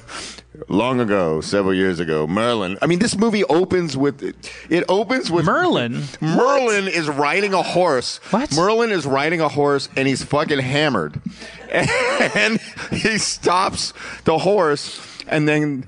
[0.68, 2.78] long ago, several years ago, Merlin.
[2.82, 4.24] I mean, this movie opens with
[4.70, 6.04] it opens with Merlin?
[6.22, 8.18] Merlin is riding a horse.
[8.32, 8.56] What?
[8.56, 11.22] Merlin is riding a horse and he's fucking hammered,
[11.72, 12.60] and
[12.92, 13.94] he stops
[14.26, 15.86] the horse and then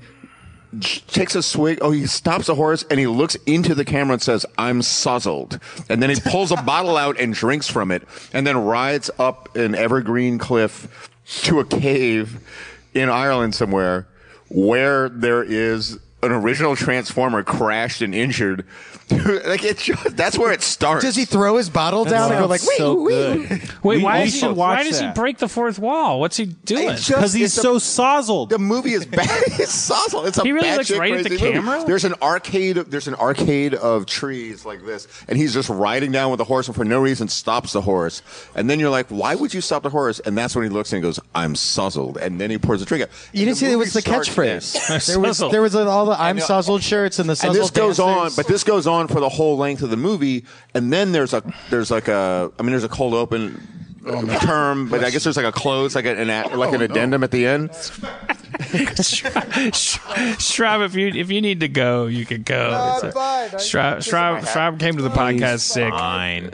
[0.80, 1.78] takes a swig.
[1.82, 5.58] Oh, he stops the horse and he looks into the camera and says, "I'm suzzled."
[5.88, 9.54] And then he pulls a bottle out and drinks from it, and then rides up
[9.56, 11.10] an evergreen cliff
[11.42, 12.40] to a cave
[12.94, 14.06] in Ireland somewhere
[14.54, 18.64] where there is an original Transformer crashed and injured.
[19.10, 21.04] like it's just, that's where it starts.
[21.04, 23.50] Does he throw his bottle down and go like, wee, so wee, good.
[23.50, 23.60] wee?
[23.82, 26.18] Wait, why, is he, why does he break the fourth wall?
[26.20, 26.94] What's he doing?
[26.96, 28.48] Because he's it's a- so sozzled.
[28.50, 29.28] The movie is bad.
[29.62, 30.26] It's sozzle.
[30.26, 31.54] It's a He really bad looks shit right at the crazy movie.
[31.66, 31.84] camera?
[31.86, 32.76] There's an arcade.
[32.76, 36.68] There's an arcade of trees like this, and he's just riding down with the horse,
[36.68, 38.22] and for no reason stops the horse.
[38.54, 40.20] And then you're like, why would you stop the horse?
[40.20, 42.86] And that's when he looks and he goes, "I'm sozzled," and then he pours the
[42.86, 43.10] drink out.
[43.32, 45.06] You didn't see it was the catchphrase.
[45.06, 48.16] there was there was all the I'm sozzled shirts and the And this goes on,
[48.22, 48.36] dancers.
[48.36, 50.44] but this goes on for the whole length of the movie.
[50.74, 53.60] And then there's a there's like a I mean there's a cold open
[54.40, 57.30] term, but I guess there's like a close, like an, an like an addendum at
[57.30, 57.70] the end.
[59.72, 63.00] Schrab, if you if you need to go, you can go.
[63.02, 65.90] It's a- Schrab, Schrab, Schrab came to the podcast sick.
[65.92, 66.50] Fine.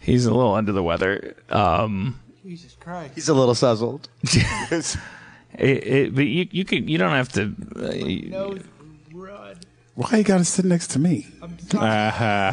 [0.00, 1.36] He's a little under the weather.
[1.48, 3.12] Um, Jesus Christ.
[3.14, 4.08] He's a little sozzled.
[5.58, 7.54] it, it, but you you can you don't have to.
[7.76, 8.60] Uh, you-
[9.94, 11.26] Why you gotta sit next to me?
[11.74, 12.52] Uh huh.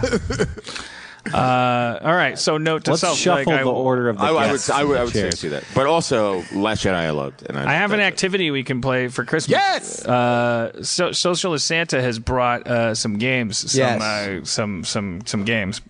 [2.01, 2.39] all right.
[2.39, 3.17] So note to Let's self.
[3.17, 4.69] shuffle like, I- the order of the I, I would, guests.
[4.69, 5.41] I would, I would say Cheers.
[5.41, 5.63] do that.
[5.75, 7.45] But also, Last Jedi I loved.
[7.47, 8.13] And I, I have an that's it.
[8.13, 9.51] activity we can play for Christmas.
[9.51, 10.05] Yes!
[10.05, 13.57] Uh, so, Socialist Santa has brought uh, some games.
[13.71, 14.01] Some, Yes.
[14.01, 15.81] uh, some some some games.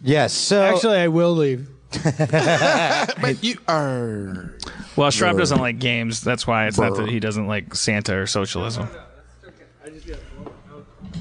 [0.00, 0.32] Yes.
[0.32, 1.68] So Actually, I will leave.
[3.20, 4.54] But you are.
[4.96, 6.20] Well, Schrab doesn't like games.
[6.20, 8.88] That's why it's not that he doesn't like Santa or socialism.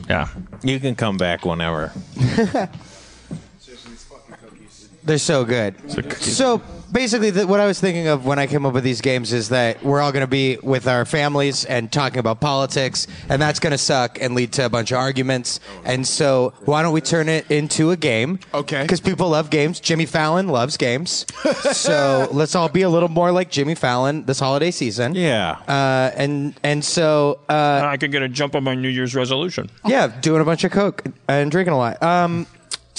[0.10, 0.30] Yeah.
[0.64, 1.92] You can come back whenever.
[5.08, 5.74] They're so good.
[6.20, 6.62] So
[6.92, 9.48] basically, the, what I was thinking of when I came up with these games is
[9.50, 13.60] that we're all going to be with our families and talking about politics, and that's
[13.60, 15.62] going to suck and lead to a bunch of arguments.
[15.86, 18.40] And so, why don't we turn it into a game?
[18.54, 18.82] Okay.
[18.82, 19.80] Because people love games.
[19.80, 21.26] Jimmy Fallon loves games.
[21.72, 25.16] so let's all be a little more like Jimmy Fallon this holiday season.
[25.16, 25.52] Yeah.
[25.70, 29.70] Uh, and and so uh, I could get a jump on my New Year's resolution.
[29.86, 32.04] yeah, doing a bunch of coke and drinking a lot.
[32.04, 32.46] Um,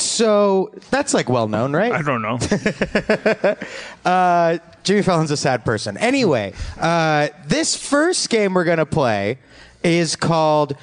[0.01, 1.93] so that's like well known, right?
[1.93, 2.39] I don't know.
[4.05, 5.99] Uh, Jimmy Fallon's a sad person.
[5.99, 9.39] Anyway, uh, this first game we're going to play
[9.83, 10.77] is called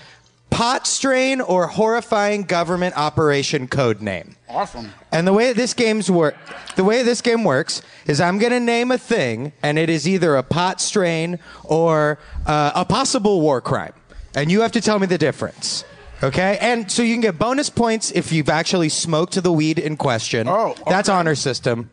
[0.51, 4.35] Pot Strain or Horrifying Government Operation Code Name.
[4.47, 4.91] Awesome.
[5.11, 6.35] And the way this game's work,
[6.75, 10.07] the way this game works is I'm going to name a thing, and it is
[10.07, 13.93] either a pot strain or uh, a possible war crime,
[14.35, 15.83] and you have to tell me the difference.
[16.23, 19.97] Okay, and so you can get bonus points if you've actually smoked the weed in
[19.97, 20.47] question.
[20.47, 20.83] Oh, okay.
[20.87, 21.89] that's honor system.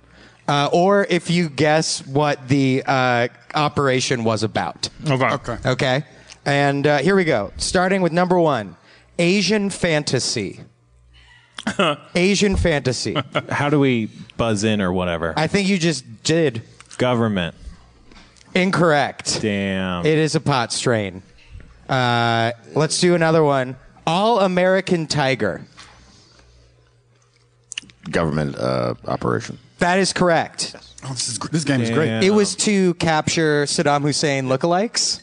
[0.48, 4.88] Uh, or if you guess what the uh, operation was about.
[5.08, 5.24] Okay.
[5.26, 5.58] Okay.
[5.64, 6.04] Okay,
[6.44, 7.52] and uh, here we go.
[7.56, 8.76] Starting with number one,
[9.18, 10.60] Asian fantasy.
[12.14, 13.16] Asian fantasy.
[13.48, 15.34] How do we buzz in or whatever?
[15.36, 16.62] I think you just did.
[16.98, 17.54] Government.
[18.54, 19.40] Incorrect.
[19.40, 20.04] Damn.
[20.04, 21.22] It is a pot strain.
[21.88, 23.76] Uh, let's do another one.
[24.06, 25.62] All American Tiger.
[28.10, 29.58] government uh, operation.
[29.78, 30.74] That is correct.
[31.04, 32.22] Oh, this, is, gr- this game is great.
[32.24, 35.20] It was to capture Saddam Hussein lookalikes,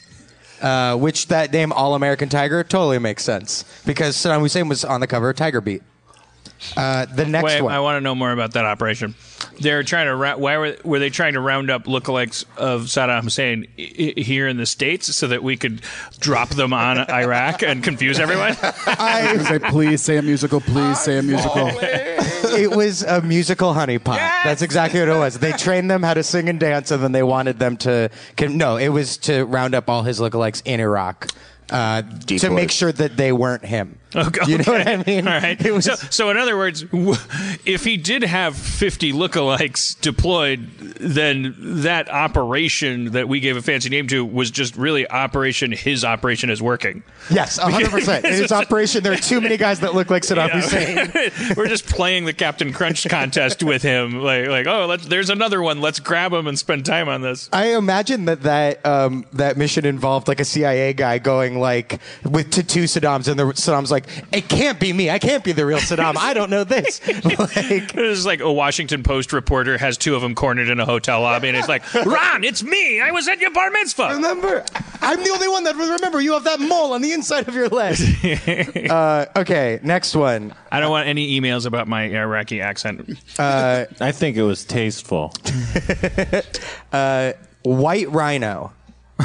[0.61, 4.99] uh, which that name All American Tiger totally makes sense because Saddam Hussein was on
[5.01, 5.83] the cover of Tiger Beat.
[6.75, 7.73] Uh, the next Wait, one.
[7.73, 9.15] I want to know more about that operation.
[9.59, 10.15] They're trying to.
[10.15, 14.21] Ra- why were were they trying to round up lookalikes of Saddam Hussein I- I-
[14.21, 15.81] here in the states so that we could
[16.19, 18.55] drop them on Iraq and confuse everyone?
[18.61, 20.61] I say, please say a musical.
[20.61, 21.69] Please say a musical.
[21.81, 24.17] it was a musical honeypot.
[24.43, 25.39] That's exactly what it was.
[25.39, 28.09] They trained them how to sing and dance, and then they wanted them to.
[28.35, 31.29] Can, no, it was to round up all his lookalikes in Iraq
[31.69, 33.98] uh, to make sure that they weren't him.
[34.15, 34.51] Okay.
[34.51, 35.27] You know what I mean?
[35.27, 35.71] All right.
[35.71, 36.83] Was, so, so, in other words,
[37.65, 40.67] if he did have 50 lookalikes deployed,
[40.99, 46.03] then that operation that we gave a fancy name to was just really Operation His
[46.03, 47.03] Operation is Working.
[47.29, 48.23] yes, 100%.
[48.23, 51.53] In its operation, there are too many guys that look like Saddam Hussein.
[51.57, 54.21] We're just playing the Captain Crunch contest with him.
[54.21, 55.81] Like, like oh, let's, there's another one.
[55.81, 57.49] Let's grab him and spend time on this.
[57.53, 62.51] I imagine that that um, that mission involved like a CIA guy going like with
[62.51, 63.98] to two Saddams, and the Saddam's like,
[64.31, 65.09] "It can't be me.
[65.09, 66.15] I can't be the real Saddam.
[66.17, 70.35] I don't know this." like, It's like a Washington Post reporter has two of them
[70.35, 73.01] cornered in a hotel lobby, and it's like, Ron, it's me.
[73.01, 74.09] I was at your bar mitzvah.
[74.13, 74.63] remember,
[75.01, 76.21] I'm the only one that will remember.
[76.21, 77.97] You have that mole on the inside of your leg.
[78.89, 80.53] uh, okay, next one.
[80.71, 83.17] I don't want any emails about my Iraqi accent.
[83.37, 85.33] I think it was tasteful.
[87.63, 88.73] White Rhino.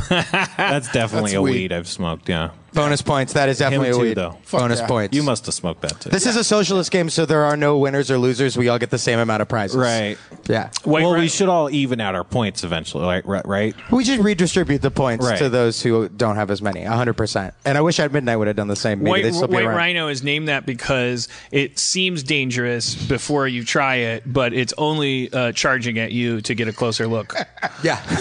[0.08, 1.52] That's definitely That's a weed.
[1.52, 2.28] weed I've smoked.
[2.28, 2.50] Yeah.
[2.74, 3.32] Bonus points.
[3.34, 4.14] That is definitely Him a weed.
[4.14, 4.36] though.
[4.50, 4.86] Bonus yeah.
[4.86, 5.16] points.
[5.16, 6.10] You must have smoked that too.
[6.10, 8.56] This is a socialist game, so there are no winners or losers.
[8.56, 9.76] We all get the same amount of prizes.
[9.76, 10.18] right.
[10.46, 10.70] Yeah.
[10.84, 13.24] White well, Ri- we should all even out our points eventually, right?
[13.24, 13.46] Right.
[13.46, 13.74] right?
[13.90, 15.38] We just redistribute the points Right.
[15.38, 16.82] to those who don't have as many.
[16.82, 17.52] 100%.
[17.64, 18.98] And I wish at Midnight would have done the same.
[18.98, 19.76] Maybe White, they'd still be White around.
[19.76, 25.32] Rhino is named that because it seems dangerous before you try it, but it's only
[25.32, 27.34] uh, charging at you to get a closer look.
[27.82, 28.00] Yeah.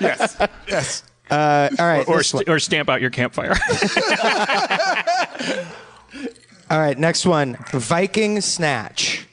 [0.00, 0.36] yes.
[0.68, 1.02] Yes.
[1.32, 2.06] Uh, all right.
[2.06, 3.54] or, this st- or stamp out your campfire.
[6.70, 6.98] All right.
[6.98, 7.56] Next one.
[7.72, 9.26] Viking Snatch.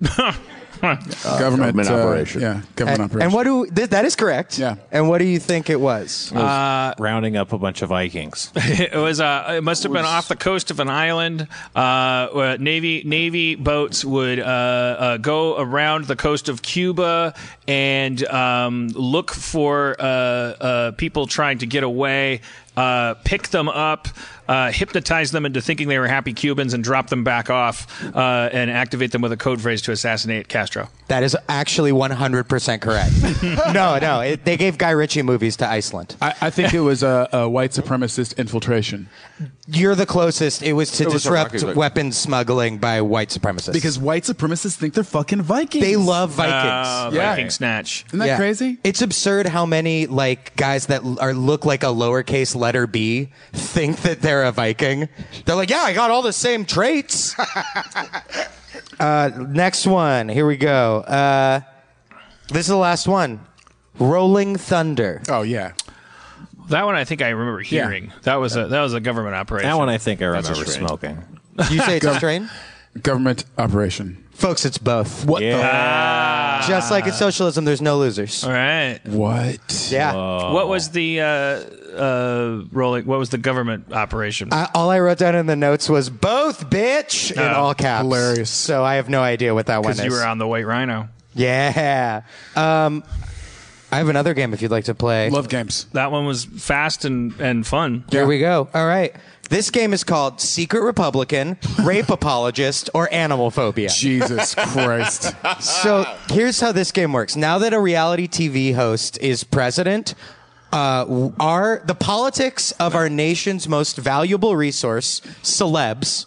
[0.94, 1.40] government,
[1.76, 2.40] government uh, operation.
[2.40, 3.22] Yeah, government And, operation.
[3.22, 4.58] and what do th- that is correct?
[4.58, 4.76] Yeah.
[4.92, 6.32] And what do you think it was?
[6.32, 8.52] Rounding up a bunch of Vikings.
[8.56, 9.20] it was.
[9.20, 11.48] Uh, it must have been off the coast of an island.
[11.74, 17.34] Uh, where Navy Navy boats would uh, uh, go around the coast of Cuba
[17.68, 22.40] and um, look for uh, uh, people trying to get away.
[22.76, 24.08] Uh, pick them up,
[24.48, 28.50] uh, hypnotize them into thinking they were happy Cubans, and drop them back off, uh,
[28.52, 30.88] and activate them with a code phrase to assassinate Castro.
[31.08, 33.72] That is actually 100% correct.
[33.74, 34.20] no, no.
[34.20, 36.16] It, they gave Guy Ritchie movies to Iceland.
[36.20, 39.08] I, I think it was a, a white supremacist infiltration.
[39.68, 40.62] You're the closest.
[40.62, 43.72] It was to It was a disrupt Rocky, but- weapons smuggling by white supremacists.
[43.72, 45.84] Because white supremacists think they're fucking Vikings.
[45.84, 46.54] they love Vikings.
[46.54, 47.30] Uh, Yeah.
[47.34, 48.04] Viking snatch.
[48.08, 48.36] Isn't that Yeah.
[48.36, 48.78] crazy?
[48.84, 53.30] It's absurd how many like guys that l- are look like a lowercase letter B
[53.52, 55.08] think that they're a Viking.
[55.46, 57.34] They're like, yeah, I got all the same traits.
[59.00, 60.28] uh, next one.
[60.28, 61.00] Here we go.
[61.00, 61.60] Uh,
[62.48, 63.40] this is the last one.
[63.98, 65.22] Rolling Thunder.
[65.28, 65.72] Oh yeah.
[66.68, 68.06] That one I think I remember hearing.
[68.06, 68.12] Yeah.
[68.22, 69.68] That was a that was a government operation.
[69.68, 70.86] That one I think I remember strain.
[70.86, 71.24] smoking.
[71.70, 72.50] You say it's a strain?
[73.02, 74.22] Government operation.
[74.32, 75.24] Folks, it's both.
[75.24, 76.62] What Yeah.
[76.68, 78.44] Just like in socialism, there's no losers.
[78.44, 79.00] All right.
[79.06, 79.88] What?
[79.90, 80.14] Yeah.
[80.52, 83.06] What was the uh, uh, rolling?
[83.06, 84.48] What was the government operation?
[84.52, 88.02] I, all I wrote down in the notes was both, bitch, in Oh, all caps.
[88.02, 88.50] hilarious.
[88.50, 89.98] So I have no idea what that one is.
[89.98, 91.08] Because you were on the White Rhino.
[91.34, 92.22] Yeah.
[92.54, 93.04] Um,
[93.90, 95.30] I have another game if you'd like to play.
[95.30, 95.86] Love games.
[95.92, 98.04] That one was fast and, and fun.
[98.10, 98.68] Here we go.
[98.74, 99.14] All right.
[99.48, 103.88] This game is called Secret Republican, Rape Apologist, or Animal Phobia.
[103.88, 105.34] Jesus Christ.
[105.60, 107.36] So here's how this game works.
[107.36, 110.14] Now that a reality TV host is president,
[110.72, 116.26] uh, our the politics of our nation's most valuable resource, celebs,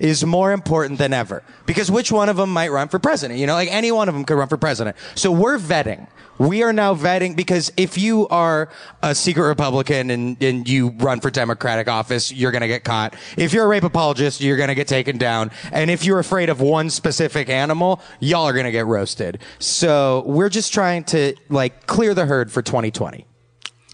[0.00, 1.44] is more important than ever.
[1.66, 3.38] Because which one of them might run for president?
[3.38, 4.96] You know, like any one of them could run for president.
[5.14, 6.08] So we're vetting.
[6.38, 8.68] We are now vetting because if you are
[9.02, 13.14] a secret Republican and, and you run for Democratic office, you're going to get caught.
[13.36, 15.50] If you're a rape apologist, you're going to get taken down.
[15.72, 19.38] And if you're afraid of one specific animal, y'all are going to get roasted.
[19.58, 23.26] So we're just trying to like clear the herd for 2020.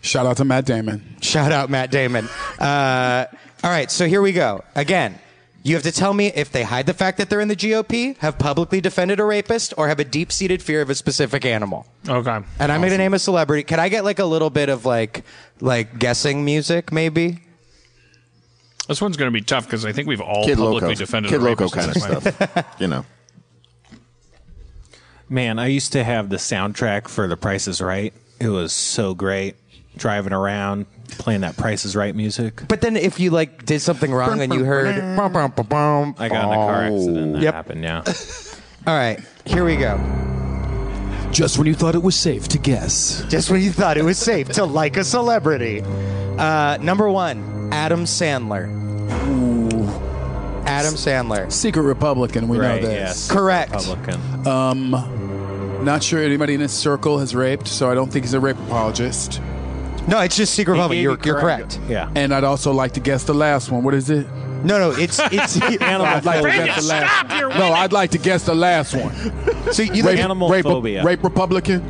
[0.01, 1.17] Shout out to Matt Damon.
[1.21, 2.29] Shout out Matt Damon.
[2.59, 3.27] Uh,
[3.63, 4.65] all right, so here we go.
[4.75, 5.17] Again,
[5.63, 8.17] you have to tell me if they hide the fact that they're in the GOP,
[8.19, 11.87] have publicly defended a rapist, or have a deep seated fear of a specific animal.
[12.09, 12.41] Okay.
[12.59, 13.63] And I'm going to name a celebrity.
[13.63, 15.25] Can I get like a little bit of like
[15.61, 17.43] like guessing music, maybe?
[18.89, 20.99] This one's going to be tough because I think we've all Kid publicly Loco.
[20.99, 22.77] defended Kid a Loco rapist kind of stuff.
[22.81, 23.05] you know.
[25.29, 28.13] Man, I used to have the soundtrack for The Price is Right.
[28.41, 29.55] It was so great.
[29.97, 30.87] Driving around,
[31.19, 32.63] playing that Price is Right music.
[32.69, 36.29] But then if you like did something wrong and you heard, I got in a
[36.29, 37.33] car accident.
[37.35, 37.55] That Yep.
[37.55, 38.03] happened, yeah.
[38.87, 39.99] all right, here we go.
[41.31, 43.25] Just when you thought it was safe to guess.
[43.29, 45.83] Just when you thought it was safe to like a celebrity.
[45.83, 48.81] Uh, number one, Adam Sandler.
[50.67, 51.51] Adam Sandler.
[51.53, 53.29] Secret Republican, we right, know yes.
[53.29, 53.31] this.
[53.31, 53.73] Correct.
[53.73, 54.21] Republican.
[55.85, 58.59] Not sure anybody in his circle has raped, so I don't think he's a rape
[58.59, 59.41] apologist.
[60.09, 60.99] No, it's just Secret Republic.
[60.99, 61.77] You're, you you're correct.
[61.77, 61.91] correct.
[61.91, 62.11] Yeah.
[62.15, 63.83] And I'd also like to guess the last one.
[63.85, 64.27] What is it?
[64.65, 66.67] No, no, it's it's Animal I'd like to phobia.
[66.67, 67.59] guess the last one.
[67.59, 69.13] No, I'd like to guess the last one.
[69.73, 71.05] so you Rape, Animal rape, phobia.
[71.05, 71.81] rape Republican.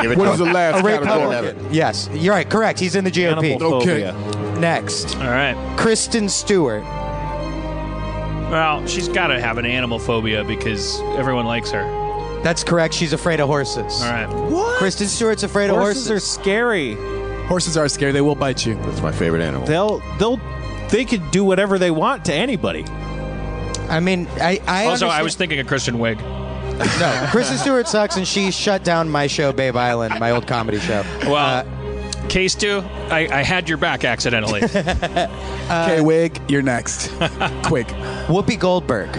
[0.00, 0.52] Give it What to is the him.
[0.52, 0.98] last a category?
[0.98, 1.74] Republican.
[1.74, 2.48] Yes, you're right.
[2.48, 2.78] Correct.
[2.80, 3.54] He's in the GOP.
[3.56, 4.12] Animal Okay.
[4.58, 5.56] Next, All right.
[5.78, 6.82] Kristen Stewart.
[6.82, 11.82] Well, she's got to have an animal phobia because everyone likes her.
[12.40, 12.94] All That's correct.
[12.94, 14.00] She's afraid of horses.
[14.02, 14.28] right.
[14.78, 16.30] Kristen Stewart's afraid of Horses of are horses.
[16.30, 16.94] scary.
[17.46, 18.12] Horses are scary.
[18.12, 18.74] They will bite you.
[18.76, 19.66] That's my favorite animal.
[19.66, 20.40] They'll they'll
[20.88, 22.84] they could do whatever they want to anybody.
[23.88, 26.18] I mean, I, I Also, I understand- was thinking of Kristen Wiig.
[27.00, 27.28] no.
[27.30, 31.02] Kristen Stewart sucks, and she shut down my show, Babe Island, my old comedy show.
[31.26, 31.66] Well,
[32.28, 34.62] case two, I, I had your back accidentally.
[34.64, 37.08] okay, Wig, you're next.
[37.64, 37.88] Quick.
[38.28, 39.14] Whoopi Goldberg.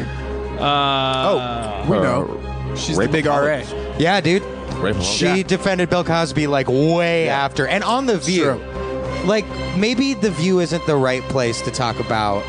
[0.59, 2.37] Uh, We know.
[2.75, 3.63] She's the big RA.
[3.97, 4.43] Yeah, dude.
[4.81, 5.47] Rape She apologist.
[5.47, 8.43] defended Bill Cosby like way after, and on the View.
[8.43, 9.23] True.
[9.25, 9.45] Like
[9.77, 12.43] maybe the View isn't the right place to talk about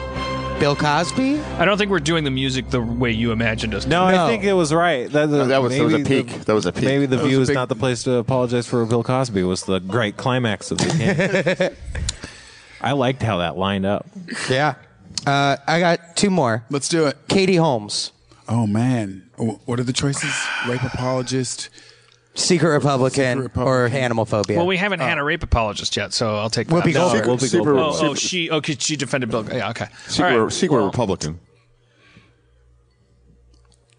[0.59, 1.40] Bill Cosby.
[1.59, 3.82] I don't think we're doing the music the way you imagined us.
[3.85, 3.90] to.
[3.90, 4.24] No, No.
[4.24, 5.11] I think it was right.
[5.11, 6.28] That, that was- that was a peak.
[6.39, 6.85] the- That was a peak.
[6.85, 9.40] Maybe the That view is big- not the place to apologize for Bill Cosby.
[9.40, 10.86] It was the great climax of the
[11.69, 11.77] game.
[12.81, 14.07] I liked how that lined up.
[14.49, 14.74] Yeah.
[15.27, 16.65] Uh, I got two more.
[16.70, 17.16] Let's do it.
[17.28, 18.12] Katie Holmes,
[18.52, 19.30] Oh, man.
[19.38, 20.30] Oh, what are the choices?
[20.68, 21.70] Rape apologist.
[22.34, 23.72] secret Republican, Secret Republican.
[23.72, 24.58] or animal phobia.
[24.58, 25.24] Well, we haven't had a oh.
[25.24, 26.84] rape apologist yet, so I'll take that.
[26.84, 27.12] Whoopi No.
[27.12, 27.24] Goldberg.
[27.24, 27.76] Whoopi Goldberg.
[27.78, 28.76] Oh, oh, she oh, okay.
[28.78, 29.48] She defended Bill.
[29.50, 29.86] Yeah, okay.
[30.06, 30.52] Secret, All right.
[30.52, 31.40] secret Well, Republican.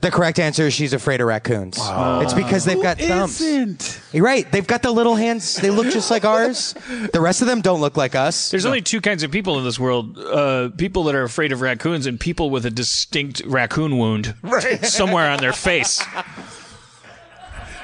[0.03, 1.79] The correct answer is she's afraid of raccoons.
[1.81, 3.41] It's because they've got thumbs.
[3.41, 4.01] Isn't?
[4.11, 4.49] You're right.
[4.51, 5.55] They've got the little hands.
[5.55, 6.73] They look just like ours.
[7.11, 8.51] The rest of them don't look like us.
[8.51, 11.61] There's only two kinds of people in this world: uh, people that are afraid of
[11.61, 14.35] raccoons, and people with a distinct raccoon wound
[14.83, 16.03] somewhere on their face.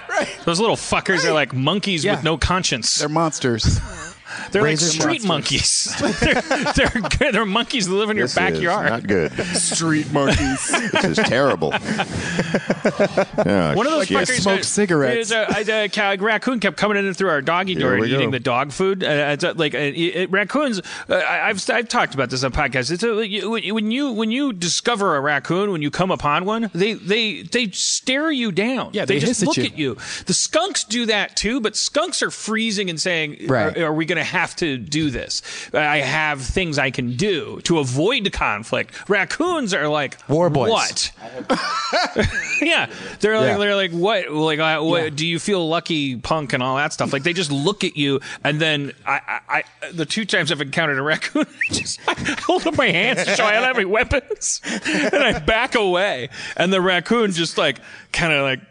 [0.09, 0.27] Right.
[0.43, 2.15] Those little fuckers are like monkeys Yeah.
[2.15, 2.97] with no conscience.
[2.97, 3.79] They're monsters.
[4.52, 5.94] They're Razor like street monkeys.
[6.22, 6.41] they're,
[6.74, 8.90] they're, they're monkeys that live in your This is backyard.
[8.90, 9.32] not good.
[9.56, 10.68] Street monkeys.
[10.91, 11.74] this is terrible.
[13.45, 14.18] Yeah, One of those shit.
[14.18, 15.30] fuckers smoke uh, cigarettes.
[15.30, 18.32] there's A, a, a raccoon kept coming in through our doggy door and eating go.
[18.32, 19.03] the dog food.
[19.03, 19.07] Uh,
[19.41, 20.80] uh, like uh, it, it- raccoons,
[21.10, 22.91] uh, I- I've I've talked about this on podcasts.
[22.91, 26.94] It's a, when you when you discover a raccoon, when you come upon one, they
[26.94, 28.91] they they stare you down.
[28.94, 29.64] Yeah, they just hiss at look you.
[29.66, 29.98] at you.
[30.26, 33.78] The skunks do that too, but skunks are freezing and saying, Right.
[33.78, 35.41] "Are, are we going to have to do this?
[35.73, 40.69] I have things I can do to avoid conflict." Raccoons are like War boys.
[40.72, 41.11] What?
[42.61, 42.88] yeah,
[43.19, 43.57] they're like Yeah.
[43.57, 47.14] they're like what like uh, what do you feel lucky punk and all that stuff
[47.14, 50.61] like they just look at you and then I, I, I the two times I've
[50.61, 53.76] encountered a raccoon I just I hold up my hands to show I don't have
[53.77, 57.80] any weapons and I back away and the raccoon just like
[58.11, 58.61] kind of like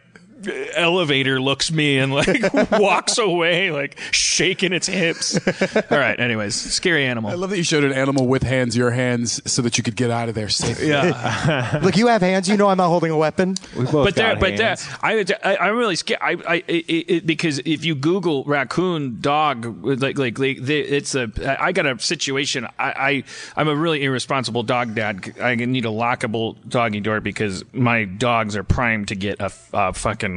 [0.75, 5.39] elevator looks me and like walks away like shaking its hips
[5.91, 8.91] all right anyways scary animal I love that you showed an animal with hands, your
[8.91, 10.89] hands, so that you could get out of there safely.
[10.89, 12.49] yeah Look, you have hands.
[12.49, 13.57] You know I'm not holding a weapon.
[13.77, 14.89] We both but there, got but there, hands.
[15.03, 16.21] I, I, I'm really scared.
[16.23, 21.15] I, I, it, it, because if you Google raccoon dog, like, like, like the, it's
[21.15, 21.31] a.
[21.61, 22.67] I got a situation.
[22.79, 23.25] I, I,
[23.57, 25.35] I'm a really irresponsible dog dad.
[25.41, 29.93] I need a lockable doggy door because my dogs are primed to get a, a
[29.93, 30.28] fucking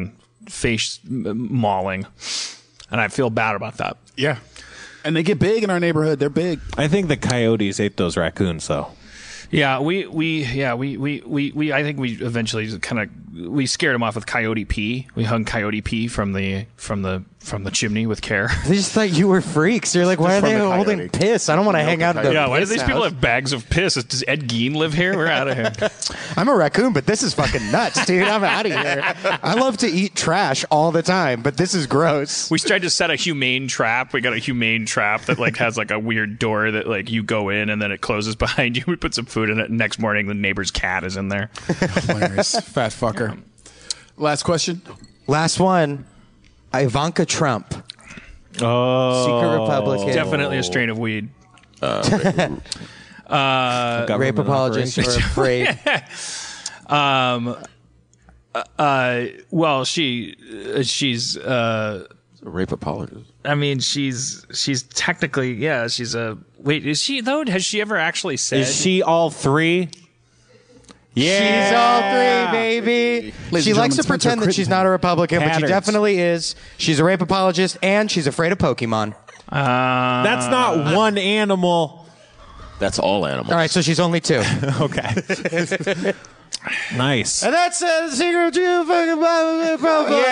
[0.47, 2.05] face mauling,
[2.89, 3.97] and I feel bad about that.
[4.15, 4.39] Yeah.
[5.03, 6.19] And they get big in our neighborhood.
[6.19, 6.59] They're big.
[6.77, 8.91] I think the coyotes ate those raccoons, though.
[9.49, 13.65] Yeah, we, we yeah we, we, we, we I think we eventually kind of we
[13.65, 15.07] scared him off with Coyote P.
[15.15, 18.49] We hung Coyote P from the from the from the chimney with care.
[18.71, 19.95] They just thought you were freaks.
[19.95, 21.19] You're like, why are they the holding coyote.
[21.19, 21.49] piss?
[21.49, 23.51] I don't want to hang out the Yeah, why do piss these people have bags
[23.51, 23.95] of piss?
[23.95, 25.15] Does Ed Gein live here?
[25.17, 25.73] We're out of here.
[26.37, 28.27] I'm a raccoon, but this is fucking nuts, dude.
[28.27, 29.39] I'm out of here.
[29.43, 32.49] I love to eat trash all the time, but this is gross.
[32.51, 34.13] we tried to set a humane trap.
[34.13, 37.23] We got a humane trap that like has like a weird door that like you
[37.23, 38.83] go in and then it closes behind you.
[38.87, 39.71] We put some food in it.
[39.71, 41.49] Next morning, the neighbor's cat is in there.
[41.65, 42.59] Hilarious.
[42.59, 43.30] Fat fucker.
[44.17, 44.81] Last question.
[45.27, 46.05] Last one,
[46.73, 47.73] Ivanka Trump,
[48.61, 51.29] Oh, secret Republican, Definitely a strain of weed.
[51.81, 52.09] rape
[54.37, 55.79] apologist or afraid.
[56.87, 57.55] Um,
[58.53, 60.35] uh, well, she,
[60.75, 62.05] uh, she's, uh,
[62.41, 63.31] rape apologist.
[63.45, 67.45] I mean, she's, she's technically, yeah, she's a, wait, is she though?
[67.45, 68.59] Has she ever actually said?
[68.59, 69.89] Is she all three?
[71.13, 71.69] Yeah.
[71.69, 73.33] She's all three, baby.
[73.51, 75.69] Ladies she and likes to gentlemen, pretend that she's not a Republican, but she Patterns.
[75.69, 76.55] definitely is.
[76.77, 79.13] She's a rape apologist, and she's afraid of Pokemon.
[79.49, 82.05] Uh, That's not one animal.
[82.79, 83.49] That's all animals.
[83.51, 84.41] All right, so she's only two.
[84.79, 85.01] Okay.
[86.95, 87.43] nice.
[87.43, 89.19] and that's uh, the secret to fucking
[89.71, 90.25] Republican.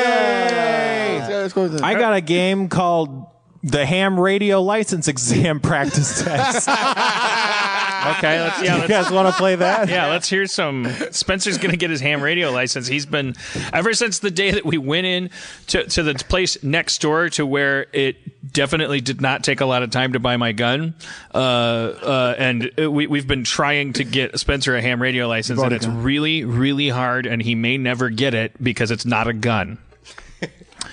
[1.83, 3.28] I got a game called
[3.63, 6.67] the Ham Radio License Exam Practice Test.
[6.67, 9.89] okay, let's, yeah, you let's, guys want to play that?
[9.89, 10.85] Yeah, let's hear some.
[11.11, 12.87] Spencer's going to get his ham radio license.
[12.87, 13.35] He's been
[13.73, 15.29] ever since the day that we went in
[15.67, 18.17] to, to the place next door to where it
[18.51, 20.95] definitely did not take a lot of time to buy my gun.
[21.33, 25.73] Uh, uh, and we we've been trying to get Spencer a ham radio license, and
[25.73, 27.25] it's really really hard.
[27.25, 29.77] And he may never get it because it's not a gun.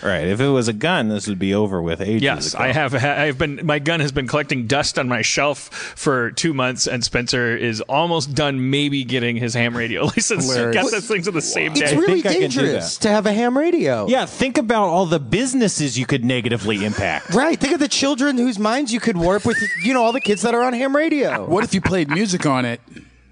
[0.02, 0.26] Right.
[0.26, 2.62] If it was a gun, this would be over with ages Yes, ago.
[2.64, 2.94] I have.
[2.94, 3.60] I've been.
[3.64, 5.58] My gun has been collecting dust on my shelf
[5.96, 8.70] for two months, and Spencer is almost done.
[8.70, 10.52] Maybe getting his ham radio license.
[10.52, 10.82] Hilarious.
[10.82, 11.84] Got those things on the same day.
[11.84, 14.06] It's really I can do dangerous to have a ham radio.
[14.06, 17.30] Yeah, think about all the businesses you could negatively impact.
[17.34, 17.58] Right.
[17.58, 20.42] Think of the children whose minds you could warp with, you know, all the kids
[20.42, 21.46] that are on ham radio.
[21.46, 22.80] What if you played music on it?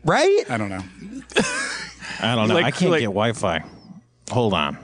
[0.05, 0.45] Right?
[0.49, 0.83] I don't know.
[2.21, 2.55] I don't know.
[2.55, 3.65] Like- I can't like- get Wi-Fi.
[4.31, 4.79] Hold on.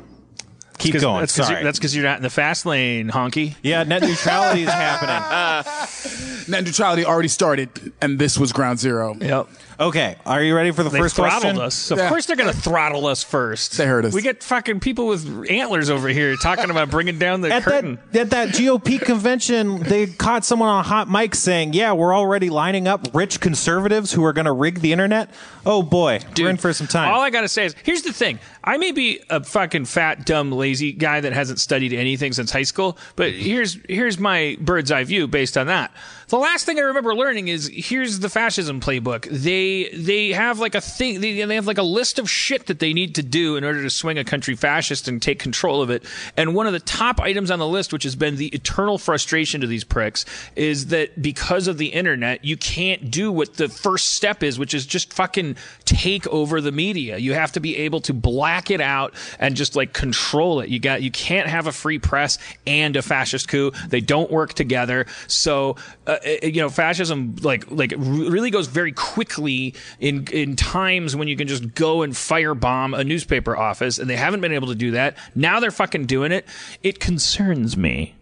[0.81, 1.21] Keep 'Cause- going.
[1.21, 1.59] That's because Sorry.
[1.61, 3.55] you're, that's 'cause you're not in the fast lane, honky.
[3.63, 5.71] yeah, net neutrality is happening.
[6.49, 9.15] Net neutrality already started, and this was ground zero.
[9.21, 9.47] Yep.
[9.79, 11.61] Okay, are you ready for the They first throttled question?
[11.61, 11.91] us.
[11.91, 12.09] Of Yeah.
[12.09, 13.79] course, they're going to throttle us first.
[13.79, 14.13] They heard us.
[14.13, 17.99] We get fucking people with antlers over here talking about bringing down the At curtain.
[18.13, 22.15] that, at that GOP convention, they caught someone on a hot mic saying, "Yeah, we're
[22.15, 25.31] already lining up rich conservatives who are going to rig the internet."
[25.65, 27.13] Oh boy, we're in for some time.
[27.13, 28.39] All I gotta say is, here's the thing.
[28.65, 32.63] I may be a fucking fat, dumb, lazy guy that hasn't studied anything since high
[32.63, 35.93] school, but here's here's my bird's eye view based on that.
[36.31, 39.29] The last thing I remember learning is here's the fascism playbook.
[39.29, 41.21] They they have like a thing.
[41.21, 43.83] They, they have like a list of shit that they need to do in order
[43.83, 46.05] to swing a country fascist and take control of it.
[46.37, 49.61] And one of the top items on the list, which has been the eternal frustration
[49.63, 50.25] to these pricks,
[50.55, 54.73] is that because of the internet, you can't do what the first step is, which
[54.73, 57.19] is just fucking take over the media.
[57.19, 60.69] You have to be able to black it out and just like control it.
[60.69, 62.39] You got you can't have a free press
[62.69, 63.73] and a fascist coup.
[63.89, 65.07] They don't work together.
[65.27, 65.75] So
[66.07, 71.37] uh, you know, fascism like like really goes very quickly in in times when you
[71.37, 74.93] can just go and firebomb a newspaper office, and they haven't been able to do
[74.93, 75.17] that.
[75.35, 76.47] Now they're fucking doing it.
[76.83, 78.15] It concerns me.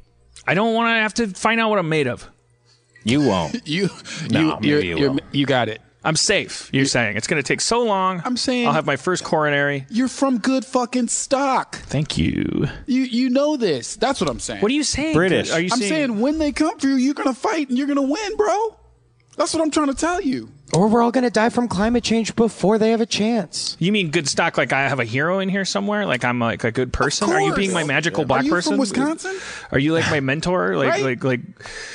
[0.46, 2.28] I don't want to have to find out what I'm made of.
[3.04, 3.60] You won't.
[3.66, 3.90] You,
[4.30, 5.80] No, you, maybe you're, you you're, you got it.
[6.09, 6.70] I'm safe.
[6.72, 8.22] You're saying it's going to take so long.
[8.24, 9.85] I'm saying- I'll have my first coronary.
[9.90, 11.76] You're from good fucking stock.
[11.76, 12.66] Thank you.
[12.86, 13.97] You you know this.
[13.97, 14.62] That's what I'm saying.
[14.62, 15.14] What are you saying?
[15.14, 15.51] British.
[15.52, 15.90] Are you I'm saying?
[15.93, 18.76] saying when they come for you, you're gonna fight and you're gonna win, bro.
[19.39, 20.51] That's what I'm trying to tell you.
[20.74, 23.77] Or we're all going to die from climate change before they have a chance.
[23.78, 24.59] You mean good stock?
[24.59, 26.05] Like I have a hero in here somewhere?
[26.05, 27.31] Like I'm like a good person?
[27.31, 27.89] Are you being my course.
[27.89, 28.78] magical Are black you from person?
[28.78, 29.39] Wisconsin?
[29.70, 30.77] Are you like my mentor?
[30.77, 31.05] Like Right?
[31.05, 31.40] like like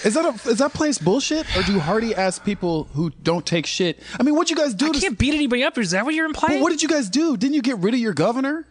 [0.05, 3.65] Is that a, is that place bullshit, or do Hardy ask people who don't take
[3.65, 4.01] shit?
[4.17, 4.87] I mean, what you guys do?
[4.87, 5.77] I to, can't beat anybody up.
[5.77, 6.59] Is that what you're implying?
[6.59, 7.37] But what did you guys do?
[7.37, 8.65] Didn't you get rid of your governor?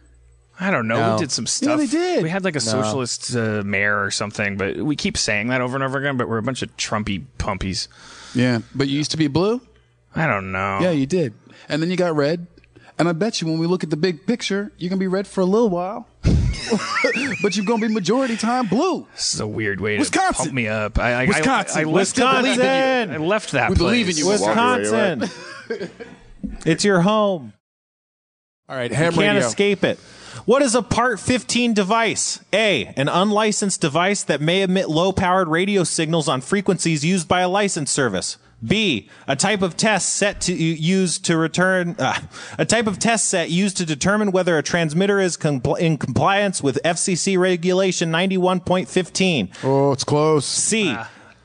[0.59, 0.97] I don't know.
[0.97, 1.13] No.
[1.13, 1.69] We did some stuff.
[1.69, 2.23] Yeah, they did.
[2.23, 5.75] We had like a socialist uh, mayor or something, but we keep saying that over
[5.75, 6.17] and over again.
[6.17, 7.87] But we're a bunch of Trumpy pumpies.
[8.35, 9.61] Yeah, but you used to be blue.
[10.15, 10.79] I don't know.
[10.81, 11.33] Yeah, you did,
[11.69, 12.47] and then you got red.
[12.99, 15.25] And I bet you when we look at the big picture, you're gonna be red
[15.25, 16.07] for a little while,
[17.41, 19.07] but you're gonna be majority time blue.
[19.15, 20.45] This is a weird way to Wisconsin.
[20.45, 20.99] pump me up.
[20.99, 21.77] I, I, Wisconsin.
[21.77, 23.15] I, I We left, still believe in you.
[23.15, 23.69] I left that.
[23.71, 24.19] We believe in place.
[24.19, 24.27] you.
[24.29, 25.29] Wisconsin.
[26.65, 27.53] it's your home.
[28.69, 29.47] All right, ham Can't radio.
[29.47, 29.99] escape it.
[30.45, 32.39] What is a Part 15 device?
[32.51, 32.85] A.
[32.97, 37.49] An unlicensed device that may emit low powered radio signals on frequencies used by a
[37.49, 38.37] licensed service.
[38.65, 39.09] B.
[39.27, 42.19] A type of test set to use to return uh,
[42.57, 46.63] a type of test set used to determine whether a transmitter is compl- in compliance
[46.63, 49.49] with FCC regulation 91.15.
[49.63, 50.45] Oh, it's close.
[50.45, 50.95] C.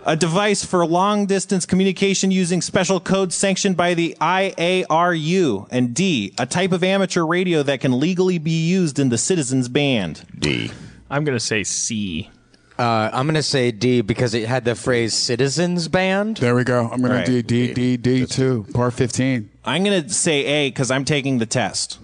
[0.09, 5.69] A device for long distance communication using special codes sanctioned by the IARU.
[5.71, 6.33] And D.
[6.39, 10.25] A type of amateur radio that can legally be used in the citizens band.
[10.39, 10.71] D.
[11.11, 12.31] I'm gonna say C.
[12.79, 16.37] Uh, I'm going to say D because it had the phrase citizens band.
[16.37, 16.89] There we go.
[16.89, 17.27] I'm gonna Right.
[17.27, 19.51] do D D D two part fifteen.
[19.65, 21.99] I'm going to say A because I'm taking the test.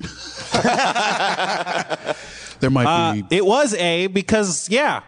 [2.60, 3.24] There might Uh, be.
[3.36, 5.00] it was A because, yeah,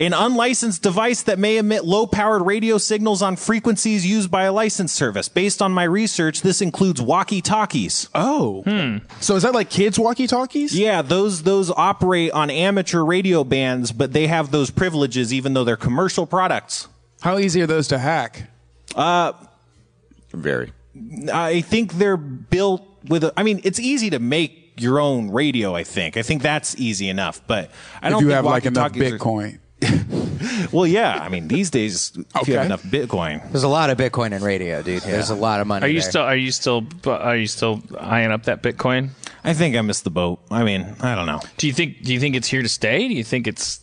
[0.00, 4.52] an unlicensed device that may emit low powered radio signals on frequencies used by a
[4.52, 5.28] licensed service.
[5.28, 8.08] Based on my research, this includes walkie talkies.
[8.14, 8.98] oh, Hmm.
[9.20, 10.76] so is that like kids walkie talkies?
[10.76, 15.64] Yeah, those those operate on amateur radio bands, but they have those privileges even though
[15.64, 16.88] they're commercial products.
[17.20, 18.50] How easy are those to hack?
[18.96, 19.32] Uh
[20.32, 20.72] Very.
[21.32, 25.74] I think they're built with a, I mean, it's easy to make your own radio,
[25.74, 26.16] I think.
[26.16, 27.70] I think that's easy enough, but
[28.02, 29.58] I If don't you think have like enough walkie-talkies are- Bitcoin.
[30.72, 33.48] well, yeah, I mean, these days if you have enough Bitcoin.
[33.50, 35.02] There's a lot of Bitcoin in radio, dude.
[35.02, 35.86] There's a lot of money.
[35.86, 36.10] Are you there.
[36.10, 36.22] still?
[36.22, 36.86] Are you still?
[37.06, 39.10] Are you still eyeing up that Bitcoin?
[39.42, 40.40] I think I missed the boat.
[40.50, 41.40] I mean, I don't know.
[41.56, 42.02] Do you think?
[42.02, 43.08] Do you think it's here to stay?
[43.08, 43.80] Do you think it's?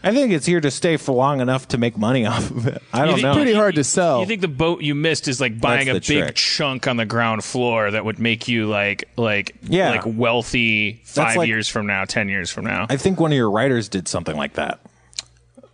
[0.00, 2.80] I think it's here to stay for long enough to make money off of it.
[2.92, 3.34] I don't think- know.
[3.34, 4.20] Pretty hard to sell.
[4.20, 6.34] You think the boat you missed is like buying a That's big trick.
[6.36, 9.90] chunk on the ground floor that would make you like like Yeah.
[9.90, 12.86] like wealthy five like- years from now, ten years from now?
[12.88, 14.80] I think one of your writers did something like that.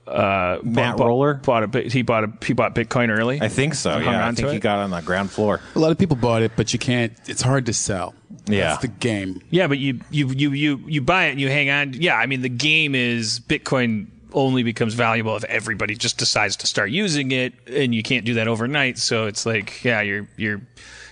[0.06, 1.34] Uh, Matt Bought- Roller.
[1.34, 1.80] bought a.
[1.88, 3.40] He bought a he bought Bitcoin early.
[3.40, 3.96] I think so.
[3.98, 4.60] Yeah, I think he it?
[4.60, 5.60] got on the ground floor.
[5.74, 7.12] a lot of people bought it, but you can't.
[7.26, 8.14] It's hard to sell.
[8.46, 8.68] Yeah.
[8.68, 9.40] That's the game.
[9.50, 11.94] Yeah, but you you you you you buy it and you hang on.
[11.94, 16.66] Yeah, I mean the game is Bitcoin only becomes valuable if everybody just decides to
[16.66, 18.98] start using it, and you can't do that overnight.
[18.98, 20.60] So it's like, yeah, you're you're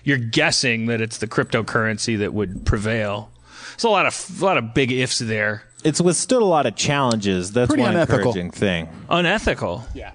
[0.04, 3.30] you're guessing that it's the cryptocurrency that would prevail.
[3.70, 5.62] There's a lot of a lot of big ifs there.
[5.84, 7.52] It's withstood a lot of challenges.
[7.52, 8.28] That's Pretty one unethical.
[8.30, 8.88] encouraging thing.
[9.10, 9.84] Unethical.
[9.94, 10.12] Yeah.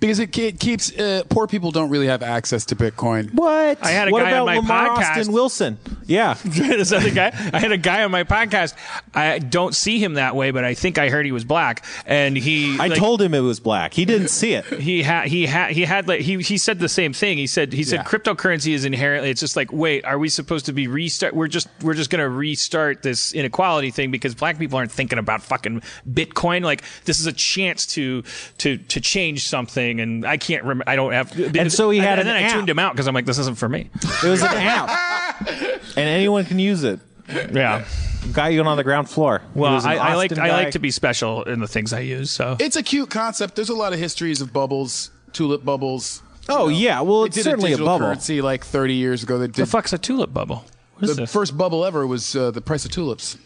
[0.00, 3.32] Because it, it keeps uh, poor people don't really have access to Bitcoin.
[3.34, 3.82] What?
[3.84, 5.16] I had a what guy about on my Lamar podcast.
[5.18, 5.78] Austin Wilson?
[6.06, 7.32] Yeah, Is that the guy?
[7.52, 8.74] I had a guy on my podcast.
[9.14, 12.36] I don't see him that way, but I think I heard he was black, and
[12.36, 12.78] he.
[12.78, 13.94] I like, told him it was black.
[13.94, 14.64] He didn't see it.
[14.66, 17.38] he had he had he had like he he said the same thing.
[17.38, 18.04] He said he said Yeah.
[18.04, 19.30] cryptocurrency is inherently.
[19.30, 21.34] It's just like wait, are we supposed to be restart?
[21.34, 25.42] We're just we're just gonna restart this inequality thing because black people aren't thinking about
[25.42, 26.62] fucking Bitcoin.
[26.62, 28.22] Like this is a chance to
[28.58, 30.84] to to change something, and I can't remember.
[30.86, 31.32] I don't have.
[31.56, 33.38] And so he had and an then I tuned him out because I'm like, this
[33.38, 33.88] isn't for me.
[34.22, 37.00] It was an app, and anyone can use it.
[37.28, 37.84] Yeah.
[38.32, 39.42] Guy you on the ground floor.
[39.54, 42.30] Well, I, I like Austin I like to be special in the things I use.
[42.30, 43.54] So It's a cute concept.
[43.56, 45.10] There's a lot of histories of bubbles.
[45.32, 46.22] tulip bubbles.
[46.48, 48.06] Oh yeah, well They it's did certainly a a, bubble.
[48.06, 49.38] currency like 30 years ago.
[49.38, 50.64] They The fuck's a tulip bubble?
[50.94, 51.32] What is the this?
[51.32, 53.36] first bubble ever was uh, the price of tulips.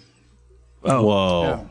[0.84, 1.68] oh, Whoa.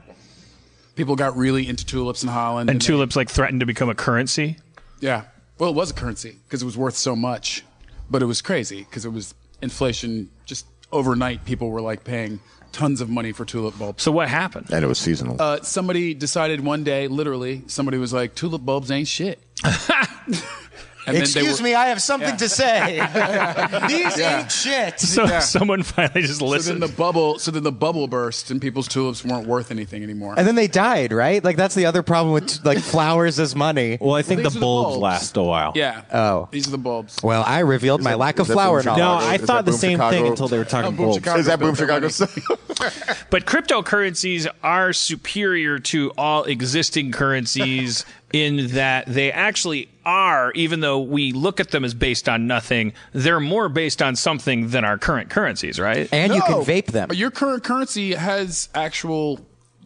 [0.91, 0.95] Yeah.
[0.97, 2.69] People got really into tulips in Holland.
[2.69, 4.57] and they- tulips like threatened to become a currency.
[4.99, 5.23] Yeah.
[5.57, 7.63] Well, it was a currency because it was worth so much,
[8.09, 10.29] but it was crazy because it was inflation.
[10.45, 12.39] Just overnight, people were like paying
[12.71, 14.01] tons of money for tulip bulbs.
[14.01, 14.67] So what happened?
[14.71, 15.35] And it was seasonal.
[15.39, 19.39] Uh, somebody decided one day, literally, somebody was like, "Tulip bulbs ain't shit."
[21.07, 22.35] And then Excuse were- me, I have something Yeah.
[22.37, 22.95] to say.
[23.87, 24.39] These Yeah.
[24.41, 24.99] ain't shit.
[24.99, 25.39] So Yeah.
[25.39, 26.63] someone finally just listened.
[26.63, 30.03] So then the bubble, so then the bubble burst, and people's tulips weren't worth anything
[30.03, 30.35] anymore.
[30.37, 31.43] And then they died, right?
[31.43, 33.97] Like that's the other problem with like flowers as money.
[33.99, 35.01] Well, I think These the are the bulbs, bulbs.
[35.01, 35.71] last a while.
[35.75, 36.01] yeah.
[36.13, 36.47] Oh.
[36.51, 37.17] these are the bulbs.
[37.23, 38.85] Well, I revealed my that- lack of flower knowledge.
[38.85, 39.25] No, knowledge.
[39.27, 40.15] I Is thought the same Chicago?
[40.17, 41.15] thing until they were talking Oh, Boom bulbs.
[41.17, 42.07] Chicago Is that Boom Chicago?
[43.29, 50.99] But cryptocurrencies are superior to all existing currencies in that they actually are, even though
[50.99, 54.97] we look at them as based on nothing, they're more based on something than our
[54.97, 56.07] current currencies, right?
[56.11, 57.07] and you can vape them.
[57.07, 59.39] but Your current currency has actual.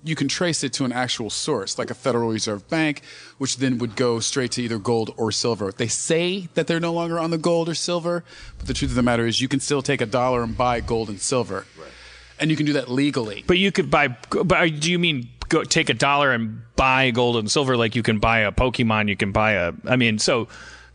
[0.03, 3.01] You can trace it to an actual source, like a Federal Reserve Bank,
[3.39, 5.72] which then would go straight to either gold or silver.
[5.72, 8.23] They say that they're no longer on the gold or silver,
[8.59, 10.80] but the truth of the matter is, you can still take a dollar and buy
[10.80, 11.65] gold and silver,
[12.39, 13.43] and you can do that legally.
[13.47, 14.09] But you could buy.
[14.30, 18.03] But do you mean go take a dollar and buy gold and silver like you
[18.03, 19.09] can buy a Pokemon?
[19.09, 19.73] You can buy a.
[19.85, 20.47] I mean, so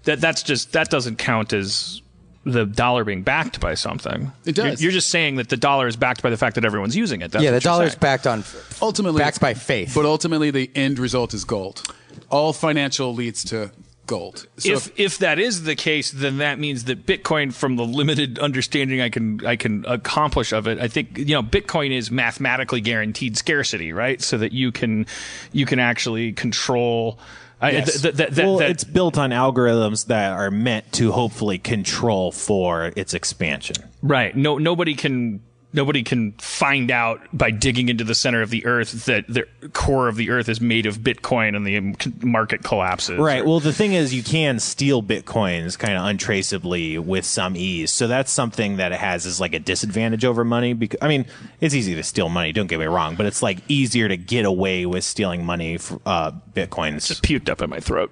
[0.04, 2.02] that that's just that doesn't count as
[2.44, 4.32] the dollar being backed by something.
[4.44, 4.80] It does.
[4.80, 7.20] You're, you're just saying that the dollar is backed by the fact that everyone's using
[7.20, 7.32] it.
[7.32, 8.44] That's yeah, the what you're dollar's backed on.
[8.80, 9.92] ultimately, Backed by faith.
[9.94, 11.82] But ultimately, the end result is gold.
[12.30, 13.70] All financial leads to
[14.10, 14.46] gold.
[14.58, 18.38] So if if that is the case, then that means that Bitcoin, from the limited
[18.40, 22.80] understanding I can I can accomplish of it, I think you know Bitcoin is mathematically
[22.80, 24.20] guaranteed scarcity, right?
[24.20, 25.06] So that you can
[25.52, 27.18] you can actually control.
[27.62, 28.00] I- Yes.
[28.00, 31.58] th- th- th- that- well, that- it's built on algorithms that are meant to hopefully
[31.58, 33.76] control for its expansion.
[34.02, 34.34] right.
[34.34, 35.40] No, nobody can
[35.72, 40.08] nobody can find out by digging into the center of the earth that the core
[40.08, 43.18] of the earth is made of Bitcoin and the market collapses.
[43.18, 43.42] Right.
[43.42, 47.92] Or- Well, the thing is, you can steal bitcoins kind of untraceably with some ease.
[47.92, 50.72] So that's something that it has is like a disadvantage over money.
[50.72, 51.26] Because I mean,
[51.60, 52.52] it's easy to steal money.
[52.52, 56.00] Don't get me wrong, but it's like easier to get away with stealing money, for,
[56.06, 57.10] uh, bitcoins.
[57.10, 58.10] It's puked up in my throat.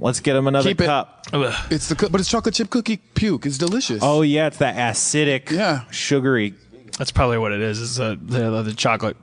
[0.00, 0.86] Let's get him another Keep it.
[0.86, 1.26] cup.
[1.70, 3.46] it's the coo- but it's chocolate chip cookie puke.
[3.46, 3.98] It's delicious.
[4.02, 5.82] Oh yeah, it's that acidic, Yeah.
[5.90, 6.54] sugary.
[6.98, 7.80] That's probably what it is.
[7.80, 9.16] Is uh, the the chocolate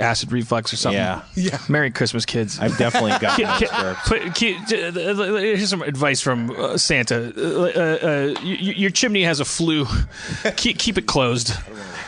[0.00, 0.98] acid reflux or something.
[1.00, 1.22] Yeah.
[1.36, 1.58] Yeah.
[1.68, 2.58] Merry Christmas, kids.
[2.58, 3.36] I've definitely got.
[3.36, 4.04] Ki- those ki- burps.
[4.06, 7.32] put- ki- uh, here's some advice from uh, Santa.
[7.36, 9.86] Uh, uh, uh, y- y- your chimney has a flue.
[10.56, 11.52] keep, keep it closed.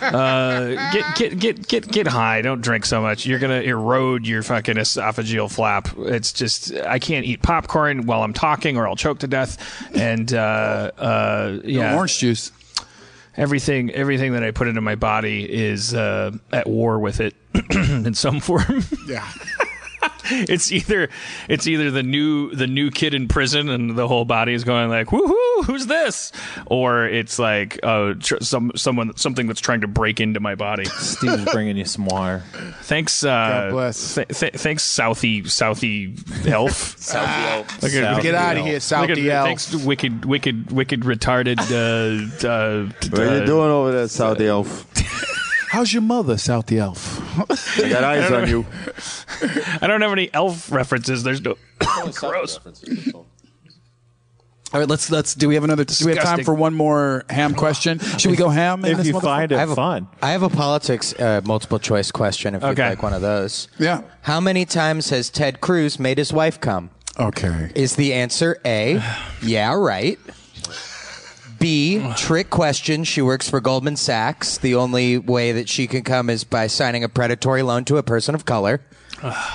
[0.01, 2.43] Uh, get get get get get high.
[2.43, 3.27] Don't drink so much.
[3.27, 5.89] You're gonna erode your fucking esophageal flap.
[5.99, 9.57] It's just I can't eat popcorn while I'm talking, or I'll choke to death.
[9.95, 12.53] And uh, uh, yeah, Orange juice.
[13.37, 17.35] everything everything that I put into my body is uh, at war with it
[17.71, 18.83] in some form.
[19.09, 19.27] Yeah.
[20.31, 21.09] it's either
[21.49, 24.89] it's either the new the new kid in prison and the whole body is going
[24.91, 26.33] like woohoo who's this
[26.67, 30.85] or it's like uh tr- some someone something that's trying to break into my body
[30.85, 32.43] Steve's bringing you some water.
[32.83, 34.15] thanks uh God bless.
[34.15, 36.17] th- th- thanks southie southie
[36.49, 36.97] elf
[37.83, 39.45] Look at- South Get out of here, look South at- DL.
[39.45, 44.47] thanks wicked wicked wicked retarded uh uh What are uh, you doing over there, Saudi
[44.47, 44.87] Elf?
[45.69, 47.21] How's your mother, South the Elf?
[47.79, 48.67] I got eyes on you.
[49.83, 51.57] I don't have any elf references there's no
[52.15, 52.59] gross
[54.73, 55.35] All right, let's let's.
[55.35, 55.85] Do we have another?
[55.85, 56.45] Do we have time Disgusting.
[56.45, 57.99] for one more ham question?
[57.99, 58.85] Should we go ham?
[58.85, 59.23] in If this you motherfucker?
[59.23, 60.09] find I it have a, fun.
[60.23, 62.55] I have a politics uh, multiple choice question.
[62.55, 62.89] If you'd Okay.
[62.91, 63.69] like one of those.
[63.79, 64.03] Yeah.
[64.23, 66.91] How many times has Ted Cruz made his wife come?
[67.19, 67.71] Okay.
[67.75, 69.01] Is the answer A?
[69.43, 70.19] yeah, right.
[71.67, 73.03] B, trick question.
[73.03, 74.57] She works for Goldman Sachs.
[74.57, 78.05] The only way that she can come is by signing a predatory loan to a
[78.05, 78.83] person of color.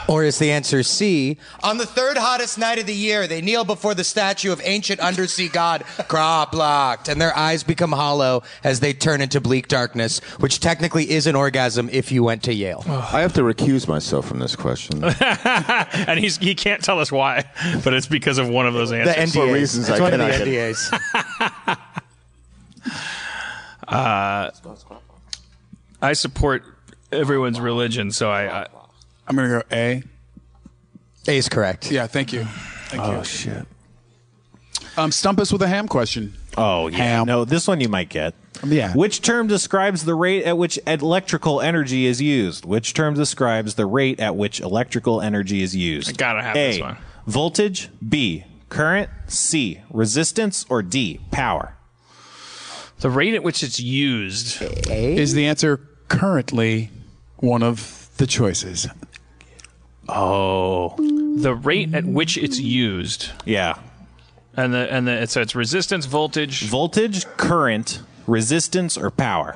[0.09, 1.37] Or is the answer C?
[1.63, 4.99] On the third hottest night of the year, they kneel before the statue of ancient
[4.99, 10.59] undersea god Kroblocht, and their eyes become hollow as they turn into bleak darkness, which
[10.59, 12.83] technically is an orgasm if you went to Yale.
[12.87, 15.03] I have to recuse myself from this question.
[15.21, 17.45] and he's he can't tell us why
[17.83, 19.53] but it's because of one of those The answers NDAs.
[19.53, 21.77] reasons it's I one of the cannot NDAs.
[23.87, 24.51] I
[26.13, 26.63] support
[27.11, 28.67] everyone's religion so I, I
[29.27, 30.03] I'm gonna go A.
[31.27, 31.91] A is correct.
[31.91, 32.07] Yeah.
[32.07, 32.45] Thank you.
[32.87, 33.23] Thank Oh you.
[33.23, 33.65] shit.
[34.97, 36.33] Um, stump us with a ham question.
[36.57, 36.97] Oh yeah.
[36.97, 37.27] Ham.
[37.27, 38.33] No, this one you might get.
[38.65, 38.93] Yeah.
[38.93, 42.65] Which term describes the rate at which electrical energy is used?
[42.65, 46.09] Which term describes the rate at which electrical energy is used?
[46.09, 46.97] I gotta have A, this one.
[47.27, 47.89] Voltage.
[48.07, 48.45] B.
[48.69, 51.75] current, C, resistance, or D, power?
[53.01, 54.61] The rate at which it's used.
[54.61, 56.91] Is the answer currently
[57.37, 58.87] one of the choices?
[60.07, 60.95] Oh.
[61.41, 63.29] The rate at which it's used.
[63.43, 63.79] Yeah.
[64.55, 66.63] And the and the so it's resistance, voltage.
[66.65, 69.55] Voltage, current, resistance, or power?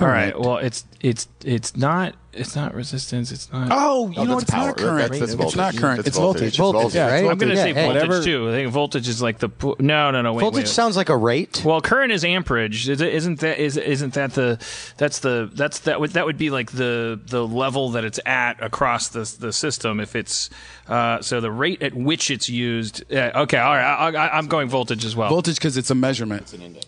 [0.00, 0.38] All right.
[0.38, 3.32] Well, it's it's it's not it's not resistance.
[3.32, 3.68] It's not.
[3.72, 4.66] Oh, you Oh, know that's it's power.
[4.68, 5.10] not current.
[5.12, 5.96] That's- that's it's not current.
[5.96, 6.56] That's it's voltage.
[6.56, 7.18] Voltage, Yeah, right?
[7.30, 7.86] I'm going to Yeah, say hey.
[7.86, 8.48] voltage Whatever- too.
[8.48, 9.48] I think voltage is like the
[9.80, 10.68] no no no wait Voltage wait.
[10.68, 11.62] sounds like a rate.
[11.64, 12.88] well, current is amperage.
[12.88, 14.58] Is it- Isn't that is isn't that the
[14.96, 18.62] that's the that's that would that would be like the the level that it's at
[18.62, 20.50] across the the system if it's
[20.88, 23.02] uh, so the rate at which it's used.
[23.12, 23.82] Uh, okay, all right.
[23.82, 25.28] I, I, I'm going voltage as well.
[25.30, 26.42] Voltage because it's a measurement.
[26.42, 26.86] It's an index.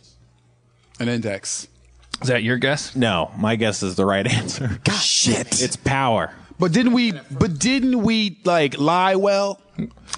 [1.01, 1.67] An index.
[2.23, 2.95] Is that your guess?
[2.97, 4.79] No, my guess is the right answer.
[4.93, 5.61] Shit.
[5.63, 6.33] It's power.
[6.59, 7.13] But didn't we?
[7.31, 9.61] But didn't we like lie well?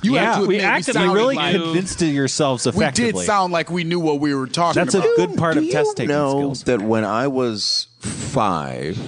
[0.03, 2.81] You Yeah, have to we admit, acted sounded like really like- convinced yourselves effectively.
[2.81, 3.23] We effectively.
[3.23, 4.93] did sound like we knew what we were talking about.
[4.93, 6.65] That's a good part Do of test taking know skills.
[6.65, 8.99] that when I was five,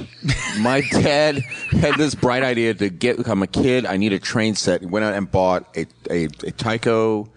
[0.61, 1.41] my dad
[1.73, 3.27] had this bright idea to get.
[3.29, 3.85] I'm a kid.
[3.85, 4.81] I need a train set.
[4.81, 7.29] He went out and bought a a, a Tyco.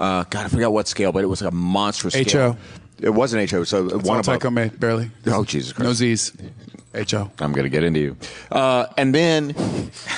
[0.00, 2.52] Uh, God, I forgot what scale, but it was like a monstrous scale.
[2.54, 2.58] HO.
[3.00, 3.64] It wasn't HO.
[3.64, 4.40] So That's one all above.
[4.40, 5.10] Tyco made, barely.
[5.26, 5.86] Oh Jesus Christ!
[5.86, 6.32] No Z's.
[7.12, 7.30] Ho.
[7.40, 8.16] I'm gonna get into you.
[8.50, 9.54] Uh, and then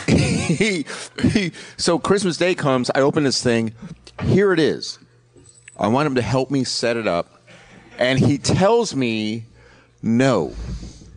[0.06, 0.84] he,
[1.22, 2.88] he, so Christmas Day comes.
[2.94, 3.74] I open this thing.
[4.22, 4.98] Here it is.
[5.76, 7.42] I want him to help me set it up,
[7.98, 9.46] and he tells me,
[10.02, 10.54] "No,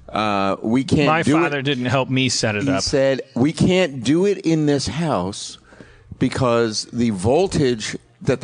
[0.10, 1.64] uh, we can't." My do father it.
[1.64, 2.66] didn't help me set it up.
[2.66, 2.84] He up.
[2.84, 5.60] said we can't do it in this house
[6.18, 8.42] because the voltage that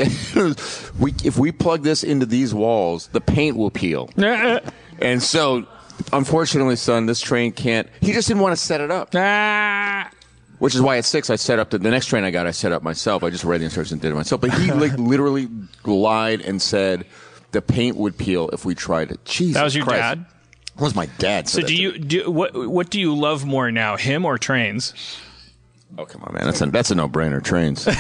[1.00, 4.10] we if we plug this into these walls, the paint will peel.
[5.00, 5.68] And so,
[6.12, 7.88] unfortunately, son, this train can't.
[8.02, 10.10] He just didn't want to set it up, Ah.
[10.58, 12.48] which is why at six I set up the, the next train I got.
[12.48, 13.22] I set up myself.
[13.24, 14.42] I just read the instructions and did it myself.
[14.42, 15.48] But he like literally
[15.86, 17.06] lied and said
[17.52, 19.24] the paint would peel if we tried it.
[19.24, 20.02] Jesus, That was your Christ.
[20.02, 20.26] dad?
[20.78, 21.48] That was my dad.
[21.48, 22.56] So do you do what?
[22.56, 24.94] What do you love more now, him or trains?
[26.00, 26.44] Oh come on, man!
[26.46, 27.44] That's a that's a no brainer.
[27.44, 27.86] Trains.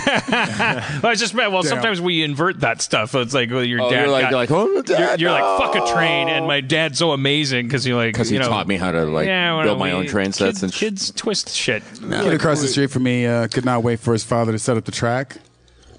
[0.97, 1.51] Well, I just meant.
[1.51, 3.13] Well, sometimes we invert that stuff.
[3.15, 4.01] It's like well, your Oh, dad.
[4.01, 5.57] you're like- got- you're like, oh, Dad, you're, you're no.
[5.57, 8.41] like fuck a train, and my dad's so amazing because you're like Because he you
[8.41, 10.73] know, taught me how to like yeah, build my we- own train sets kids, and
[10.73, 11.81] sh- kids twist shit.
[12.01, 14.75] Kid across the street from me uh, could not wait for his father to set
[14.77, 15.37] up the track.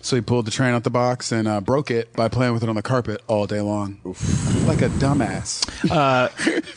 [0.00, 2.62] So he pulled the train out the box and uh, broke it by playing with
[2.62, 3.98] it on the carpet all day long.
[4.66, 5.66] Like a dumbass.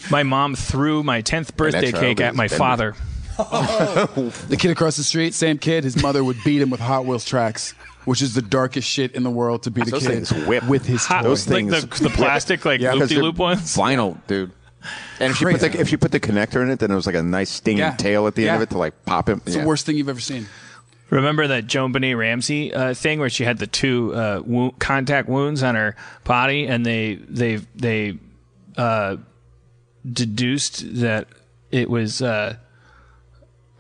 [0.10, 2.58] My mom threw my tenth birthday cake at my bending.
[2.58, 2.96] father.
[4.50, 7.26] The kid across the street, same kid, his mother would beat him with Hot Wheels
[7.26, 7.72] tracks,
[8.06, 10.64] which is the darkest shit in the world to beat a Those kid things whip.
[10.68, 11.30] with his Hot- toy.
[11.30, 13.76] Those like things- the, the plastic like Yeah, 'cause loop de they're loop ones.
[13.76, 14.52] Vinyl, dude.
[15.20, 15.68] And if you, put Crazy.
[15.78, 17.80] the, if you put the connector in it, then it was like a nice stinging
[17.80, 17.96] Yeah.
[17.96, 19.40] tail at the end of it to like pop him.
[19.46, 19.62] It's Yeah.
[19.62, 20.48] the worst thing you've ever seen.
[21.12, 25.62] Remember that JonBenét Ramsey uh, thing where she had the two uh, wo- contact wounds
[25.62, 28.18] on her body, and they they they
[28.78, 29.18] uh,
[30.10, 31.28] deduced that
[31.70, 32.56] it was uh,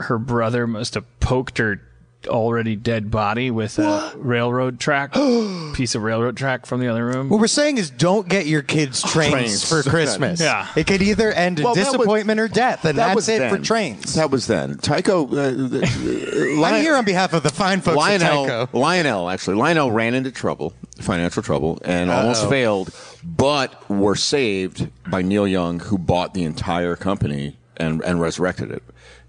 [0.01, 1.81] her brother must have poked her
[2.27, 5.11] already dead body with a railroad track
[5.73, 7.29] piece of railroad track from the other room.
[7.29, 9.67] What we're saying is don't get your kids trains, Trains.
[9.67, 10.39] for Christmas.
[10.39, 10.67] Yeah.
[10.75, 13.27] It could either end in Well, that was- disappointment or death, and That that's was
[13.29, 13.55] it then.
[13.57, 14.13] for trains.
[14.13, 14.75] That was then.
[14.75, 15.25] Tyco.
[15.31, 18.73] Uh, the, I'm here on behalf of the fine folks at Lionel, Tyco.
[18.73, 22.91] Lionel, actually, Lionel ran into trouble, financial trouble, and almost failed,
[23.23, 28.83] but were saved by Neil Young, who bought the entire company and, and resurrected it.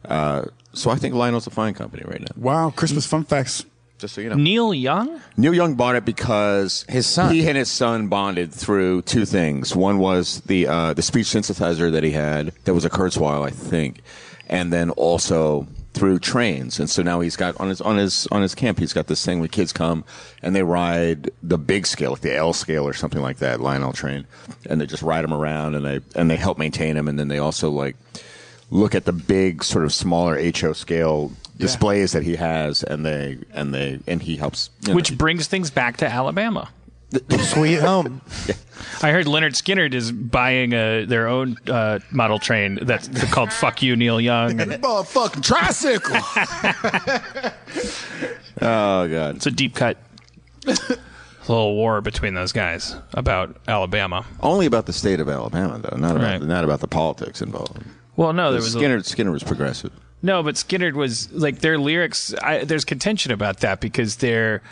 [0.05, 0.43] Uh,
[0.73, 2.29] so I think Lionel's a fine company right now.
[2.37, 3.65] Wow, Christmas fun facts.
[3.99, 4.35] Just so you know.
[4.35, 5.21] Neil Young?
[5.37, 7.33] Neil Young bought it because His son.
[7.33, 9.77] He and his son bonded through two things.
[9.77, 12.53] One was the uh, the speech synthesizer that he had.
[12.65, 14.01] That was a Kurzweil, I think,
[14.49, 16.81] and then also through trains.
[16.81, 18.81] And so now he's got on his on his on his camp.
[18.81, 20.05] He's got this thing where kids come
[20.43, 23.93] and they ride the big scale, like the L scale or something like that, Lionel
[23.93, 24.27] train,
[24.69, 27.07] and they just ride him around and they and they help maintain him.
[27.07, 27.95] And then they also like
[28.73, 33.39] look at the big sort of smaller HO scale displays that he has, and they
[33.53, 34.71] and they and he helps.
[34.83, 36.71] you know, Which brings things back to Alabama.
[37.41, 38.23] Sweet home.
[39.03, 43.83] I heard Lynyrd Skynyrd is buying a, their own uh, model train that's called "Fuck
[43.83, 46.17] You, Neil Young." And Motherfucking tricycle.
[48.63, 49.37] oh god.
[49.37, 49.99] it's a deep cut.
[50.67, 54.25] little war between those guys about Alabama.
[54.41, 56.43] Only about the state of Alabama, though, not about Right.
[56.43, 57.83] not about the politics involved.
[58.23, 59.01] Well, no, there was a- Skynyrd.
[59.03, 59.91] Skynyrd was progressive.
[60.23, 62.33] no, but Skynyrd was like their lyrics.
[62.43, 64.63] I, there's contention about that because they're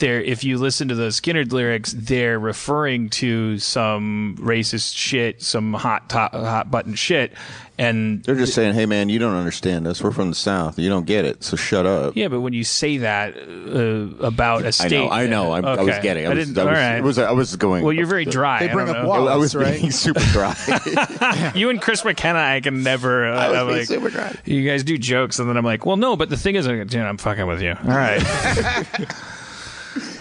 [0.00, 5.72] they're if you listen to those Skynyrd lyrics, they're referring to some racist shit, some
[5.74, 7.32] hot top, hot button shit,
[7.80, 10.02] and They're just saying, "Hey, man, you don't understand us.
[10.02, 10.78] We're from the South.
[10.78, 11.42] You don't get it.
[11.42, 12.28] So shut up." yeah.
[12.28, 15.08] But when you say that uh, about a state, know.
[15.10, 15.52] I know.
[15.52, 16.26] I'm, I was getting.
[16.26, 16.58] I, I was, didn't.
[16.58, 17.02] I was, all right.
[17.02, 17.82] was, I was going.
[17.82, 18.58] well, you're very dry.
[18.58, 19.08] They I bring don't up know.
[19.08, 19.80] Wallace, I was right?
[19.80, 21.52] being super dry.
[21.54, 23.20] you and Chris McKenna, I can never.
[23.30, 24.34] Uh, I was I'm being like, super dry.
[24.44, 26.86] You guys do jokes, and then I'm like, well, no, but the thing is, like,
[26.88, 27.70] dude, I'm fucking with you.
[27.70, 28.20] All right.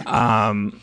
[0.09, 0.79] um.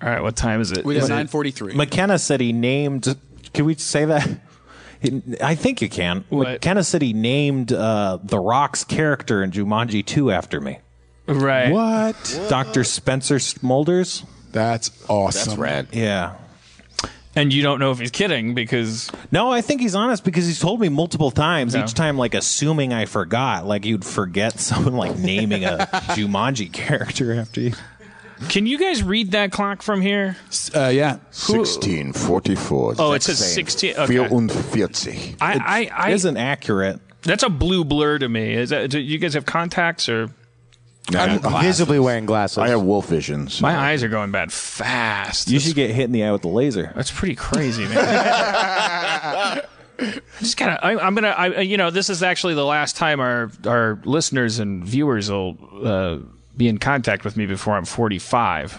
[0.00, 0.22] All right.
[0.22, 0.84] What time is it?
[0.84, 1.74] We got 943.
[1.74, 3.16] McKenna said he named.
[3.52, 4.28] Can we say that?
[5.42, 6.24] I think you can.
[6.28, 6.48] What?
[6.48, 10.78] McKenna said he named uh, the Rock's character in Jumanji 2 after me.
[11.26, 11.70] right.
[11.72, 12.40] what?
[12.48, 12.82] Dr.
[12.84, 14.24] Spencer Smolders.
[14.50, 15.50] That's awesome.
[15.50, 15.88] That's rad.
[15.92, 16.34] Yeah.
[17.36, 20.58] And you don't know if he's kidding because No, I think he's honest because he's
[20.58, 21.84] told me multiple times, Yeah.
[21.84, 23.66] each time like assuming I forgot.
[23.66, 25.76] Like you'd forget someone like naming a
[26.16, 27.72] Jumanji character after you.
[28.48, 30.36] Can you guys read that clock from here?
[30.74, 31.18] Uh, yeah.
[31.30, 32.94] Sixteen forty-four.
[32.98, 34.14] Oh, it says 16 okay.
[34.14, 35.36] Vierundvierzig.
[35.40, 37.00] I, I, I Isn't accurate.
[37.22, 38.54] that's a blue blur to me.
[38.54, 40.30] Is that do you guys have contacts or
[41.14, 42.58] I'm visibly wearing glasses.
[42.58, 43.60] I have wolf visions.
[43.62, 45.48] my eyes are going bad fast?
[45.48, 46.92] You should get hit in the eye with the laser.
[46.94, 49.62] That's pretty crazy, man.
[50.38, 50.84] Just gotta.
[50.84, 51.28] I, I'm gonna.
[51.28, 55.56] I, you know, this is actually the last time our our listeners and viewers will
[55.84, 56.18] uh,
[56.58, 58.78] be in contact with me before I'm 45,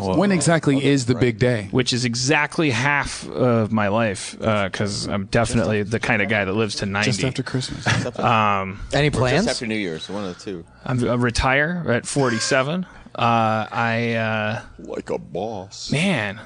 [0.00, 1.68] When exactly is the big day?
[1.70, 6.52] which is exactly half of my life because I'm definitely the kind of guy that
[6.52, 7.10] lives to 90.
[7.10, 7.86] Just after Christmas.
[7.88, 8.84] Any plans?
[8.92, 9.46] Just plans?
[9.48, 10.64] after New Year's, one of the two.
[10.84, 12.84] I'm, I retire at 47.
[12.84, 15.90] Uh, I uh, Like a boss.
[15.90, 16.40] man.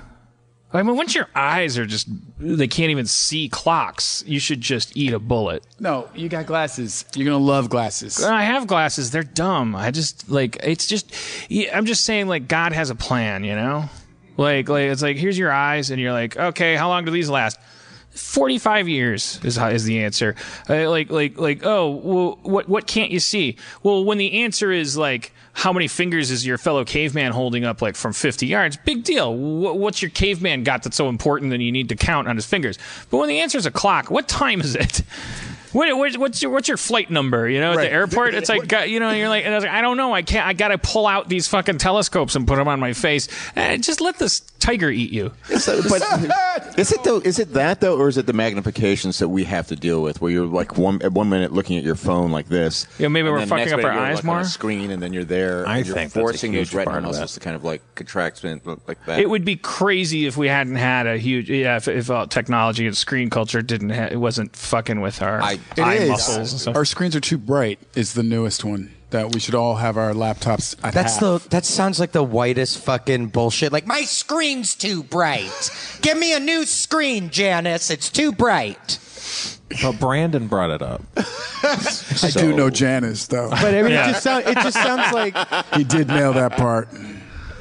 [0.75, 4.97] I mean, once your eyes are just, they can't even see clocks, you should just
[4.97, 5.65] eat a bullet.
[5.79, 7.05] no, you got glasses.
[7.15, 8.23] You're going to love glasses.
[8.23, 9.13] I have glasses.
[9.13, 9.77] They're dumb.
[9.77, 11.15] I just like it's just,
[11.73, 13.45] I'm just saying like God has a plan.
[13.45, 13.89] You know,
[14.37, 17.31] like like it's like here's your eyes, and you're like, okay, how long do these
[17.31, 17.59] last?
[18.11, 20.37] 45 years is how, is the answer.
[20.69, 23.57] Uh, like like like oh, well, what what can't you see?
[23.83, 27.81] Well, when the answer is like how many fingers is your fellow caveman holding up
[27.81, 28.77] like from 50 yards?
[28.85, 29.33] Big deal.
[29.33, 32.45] Wh- what's your caveman got that's so important that you need to count on his
[32.45, 32.79] fingers?
[33.09, 35.03] But when the answer is a clock, what time is it?
[35.75, 37.49] What, what, what's your what's your flight number?
[37.49, 37.85] You know, at Right.
[37.89, 39.97] the airport, it's like got- you know, you're like, and I was like, I don't
[39.97, 42.79] know, I can't, I got to pull out these fucking telescopes and put them on
[42.81, 43.29] my face.
[43.57, 45.33] Eh, just let this tiger eat you.
[45.59, 46.01] So, but
[46.79, 47.19] is it though?
[47.19, 50.21] Is it that though, or is it the magnifications that we have to deal with,
[50.21, 52.87] where you're like one at one minute looking at your phone like this?
[52.99, 54.41] Yeah, maybe we're fucking up our you're, eyes like, on more?
[54.41, 55.67] a screen, and then you're there.
[55.67, 57.21] I you're think that's a forcing huge those retina part of that.
[57.21, 59.19] muscles to kind of like contract and look like that.
[59.19, 62.87] It would be crazy if we hadn't had a huge, yeah, if, if uh, technology
[62.87, 66.09] and screen culture didn't, ha- it wasn't fucking with our I- It eye is.
[66.11, 66.77] muscles and stuff.
[66.77, 67.79] Our screens are too bright.
[67.95, 70.77] Is the newest one that we should all have our laptops.
[70.85, 71.43] At That's half.
[71.45, 73.73] the that sounds like the whitest fucking bullshit.
[73.73, 75.71] Like my screen's too bright.
[76.03, 77.91] Give me a new screen, Janice.
[77.91, 78.99] It's too bright.
[79.83, 81.03] But Brandon brought it up.
[81.17, 83.51] I do know Janice though.
[83.51, 84.09] But I mean, Yeah.
[84.09, 85.37] it just sound, it just sounds like
[85.75, 86.89] he did nail that part.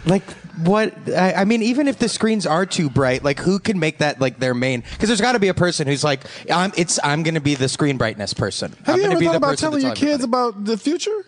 [0.05, 0.23] like
[0.57, 1.61] what I, I mean.
[1.63, 4.81] Even if the screens are too bright, like who can make that like their main?
[4.81, 6.21] Because there's got to be a person who's like,
[6.51, 8.71] I'm it's I'm going to be the screen brightness person.
[8.85, 10.49] Have I'm you gonna ever be thought about telling your kids everybody.
[10.49, 11.25] about the future?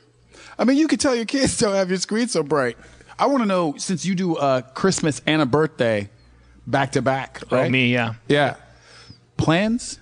[0.58, 2.78] I mean, you could tell your kids don't have your screen so bright.
[3.18, 6.10] I want to know since you do a Christmas and a birthday
[6.68, 8.16] back to back, Oh, me, yeah.
[8.28, 8.56] Yeah.
[9.38, 10.00] Plans?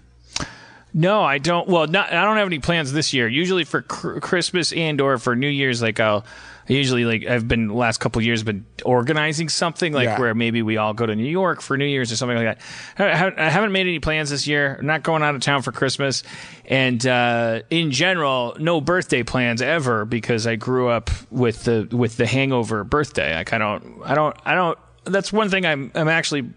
[0.94, 1.68] No, I don't.
[1.68, 3.28] Well, not, I don't have any plans this year.
[3.28, 6.24] Usually for cr- Christmas and or for New Year's, like I'll
[6.70, 10.20] I usually like I've been the last couple of years been organizing something like Yeah.
[10.20, 12.58] where maybe we all go to New York for New Year's or something like
[12.98, 13.38] that.
[13.38, 14.78] I, I haven't made any plans this year.
[14.80, 16.24] I'm not going out of town for Christmas,
[16.66, 22.16] and uh, in general, no birthday plans ever because I grew up with the with
[22.18, 23.36] the Hangover birthday.
[23.36, 24.80] Like I don't, I don't, I don't.
[25.06, 26.50] That's one thing I'm I'm actually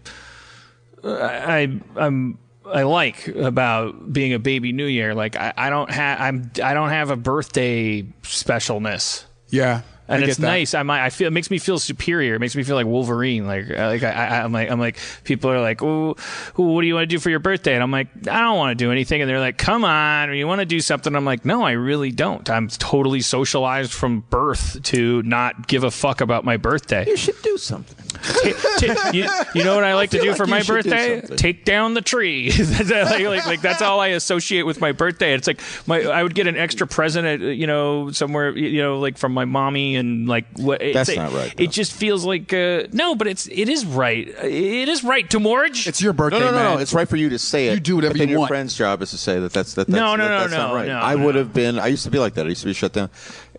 [1.03, 5.13] I I'm I like about being a baby New Year.
[5.15, 9.25] Like I, I don't have I'm I don't have a birthday specialness.
[9.49, 9.81] Yeah.
[10.07, 10.73] And I it's nice.
[10.73, 11.03] I might.
[11.05, 11.27] I feel.
[11.27, 12.35] It makes me feel superior.
[12.35, 13.45] It makes me feel like Wolverine.
[13.45, 14.97] Like, uh, like I, I, I'm like, I'm like.
[15.23, 16.15] People are like, "Oh,
[16.55, 18.77] what do you want to do for your birthday?" And I'm like, "I don't want
[18.77, 21.43] to do anything." And they're like, "Come on, you want to do something?" I'm like,
[21.43, 22.49] "No, I really don't.
[22.49, 27.41] I'm totally socialized from birth to not give a fuck about my birthday." you should
[27.41, 28.06] do something.
[28.17, 30.89] Ta- ta- you, you know what I like to do like for my should do
[30.89, 31.35] birthday?
[31.35, 32.49] Take down the tree.
[32.51, 35.33] That's like, like, like, that's all I associate with my birthday.
[35.33, 38.99] It's like my I would get an extra present, at, you know, somewhere, you know,
[38.99, 40.79] like from my mommy and like what.
[40.81, 41.63] That's a- not right, though.
[41.63, 44.27] It just feels like uh, no, but it's it is right.
[44.27, 45.87] It is right to Morge.
[45.87, 46.75] It's your birthday, No, no, no, man.
[46.75, 46.81] no.
[46.81, 47.73] It's right for you to say it.
[47.75, 48.49] You do whatever but then you your want.
[48.49, 49.87] friend's job is to say that that's that.
[49.87, 50.87] That's, No, no, that- no, that's no, not right.
[50.87, 51.79] no, I would have been.
[51.79, 52.45] I used to be like that.
[52.45, 53.09] I used to be shut down.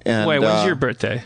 [0.07, 1.23] And, Wait, when's uh, your birthday?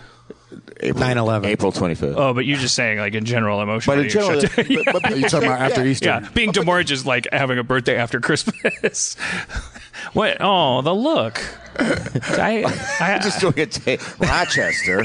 [0.82, 1.46] April 9/11.
[1.46, 2.14] April 25th.
[2.16, 3.92] Oh, but you're just saying like in general emotion.
[3.92, 4.84] but in general, shut down.
[4.84, 6.06] but, but Are you talking about after Easter?
[6.06, 9.14] yeah, being demoralized is like having a birthday after Christmas.
[10.12, 10.38] what?
[10.40, 11.40] Oh, the look.
[11.78, 12.64] I,
[13.00, 15.04] I, I'm just doing it to Rochester.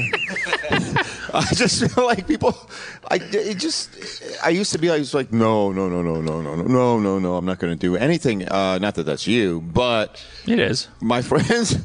[1.32, 2.54] I just feel like people.
[3.10, 3.90] I it just.
[4.44, 7.18] I used to be like, like no, no, no, no, no, no, no, no, no,
[7.18, 7.36] no.
[7.36, 8.46] I'm not going to do anything.
[8.48, 10.88] Uh, not that that's you, but it is.
[11.00, 11.78] my friends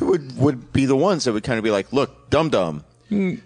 [0.00, 2.84] would would be the ones that would kind of be like, look, dum dum.
[3.10, 3.40] Have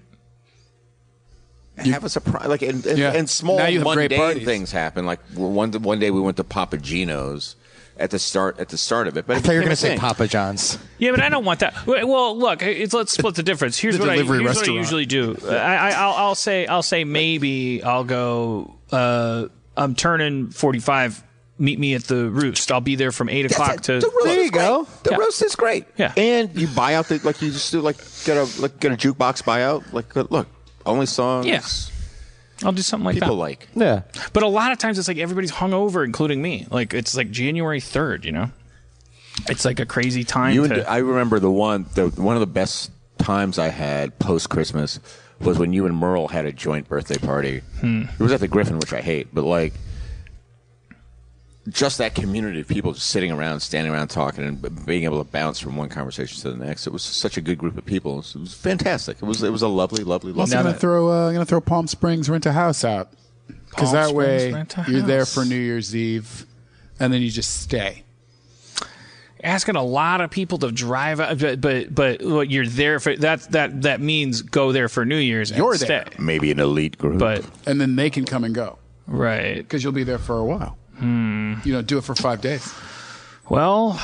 [2.04, 3.12] a surprise, like and, and, Yeah.
[3.12, 4.44] and small Now you have mundane parties.
[4.44, 5.06] things happen.
[5.06, 7.56] Like one one day we went to Papa Gino's
[7.98, 9.26] at the start at the start of it.
[9.26, 10.78] But I thought you were going going to say Papa John's.
[10.98, 11.86] Yeah, but I don't want that.
[11.86, 13.78] Well, look, it's, let's split the difference.
[13.78, 15.36] Here's The what I here's delivery what I usually do.
[15.48, 18.74] I, I, I'll, I'll say I'll say maybe I'll go.
[18.90, 21.22] Uh, I'm turning 45.
[21.62, 22.72] Meet me at the roost.
[22.72, 24.00] I'll be there from eight o'clock to.
[24.00, 24.86] The roast There you go.
[25.04, 25.16] The Yeah.
[25.18, 25.84] roast is great.
[25.96, 26.12] Yeah.
[26.16, 28.96] and you buy out the like you just do like get a like get a
[28.96, 29.92] jukebox buyout.
[29.92, 30.48] Like look,
[30.84, 31.46] only songs.
[31.46, 31.62] Yeah.
[32.66, 33.40] I'll do something like people that.
[33.40, 33.68] like.
[33.74, 34.02] Yeah.
[34.32, 36.66] But a lot of times it's like everybody's hungover, including me.
[36.70, 38.24] Like it's like January 3rd.
[38.24, 38.50] You know,
[39.48, 40.54] it's like a crazy time.
[40.54, 44.18] You to, and I remember the one the one of the best times I had
[44.18, 44.98] post Christmas
[45.40, 47.62] was when you and Merle had a joint birthday party.
[47.80, 48.02] Hmm.
[48.18, 49.74] It was at the Griffin, which I hate, but like
[51.68, 55.30] just that community of people just sitting around, standing around, talking, and being able to
[55.30, 56.86] bounce from one conversation to the next.
[56.86, 58.14] It was such a good group of people.
[58.14, 59.18] It was, it was fantastic.
[59.22, 61.60] It was it was a lovely, lovely, I'm also gonna throw uh, I'm gonna throw
[61.60, 63.10] Palm Springs Rent a House out
[63.70, 66.46] because that Springs way you're there for New Year's Eve,
[66.98, 68.02] and then you just stay.
[69.44, 73.14] asking a lot of people to drive out, but but but what you're there for
[73.16, 75.86] that that that means go there for New Year's and You're stay.
[75.86, 76.06] there.
[76.18, 79.56] Maybe an elite group, But and then they can come and go right.
[79.58, 80.76] because you'll be there for a while.
[81.02, 81.54] Hmm.
[81.64, 82.72] You know, do it for five days.
[83.48, 84.00] Well,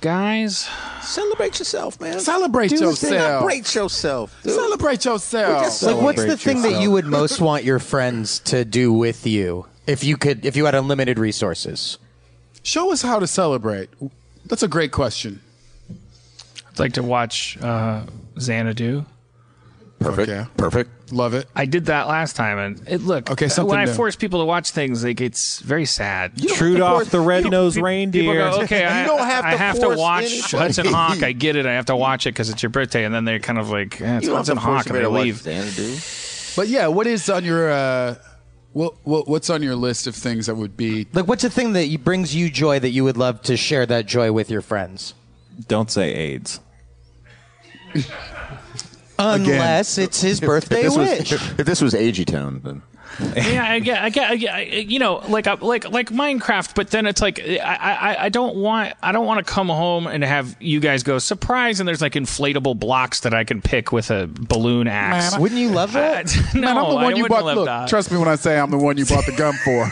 [0.00, 0.68] guys,
[1.02, 2.20] celebrate yourself, man.
[2.20, 2.96] Celebrate yourself.
[2.96, 4.42] Celebrate yourself.
[4.44, 4.52] dude.
[4.54, 5.62] Celebrate yourself.
[5.64, 8.92] just Like, what's the Celebrate thing that you would most want your friends to do
[8.92, 11.98] with you if you could, if you had unlimited resources?
[12.62, 13.90] Show us how to celebrate.
[14.46, 15.40] That's a great question.
[16.70, 18.04] I'd like to watch uh,
[18.38, 19.04] Xanadu.
[19.98, 20.28] Perfect.
[20.28, 20.46] yeah.
[20.56, 20.90] Perfect.
[21.12, 21.46] Love it.
[21.54, 23.30] I did that last time, and it look.
[23.30, 23.92] Okay, something when I new.
[23.92, 26.36] force people to watch things, like it's very sad.
[26.36, 28.50] Trude off the red-nosed reindeer.
[28.50, 30.56] go, okay, I, don't have I to have to watch anybody.
[30.56, 31.22] Hudson Hawk.
[31.22, 31.64] I get it.
[31.64, 34.00] I have to watch it because it's your birthday, and then they're kind of like,
[34.00, 35.74] eh, it's don't Hudson have to force Hawk, and they anybody to watch leave.
[35.74, 36.60] Xanadu.
[36.60, 38.16] But yeah, what is on your uh,
[38.72, 41.74] what, what what's on your list of things that would be Like, what's the thing
[41.74, 44.62] that you, brings you joy that you would love to share that joy with your
[44.62, 45.14] friends?
[45.68, 46.60] Don't say AIDS.
[49.18, 50.04] Unless Again.
[50.08, 51.32] it's his birthday if, this wish.
[51.32, 52.82] Was, if, if, this was Agitone, then
[53.36, 56.74] yeah, I get, I get, I get, I- you know, like, uh, like, like Minecraft.
[56.74, 60.06] But then it's like, I, I, I don't want, I don't want to come home
[60.06, 63.92] and have you guys go surprise, and there's like inflatable blocks that I can pick
[63.92, 65.32] with a balloon axe.
[65.32, 66.34] Man, Wouldn't you love that?
[66.54, 67.44] no, Man, I'm the I one you bought.
[67.44, 67.88] Look, that.
[67.88, 69.84] trust me when I say I'm the one you bought the gun for.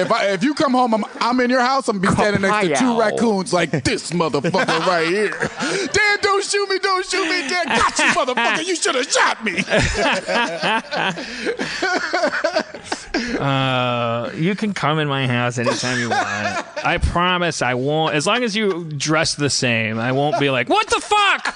[0.00, 1.88] if I, if you come home, I'm, I'm in your house.
[1.88, 5.30] I'm gonna be standing next to two raccoons like this motherfucker right here.
[5.92, 6.78] Dan, don't shoot me!
[6.78, 7.48] Don't shoot me!
[7.48, 8.66] Dan, got you, motherfucker!
[8.66, 9.52] You should have shot me.
[13.38, 16.84] Uh, you can come in my house anytime you want.
[16.84, 18.14] I promise I won't.
[18.14, 21.54] As long as you dress the same, I won't be like, what the fuck?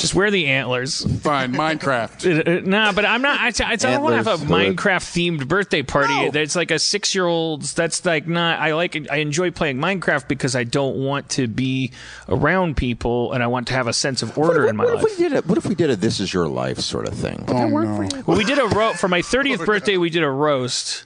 [0.00, 1.04] Just wear the antlers.
[1.20, 2.64] Fine, Minecraft.
[2.66, 3.38] Nah, but I'm not.
[3.38, 6.14] I, I don't want to have a Minecraft themed birthday party.
[6.14, 6.30] No.
[6.30, 7.74] That's like a six year old's.
[7.74, 8.58] That's like not.
[8.60, 8.96] I like.
[9.10, 11.92] I enjoy playing Minecraft because I don't want to be
[12.30, 15.02] around people and I want to have a sense of order in my what if
[15.02, 15.18] life.
[15.18, 17.44] we did a what if we did a this is your life sort of thing?
[17.46, 18.26] Would that work?
[18.26, 19.98] Well, we did a ro- for my 30th birthday.
[19.98, 21.04] We did a roast.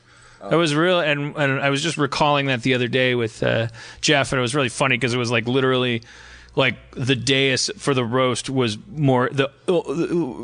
[0.53, 3.69] It was real, and, and I was just recalling that the other day with uh,
[4.03, 6.03] Jeff, and it was really funny because it was like literally,
[6.57, 9.51] like the dais for the roast was more the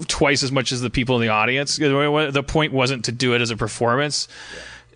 [0.08, 1.76] twice as much as the people in the audience.
[1.76, 4.28] The point wasn't to do it as a performance.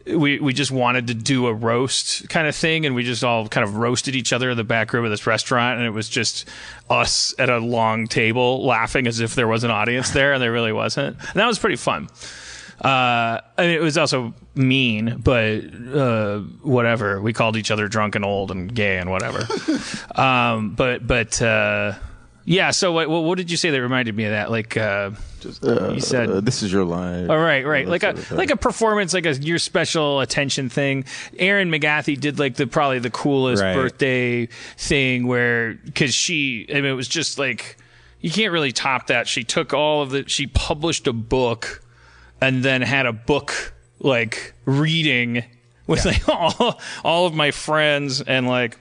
[0.06, 3.48] We we just wanted to do a roast kind of thing, and we just all
[3.48, 6.10] kind of roasted each other in the back room of this restaurant, and it was
[6.10, 6.46] just
[6.90, 10.52] us at a long table laughing as if there was an audience there, and there
[10.52, 11.16] really wasn't.
[11.18, 12.08] And that was pretty fun.
[12.82, 15.64] Uh, I mean, it was also mean, but
[15.94, 17.20] uh, whatever.
[17.20, 19.46] We called each other drunk and old and gay and whatever.
[20.16, 21.94] um, but but uh,
[22.44, 22.70] yeah.
[22.72, 24.50] So what, what did you say that reminded me of that?
[24.50, 25.10] Like uh,
[25.42, 26.30] you said.
[26.30, 27.28] Uh, this is your life.
[27.30, 27.86] Oh, right, right.
[27.86, 31.04] Like a like a performance, like a your special attention thing.
[31.38, 33.74] Erin McGathy did like the probably the coolest Right.
[33.74, 34.46] birthday
[34.76, 37.76] thing where because she, I mean, it was just like
[38.20, 39.28] you can't really top that.
[39.28, 41.82] She took all of the, she published a book,
[42.40, 45.44] and then had a book like reading
[45.86, 48.78] with like all all of my friends and like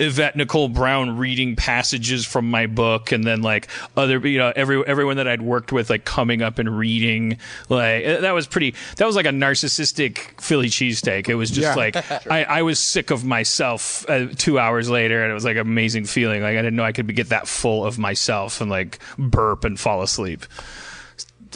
[0.00, 4.84] Yvette Nicole Brown reading passages from my book, and then like other, you know, every
[4.86, 7.38] everyone that I'd worked with like coming up and reading.
[7.68, 8.74] Like uh, that was pretty.
[8.96, 11.28] That was like a narcissistic Philly cheesesteak.
[11.28, 11.74] It was just Yeah.
[11.74, 11.96] like
[12.30, 15.60] I, I was sick of myself uh, two hours later, and it was like an
[15.62, 16.42] amazing feeling.
[16.42, 19.64] Like I didn't know I could be, get that full of myself and like burp
[19.64, 20.46] and fall asleep.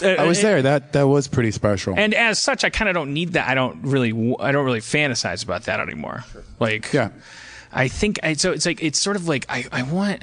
[0.03, 0.62] I was Uh, there.
[0.62, 1.95] That that was pretty special.
[1.97, 3.49] and as such, I kind of don't need that.
[3.49, 4.11] I don't really,
[4.41, 6.25] I don't really fantasize about that anymore.
[6.59, 7.11] Like, yeah.
[7.73, 8.53] I think I, so.
[8.53, 10.23] It's like it's sort of like I, I want.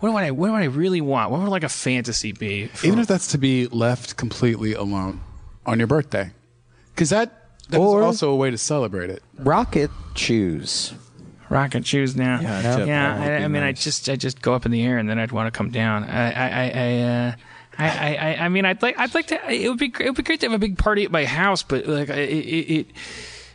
[0.00, 0.30] What would I?
[0.32, 1.30] What would I really want?
[1.30, 2.66] What would like a fantasy be?
[2.66, 5.20] for- Even if that's to be left completely alone
[5.64, 6.30] on your birthday,
[6.94, 7.30] because that
[7.70, 9.22] that is Or- also a way to celebrate it.
[9.38, 10.92] Rocket shoes.
[11.48, 12.40] rocket shoes now.
[12.40, 13.20] Yeah, Jeff, yeah.
[13.20, 15.32] I, I mean, I just, I just go up in the air and then I'd
[15.32, 16.04] want to come down.
[16.04, 17.32] I, I, I, I, uh,
[17.78, 19.50] I, I, I- I mean, I'd like, I'd like to.
[19.52, 21.62] It would be, it would be great to have a big party at my house,
[21.62, 22.86] but like, it, it, it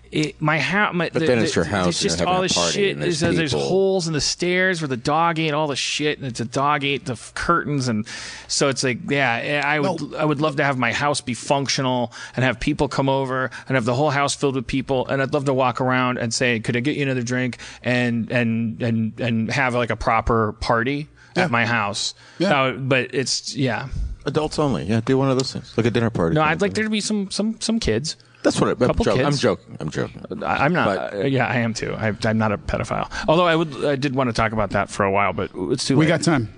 [0.09, 2.97] it, my house, my, But then it's your house, It's just all this shit.
[2.97, 6.25] there's There's, there's holes in the stairs where the dog ate all the shit, and
[6.25, 8.07] it's a dog ate the f- curtains, and
[8.47, 12.13] so it's like, yeah, I would, I would love to have my house be functional
[12.37, 15.33] and have people come over and have the whole house filled with people, and I'd
[15.33, 19.19] love to walk around and say, could I get you another drink, and and and
[19.19, 21.45] and have like a proper party Yeah.
[21.45, 22.13] at my house.
[22.39, 22.49] Yeah.
[22.49, 23.87] That would- but it's yeah.
[24.25, 24.83] Adults only.
[24.83, 26.35] Yeah, do one of those things, like a dinner party.
[26.35, 28.17] No, I'd like there to be some some some kids.
[28.43, 29.25] That's what I, I'm, couple joking.
[29.25, 29.77] I'm joking.
[29.79, 30.43] I'm joking.
[30.43, 30.85] I- I'm not.
[31.11, 31.93] But- uh, yeah, I am too.
[31.97, 33.09] I, I'm not a pedophile.
[33.27, 35.85] Although I would, I did want to talk about that for a while, but it's
[35.85, 36.09] too We late.
[36.09, 36.53] got time.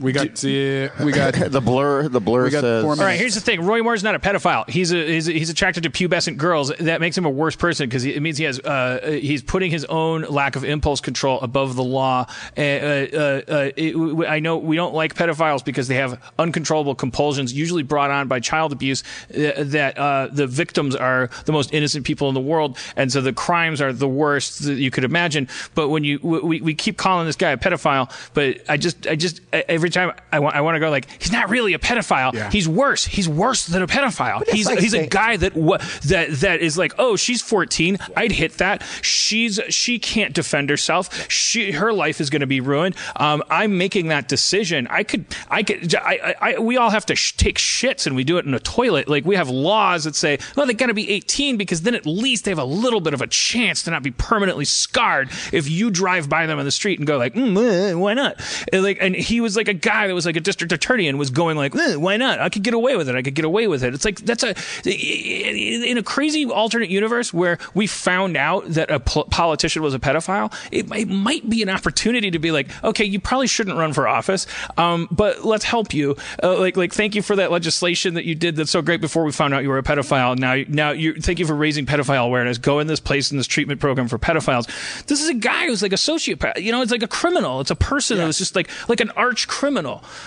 [0.00, 2.08] We got uh, we got the blur.
[2.08, 2.82] The blur says.
[2.82, 3.62] four All right, here's the thing.
[3.62, 4.68] Roy Moore's not a pedophile.
[4.68, 6.72] He's a, he's, he's attracted to pubescent girls.
[6.80, 9.84] That makes him a worse person because it means he has uh, he's putting his
[9.86, 12.26] own lack of impulse control above the law.
[12.56, 17.52] Uh, uh, uh, it, I know we don't like pedophiles because they have uncontrollable compulsions,
[17.52, 19.02] usually brought on by child abuse.
[19.30, 23.20] Uh, that uh, the victims are the most innocent people in the world, and so
[23.20, 25.48] the crimes are the worst that you could imagine.
[25.74, 29.16] But when you we, we keep calling this guy a pedophile, but I just I
[29.16, 29.40] just
[29.84, 32.32] every time I want I want to go like he's not really a pedophile.
[32.32, 32.50] Yeah.
[32.50, 33.04] He's worse.
[33.04, 34.48] He's worse than a pedophile.
[34.48, 37.98] He's like he's a saying- guy that what that that is like, oh, she's 14.
[38.16, 38.82] I'd hit that.
[39.02, 41.30] She's she can't defend herself.
[41.30, 42.96] She her life is going to be ruined.
[43.16, 44.86] Um, I'm making that decision.
[44.88, 48.16] I could I could I, I, I we all have to sh- take shits and
[48.16, 49.06] we do it in a toilet.
[49.08, 52.06] Like we have laws that say, well, they got to be 18 because then at
[52.06, 55.68] least they have a little bit of a chance to not be permanently scarred if
[55.68, 58.40] you drive by them on the street and go like, mm, why not?
[58.72, 61.18] And like, and he was like a guy that was like a district attorney and
[61.18, 62.40] was going like, eh, why not?
[62.40, 63.14] I could get away with it.
[63.14, 63.94] I could get away with it.
[63.94, 69.00] It's like that's a in a crazy alternate universe where we found out that a
[69.00, 70.52] pol- politician was a pedophile.
[70.70, 74.06] It, it might be an opportunity to be like, okay, you probably shouldn't run for
[74.08, 74.46] office,
[74.76, 76.16] um, but let's help you.
[76.42, 78.56] Uh, like, like, thank you for that legislation that you did.
[78.56, 79.00] That's so great.
[79.00, 81.86] Before we found out you were a pedophile, now, now you thank you for raising
[81.86, 82.58] pedophile awareness.
[82.58, 84.66] Go in this place in this treatment program for pedophiles.
[85.06, 86.62] This is a guy who's like a sociopath.
[86.62, 87.60] You know, it's like a criminal.
[87.60, 89.63] It's a person who's just like like an arch criminal.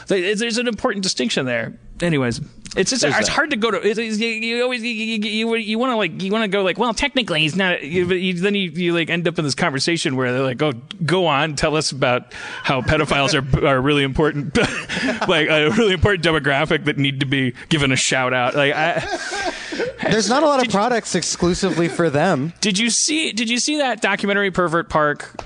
[0.07, 1.77] There's there's an important distinction there.
[1.99, 2.39] Anyways,
[2.75, 3.77] it's just it's hard to go to.
[3.77, 6.47] It's, it's- you, you always you, you, you, you want to like you want to
[6.47, 7.81] go like well technically he's not.
[7.83, 10.61] You, but you, then you, you like end up in this conversation where they're like
[10.61, 10.73] oh
[11.05, 12.33] go on tell us about
[12.63, 14.55] how pedophiles are are really important
[15.27, 18.55] like a really important demographic that need to be given a shout out.
[18.55, 19.53] Like I.
[20.11, 22.53] There's not a lot of products exclusively for them.
[22.61, 23.31] Did you see?
[23.33, 25.41] Did you see that documentary, Pervert Park?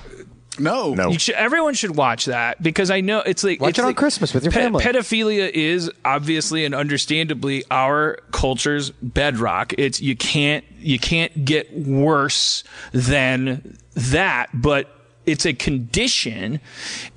[0.58, 1.12] No No.
[1.12, 3.96] Should, everyone should watch that because I know it's like Watch it's it on like-
[3.96, 4.84] Christmas with your family.
[4.84, 9.72] Pedophilia is obviously and understandably our culture's bedrock.
[9.78, 14.88] It's you can't you can't get worse than that, but
[15.26, 16.60] it's a condition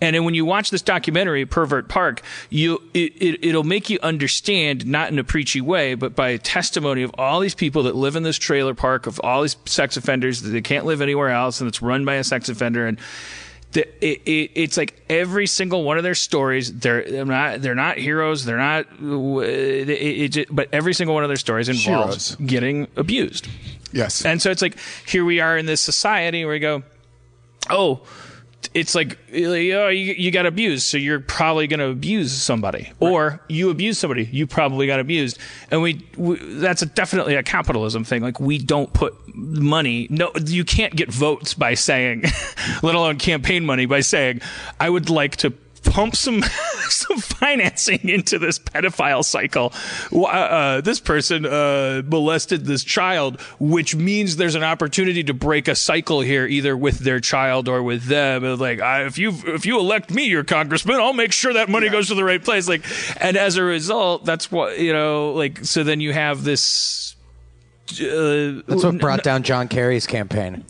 [0.02, 4.00] and then when you watch this documentary pervert park you it, it, it'll make you
[4.04, 7.96] understand not in a preachy way but by a testimony of all these people that
[7.96, 11.30] live in this trailer park of all these sex offenders that they can't live anywhere
[11.30, 13.00] else and it's run by a sex offender and
[13.76, 16.74] the, it, it, it's like every single one of their stories.
[16.74, 18.46] They're, they're not they're not heroes.
[18.46, 18.86] They're not.
[19.02, 22.48] It, but every single one of their stories involves Sheroes.
[22.48, 23.50] getting abused.
[23.92, 26.84] yes And so it's like here we are in this society where we go,
[27.70, 28.02] oh,
[28.74, 33.42] it's like oh you, you got abused, so you're probably going to abuse somebody, or
[33.48, 35.38] you abuse somebody, you probably got abused,
[35.72, 38.22] and we, we that's a, definitely a capitalism thing.
[38.22, 40.08] Like we don't put money.
[40.10, 42.24] No, you can't get votes by saying,
[42.84, 44.42] let alone campaign money by saying,
[44.80, 45.54] I would like to
[45.86, 46.42] pump some
[46.90, 49.74] some financing into this pedophile cycle.
[50.14, 55.76] Uh, this person uh, molested this child, which means there's an opportunity to break a
[55.76, 58.44] cycle here, either with their child or with them.
[58.44, 61.70] And like, I, if you if you elect me your congressman, I'll make sure that
[61.70, 62.68] money goes to the right place.
[62.68, 62.86] Like,
[63.22, 65.32] and as a result, that's what you know.
[65.32, 67.16] Like, so then you have this.
[67.92, 70.66] Uh, That's what brought down John Kerry's campaign.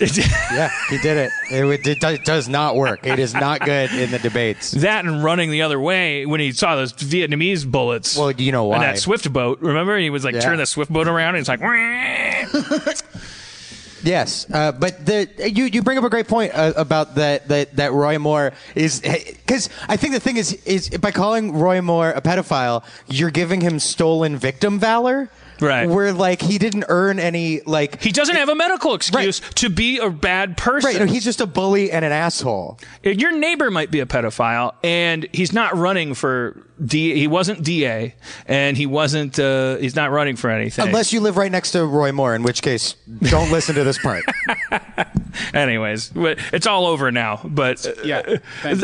[0.00, 1.30] Yeah, he did it.
[1.50, 3.06] It, would- it does- not work.
[3.06, 4.72] It is not good in the debates.
[4.72, 8.16] that and running the other way when he saw those Vietnamese bullets.
[8.16, 8.86] Well, you know And why?
[8.86, 9.96] that swift boat, remember?
[9.98, 10.40] He was like Yeah.
[10.40, 11.60] turning the swift boat around, and he's like,
[14.04, 17.76] Yes, uh, but the, you you bring up a great point uh, about that that
[17.76, 22.10] that Roy Moore is because I think the thing is is by calling Roy Moore
[22.10, 25.30] a pedophile, you're giving him stolen victim valor.
[25.62, 25.88] Right.
[25.88, 29.98] Where like he didn't earn any like he doesn't have a medical excuse to be
[29.98, 30.90] a bad person.
[30.90, 30.98] right.
[30.98, 32.78] No, he's just a bully and an asshole.
[33.04, 37.14] Your neighbor might be a pedophile, and he's not running for D.
[37.14, 38.14] He wasn't DA,
[38.46, 39.38] and he wasn't.
[39.38, 40.86] Uh, he's not running for anything.
[40.88, 43.98] Unless you live right next to Roy Moore, in which case don't listen to this
[43.98, 44.24] part.
[45.54, 47.40] Anyways, it's all over now.
[47.44, 48.40] But uh, Yeah, the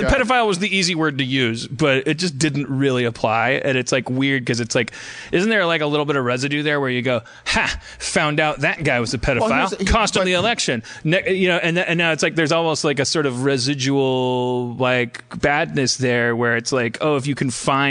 [0.08, 3.50] pedophile was the easy word to use, but it just didn't really apply.
[3.64, 4.92] And it's like weird because it's like,
[5.32, 8.60] isn't there like a little bit of residue there where you go, ha, found out
[8.60, 11.76] that guy was a pedophile, here's- he- cost him the election, ne- you know, and
[11.76, 16.34] th- and now it's like there's almost like a sort of residual like badness there
[16.34, 17.87] where it's like, oh, if you can find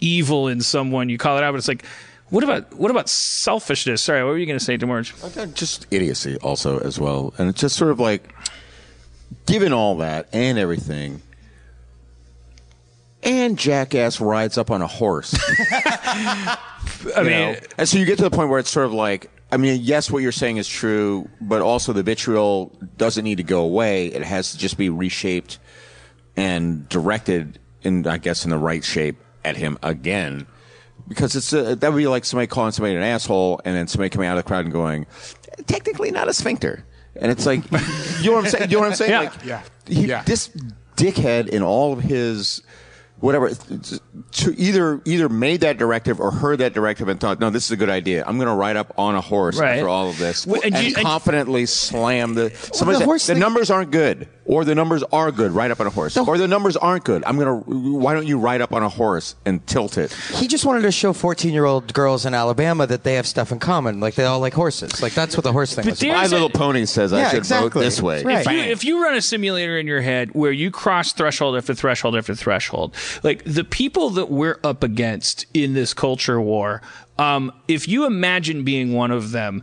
[0.00, 1.52] evil in someone, you call it out.
[1.52, 1.84] But it's like,
[2.30, 4.02] what about what about selfishness?
[4.02, 5.12] Sorry, what were you going to say, Demorge?
[5.54, 8.34] just idiocy also as well and it's just sort of like
[9.46, 11.20] given all that and everything
[13.22, 15.34] and jackass rides up on a horse
[15.86, 16.58] I
[17.18, 17.24] mean.
[17.26, 17.56] know?
[17.78, 20.10] and so you get to the point where it's sort of like i mean yes
[20.10, 24.22] what you're saying is true but also the vitriol doesn't need to go away it
[24.22, 25.58] has to just be reshaped
[26.36, 30.46] and directed in i guess in the right shape at him again
[31.08, 34.08] because it's uh that would be like somebody calling somebody an asshole and then somebody
[34.08, 35.06] coming out of the crowd and going
[35.66, 36.84] technically not a sphincter
[37.16, 37.62] and it's like
[38.20, 39.20] you know what i'm saying you know what i'm saying Yeah.
[39.20, 39.62] like Yeah.
[39.86, 40.22] he- Yeah.
[40.24, 40.48] this
[40.96, 42.62] dickhead in all of his
[43.18, 43.50] whatever
[44.32, 47.70] to either either made that directive or heard that directive and thought no this is
[47.70, 49.76] a good idea i'm going to ride up on a horse Right.
[49.76, 53.04] after all of this Well, and and, you- and- confidently slam the somebody the said,
[53.04, 55.90] horse the thing- numbers aren't good or the numbers are good ride up on a
[55.90, 58.82] horse or the numbers aren't good i'm going to why don't you ride up on
[58.82, 62.34] a horse and tilt it He just wanted to show 14 year old girls in
[62.34, 64.00] Alabama that they have stuff in common.
[64.00, 65.00] Like they all like horses.
[65.02, 66.02] Like that's what the horse thing But was.
[66.02, 67.70] my a- little pony says i Yeah, should exactly.
[67.70, 68.44] vote this way Right.
[68.46, 71.74] If you, if you run a simulator in your head where you cross threshold after
[71.74, 76.82] threshold after threshold, like the people that we're up against in this culture war,
[77.18, 79.62] um, if you imagine being one of them,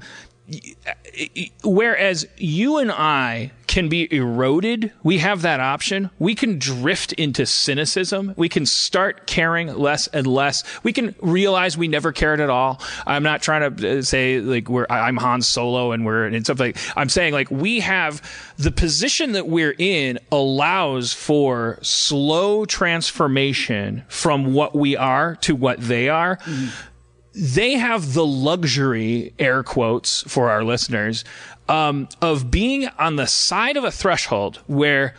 [1.64, 6.10] whereas you and I can be eroded, we have that option.
[6.18, 8.34] We can drift into cynicism.
[8.36, 10.64] We can start caring less and less.
[10.82, 12.82] We can realize we never cared at all.
[13.06, 16.60] I'm not trying to uh, say like we're I'm Han Solo and we're and stuff
[16.60, 16.78] like.
[16.98, 18.24] I'm saying like we have
[18.58, 25.80] the position that we're in allows for slow transformation from what we are to what
[25.80, 26.40] they are
[27.40, 31.24] they have the luxury, air quotes for our listeners,
[31.70, 35.16] um, of being on the side of a threshold where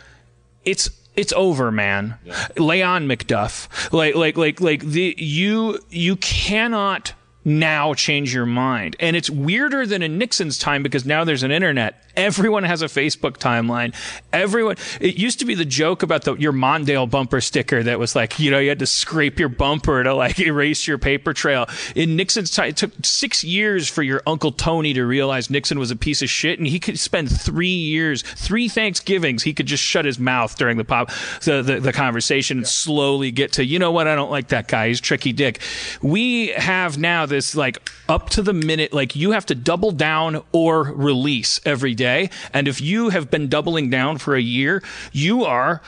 [0.63, 2.15] it's it's over, man.
[2.57, 3.91] Lay on Macduff.
[3.91, 8.95] Like like like like the you you cannot now change your mind.
[8.99, 12.03] And it's weirder than in Nixon's time because now there's an internet.
[12.21, 13.95] Everyone has a Facebook timeline.
[14.31, 18.15] Everyone it used to be the joke about the your Mondale bumper sticker that was
[18.15, 21.65] like, you know, you had to scrape your bumper to like erase your paper trail.
[21.95, 25.89] In Nixon's time it took 6 years for your uncle Tony to realize Nixon was
[25.89, 29.83] a piece of shit and he could spend 3 years, 3 Thanksgivings he could just
[29.83, 31.09] shut his mouth during the pop
[31.43, 34.67] the the, the conversation and slowly get to, you know what, I don't like that
[34.67, 34.89] guy.
[34.89, 35.59] He's tricky dick.
[36.03, 40.43] We have now this like up to the minute like you have to double down
[40.51, 42.10] or release every day.
[42.53, 45.81] And if you have been doubling down for a year, you are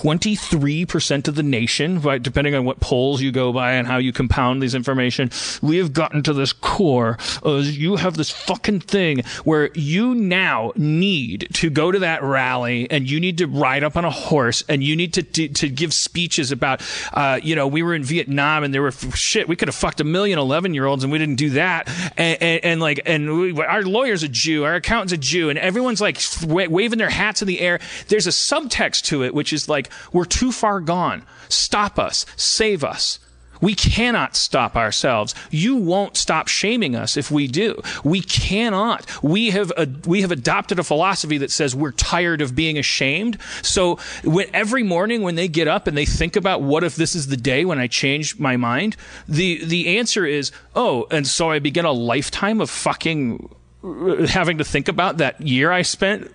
[0.00, 4.14] 23% of the nation, right, depending on what polls you go by and how you
[4.14, 7.18] compound these information, we have gotten to this core.
[7.44, 12.90] Uh, you have this fucking thing where you now need to go to that rally
[12.90, 15.68] and you need to ride up on a horse and you need to, to, to
[15.68, 16.80] give speeches about,
[17.12, 20.00] uh, you know, we were in Vietnam and there were shit, we could have fucked
[20.00, 21.90] a million 11 year olds and we didn't do that.
[22.16, 25.58] And, and, and like, and we, our lawyer's a Jew, our accountant's a Jew, and
[25.58, 27.80] everyone's like wa- waving their hats in the air.
[28.08, 31.22] There's a subtext to it, which is like, we're too far gone.
[31.48, 32.26] Stop us.
[32.36, 33.18] Save us.
[33.60, 35.34] We cannot stop ourselves.
[35.50, 37.80] You won't stop shaming us if we do.
[38.02, 39.06] We cannot.
[39.22, 39.72] We have
[40.06, 43.38] we have adopted a philosophy that says we're tired of being ashamed.
[43.62, 47.14] So when, every morning when they get up and they think about what if this
[47.14, 48.96] is the day when I change my mind,
[49.28, 53.54] the the answer is oh, and so I begin a lifetime of fucking
[53.84, 56.30] uh, having to think about that year I spent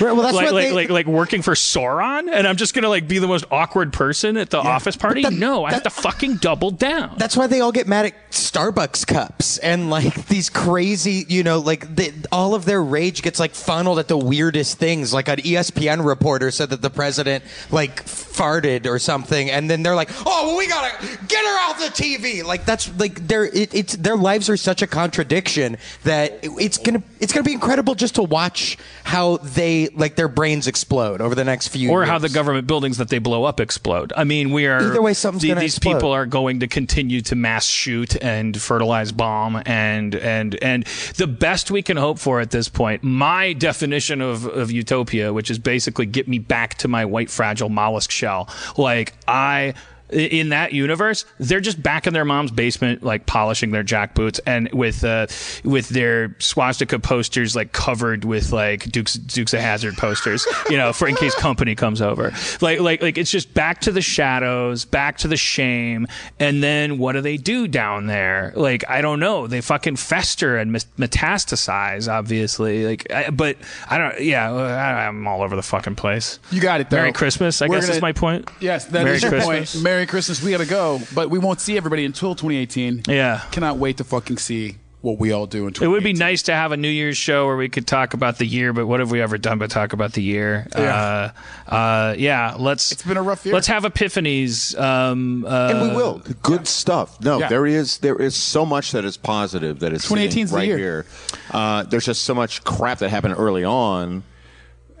[0.00, 2.88] well, that's like, what like, they- like like working for Sauron, and I'm just gonna
[2.88, 5.22] like be the most awkward person at the office party.
[5.22, 7.14] that- no, I have to fucking double down.
[7.18, 11.58] That's why they all get mad at Starbucks cups and like these crazy, you know,
[11.58, 15.12] like the, all of their rage gets like funneled at the weirdest things.
[15.12, 19.94] Like an ESPN reporter said that the president like farted or something, and then they're
[19.96, 20.92] like, "Oh, well, we gotta
[21.26, 24.82] get her off the TV." Like that's like their it, it's their lives are such
[24.82, 29.88] a contradiction that it- it's gonna it's gonna be incredible just to watch how they
[29.88, 32.08] like their brains explode over the next few or years.
[32.08, 34.12] how the government buildings that they blow up explode.
[34.16, 35.94] I mean, we are Either way, something's the- gonna these explode.
[35.94, 40.84] people are going to continue to mass shoot and fertilize bomb and and and
[41.16, 43.02] the best we can hope for at this point.
[43.02, 47.68] My definition of of utopia, which is basically get me back to my white fragile
[47.68, 48.48] mollusk shell.
[48.76, 49.74] Like I
[50.12, 54.40] in that universe, they're just back in their mom's basement, like polishing their jack boots,
[54.46, 55.26] and with uh,
[55.64, 60.92] with their swastika posters like covered with like Dukes Dukes of Hazzard posters, you know,
[60.92, 62.32] for in case company comes over.
[62.60, 66.06] Like like like it's just back to the shadows, back to the shame,
[66.38, 68.52] and then what do they do down there?
[68.56, 69.46] Like I don't know.
[69.46, 72.86] They fucking fester and metastasize, obviously.
[72.86, 73.56] Like, I, but
[73.88, 74.20] I don't.
[74.20, 76.38] Yeah, I, I'm all over the fucking place.
[76.50, 76.90] You got it.
[76.90, 76.96] Though.
[76.98, 77.62] Merry Christmas.
[77.62, 78.50] I We're guess is gonna- my point.
[78.60, 79.74] Yes, that is Merry your Christmas.
[79.74, 79.84] point.
[79.84, 80.42] Merry Christmas.
[80.42, 83.02] We gotta go, but we won't see everybody until 2018.
[83.08, 83.42] Yeah.
[83.50, 85.86] Cannot wait to fucking see what we all do in 2018.
[85.86, 88.36] It would be nice to have a New Year's show where we could talk about
[88.36, 90.66] the year, but what have we ever done but talk about the year?
[90.76, 91.32] Yeah.
[91.68, 92.92] Uh, uh, yeah, let's.
[92.92, 93.54] It's been a rough year.
[93.54, 94.78] Let's have epiphanies.
[94.78, 96.20] Um, uh, and we will.
[96.42, 97.18] Good stuff.
[97.22, 97.48] No, Yeah.
[97.48, 100.56] there is there is so much that is positive that is 2018 sitting 's the
[100.56, 100.76] right year.
[100.78, 101.06] here.
[101.50, 104.22] Uh, there's just so much crap that happened early on,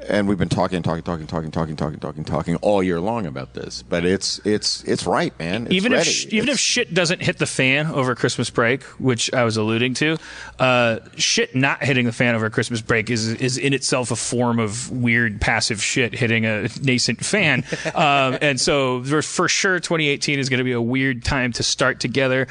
[0.08, 3.54] and we've been talking, talking, talking, talking, talking, talking, talking, talking all year long about
[3.54, 3.82] this.
[3.82, 5.66] But it's it's it's right, man.
[5.66, 6.08] It's even ready.
[6.08, 9.56] if sh- even if shit doesn't hit the fan over Christmas break, which I was
[9.56, 10.16] alluding to,
[10.58, 14.58] uh, shit not hitting the fan over Christmas break is is in itself a form
[14.58, 17.64] of weird passive shit hitting a nascent fan,
[17.94, 21.62] um, and so for- for sure, 2018 is going to be a weird time to
[21.62, 22.46] start together.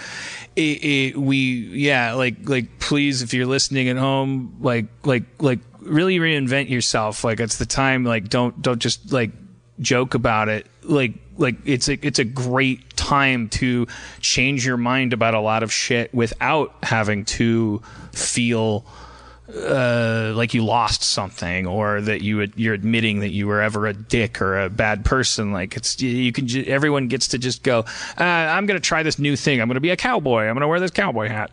[0.56, 5.60] It, it, we yeah, like like please, if you're listening at home, like like like
[5.90, 7.24] really reinvent yourself.
[7.24, 8.04] Like it's the time.
[8.04, 9.32] Like don't don't just like
[9.80, 13.88] joke about it like like it's a it's a great time to
[14.20, 18.86] change your mind about a lot of shit without having to feel
[19.56, 23.88] uh, like you lost something or that you ad- you're admitting that you were ever
[23.88, 27.64] a dick or a bad person like it's you can ju- everyone gets to just
[27.64, 29.62] go uh, I'm going to try this new thing.
[29.62, 30.44] I'm going to be a cowboy.
[30.44, 31.52] I'm going to wear this cowboy hat.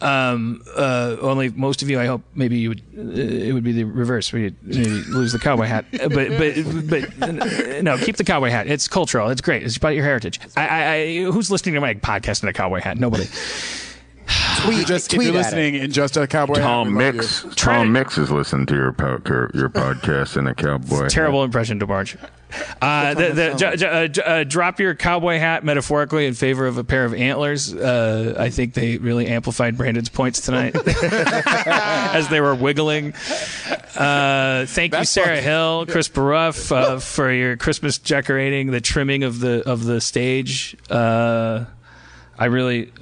[0.00, 3.72] Um, uh, only most of you I hope maybe you would uh, it would be
[3.72, 5.86] the reverse maybe lose the cowboy hat.
[5.92, 8.66] But but but uh, no keep the cowboy hat.
[8.66, 9.30] It's cultural.
[9.30, 9.62] It's great.
[9.62, 10.40] It's about your heritage.
[10.56, 12.98] I, I, I who's listening to my podcast in a cowboy hat?
[12.98, 13.26] Nobody
[14.62, 15.38] tweet, Just if you're at it.
[15.38, 16.54] listening in just a cowboy.
[16.54, 17.44] Tom we love Mix.
[17.44, 17.50] you.
[17.52, 21.02] Try Tom Mix is listening to your po- your, your podcast in a cowboy.
[21.02, 21.10] hat.
[21.10, 22.16] terrible impression, DeBarge.
[22.82, 26.66] Uh, the, the, j- j- uh, j- uh, drop your cowboy hat metaphorically in favor
[26.66, 27.72] of a pair of antlers.
[27.72, 30.74] Uh, I think they really amplified Brandon's points tonight
[31.06, 33.14] as they were wiggling.
[33.96, 39.22] Uh, thank you, Sarah fucking- Hill, Chris Baruff, uh, for your Christmas decorating, the trimming
[39.22, 40.76] of the of the stage.
[40.90, 41.66] Uh,
[42.36, 42.92] I really.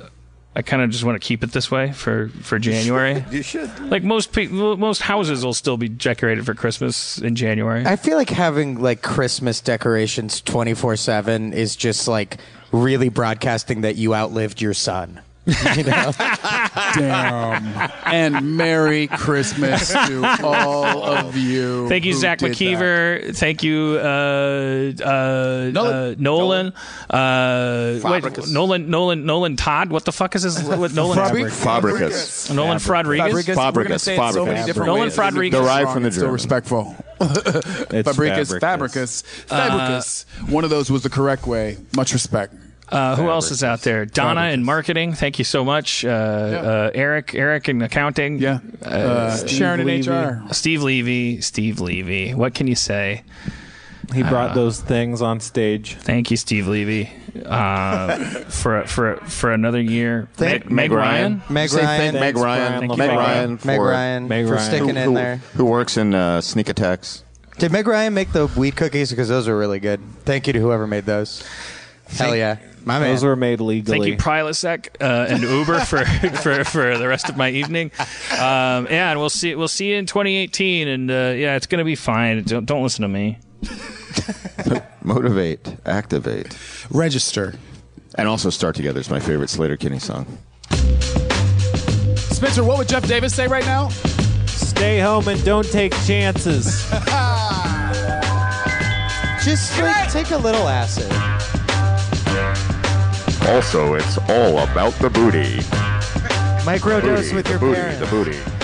[0.57, 3.25] I kind of just want to keep it this way for, for January.
[3.31, 3.71] you should.
[3.91, 7.87] Like most people, most houses will still be decorated for Christmas in January.
[7.87, 12.39] I feel like having like Christmas decorations 24 7 is just like
[12.73, 15.21] really broadcasting that you outlived your son.
[15.49, 16.13] You know?
[16.95, 17.91] Damn.
[18.05, 21.89] and Merry Christmas to all of you.
[21.89, 22.57] Thank you, Zach did that.
[22.57, 23.37] McKeever.
[23.37, 25.77] Thank you, uh, uh, Nolan.
[25.77, 26.73] uh, Nolan.
[27.09, 29.91] Uh, wait, Nolan, Nolan, Nolan Todd.
[29.91, 30.63] What the fuck is his?
[30.63, 31.19] What Nolan?
[31.19, 32.51] Fabri- Fabricus.
[32.55, 33.27] Nolan Rodriguez.
[33.27, 33.33] Fabricus.
[33.35, 34.67] We're gonna Fabricus, say it so many Fabricus.
[34.67, 35.19] different Nolan ways.
[35.19, 35.61] Rodriguez.
[35.61, 36.33] Derived from the It's so German.
[36.35, 36.97] respectful.
[37.21, 37.31] It's
[38.09, 38.61] Fabricus, Fabricus.
[38.61, 40.25] Fabricus, Fabricus.
[40.51, 41.79] One of those was the correct way.
[41.97, 42.55] Much respect.
[42.91, 44.07] Uh, who else is out there?
[44.07, 45.13] Donna in marketing.
[45.13, 46.05] Thank you so much.
[46.05, 48.39] Uh, uh, Eric, Eric in accounting.
[48.39, 48.61] Yeah.
[48.83, 50.11] Uh, Sharon in Levy.
[50.11, 50.43] HR.
[50.53, 51.41] Steve Levy.
[51.41, 52.35] Steve Levy.
[52.35, 53.25] What can you say?
[54.15, 55.95] He brought those things on stage.
[55.97, 57.11] Thank you, Steve Levy,
[57.45, 58.17] uh,
[58.49, 60.29] for for for another year.
[60.33, 61.43] Thank- Meg, Meg Ryan.
[61.51, 62.13] Meg Ryan.
[62.15, 62.79] thank Meg Ryan.
[62.81, 63.51] Thank you, Meg Meg Ryan.
[63.65, 64.65] Meg for- Ryan Meg for Ryan.
[64.67, 65.37] sticking who, in there.
[65.57, 67.23] who works in uh, sneak attacks.
[67.59, 69.11] Did Meg Ryan make the weed cookies?
[69.11, 70.01] Because those are really good.
[70.25, 71.45] Thank you to whoever made those.
[72.09, 72.59] Hell yeah.
[72.85, 73.11] My man.
[73.11, 73.99] Those were made legally.
[73.99, 77.91] Thank you, Prilosec uh, and Uber for, for, for the rest of my evening.
[78.33, 81.85] Um, yeah, and we'll see we'll see you in 2018, and uh, yeah, it's gonna
[81.85, 82.43] be fine.
[82.45, 83.39] Don't, don't listen to me.
[85.03, 86.57] Motivate, activate,
[86.91, 87.55] Register.
[88.15, 90.27] and also start together is my favorite Sleater-Kinney song.
[92.17, 93.89] Spencer, what would Jeff Davis say right now?
[94.47, 96.89] Stay home and don't take chances.
[99.45, 101.11] Just like take a little acid.
[103.49, 105.61] Also, it's all about the booty.
[106.65, 108.01] Microdose Booty, with the your booty, parents.
[108.01, 108.58] the booty.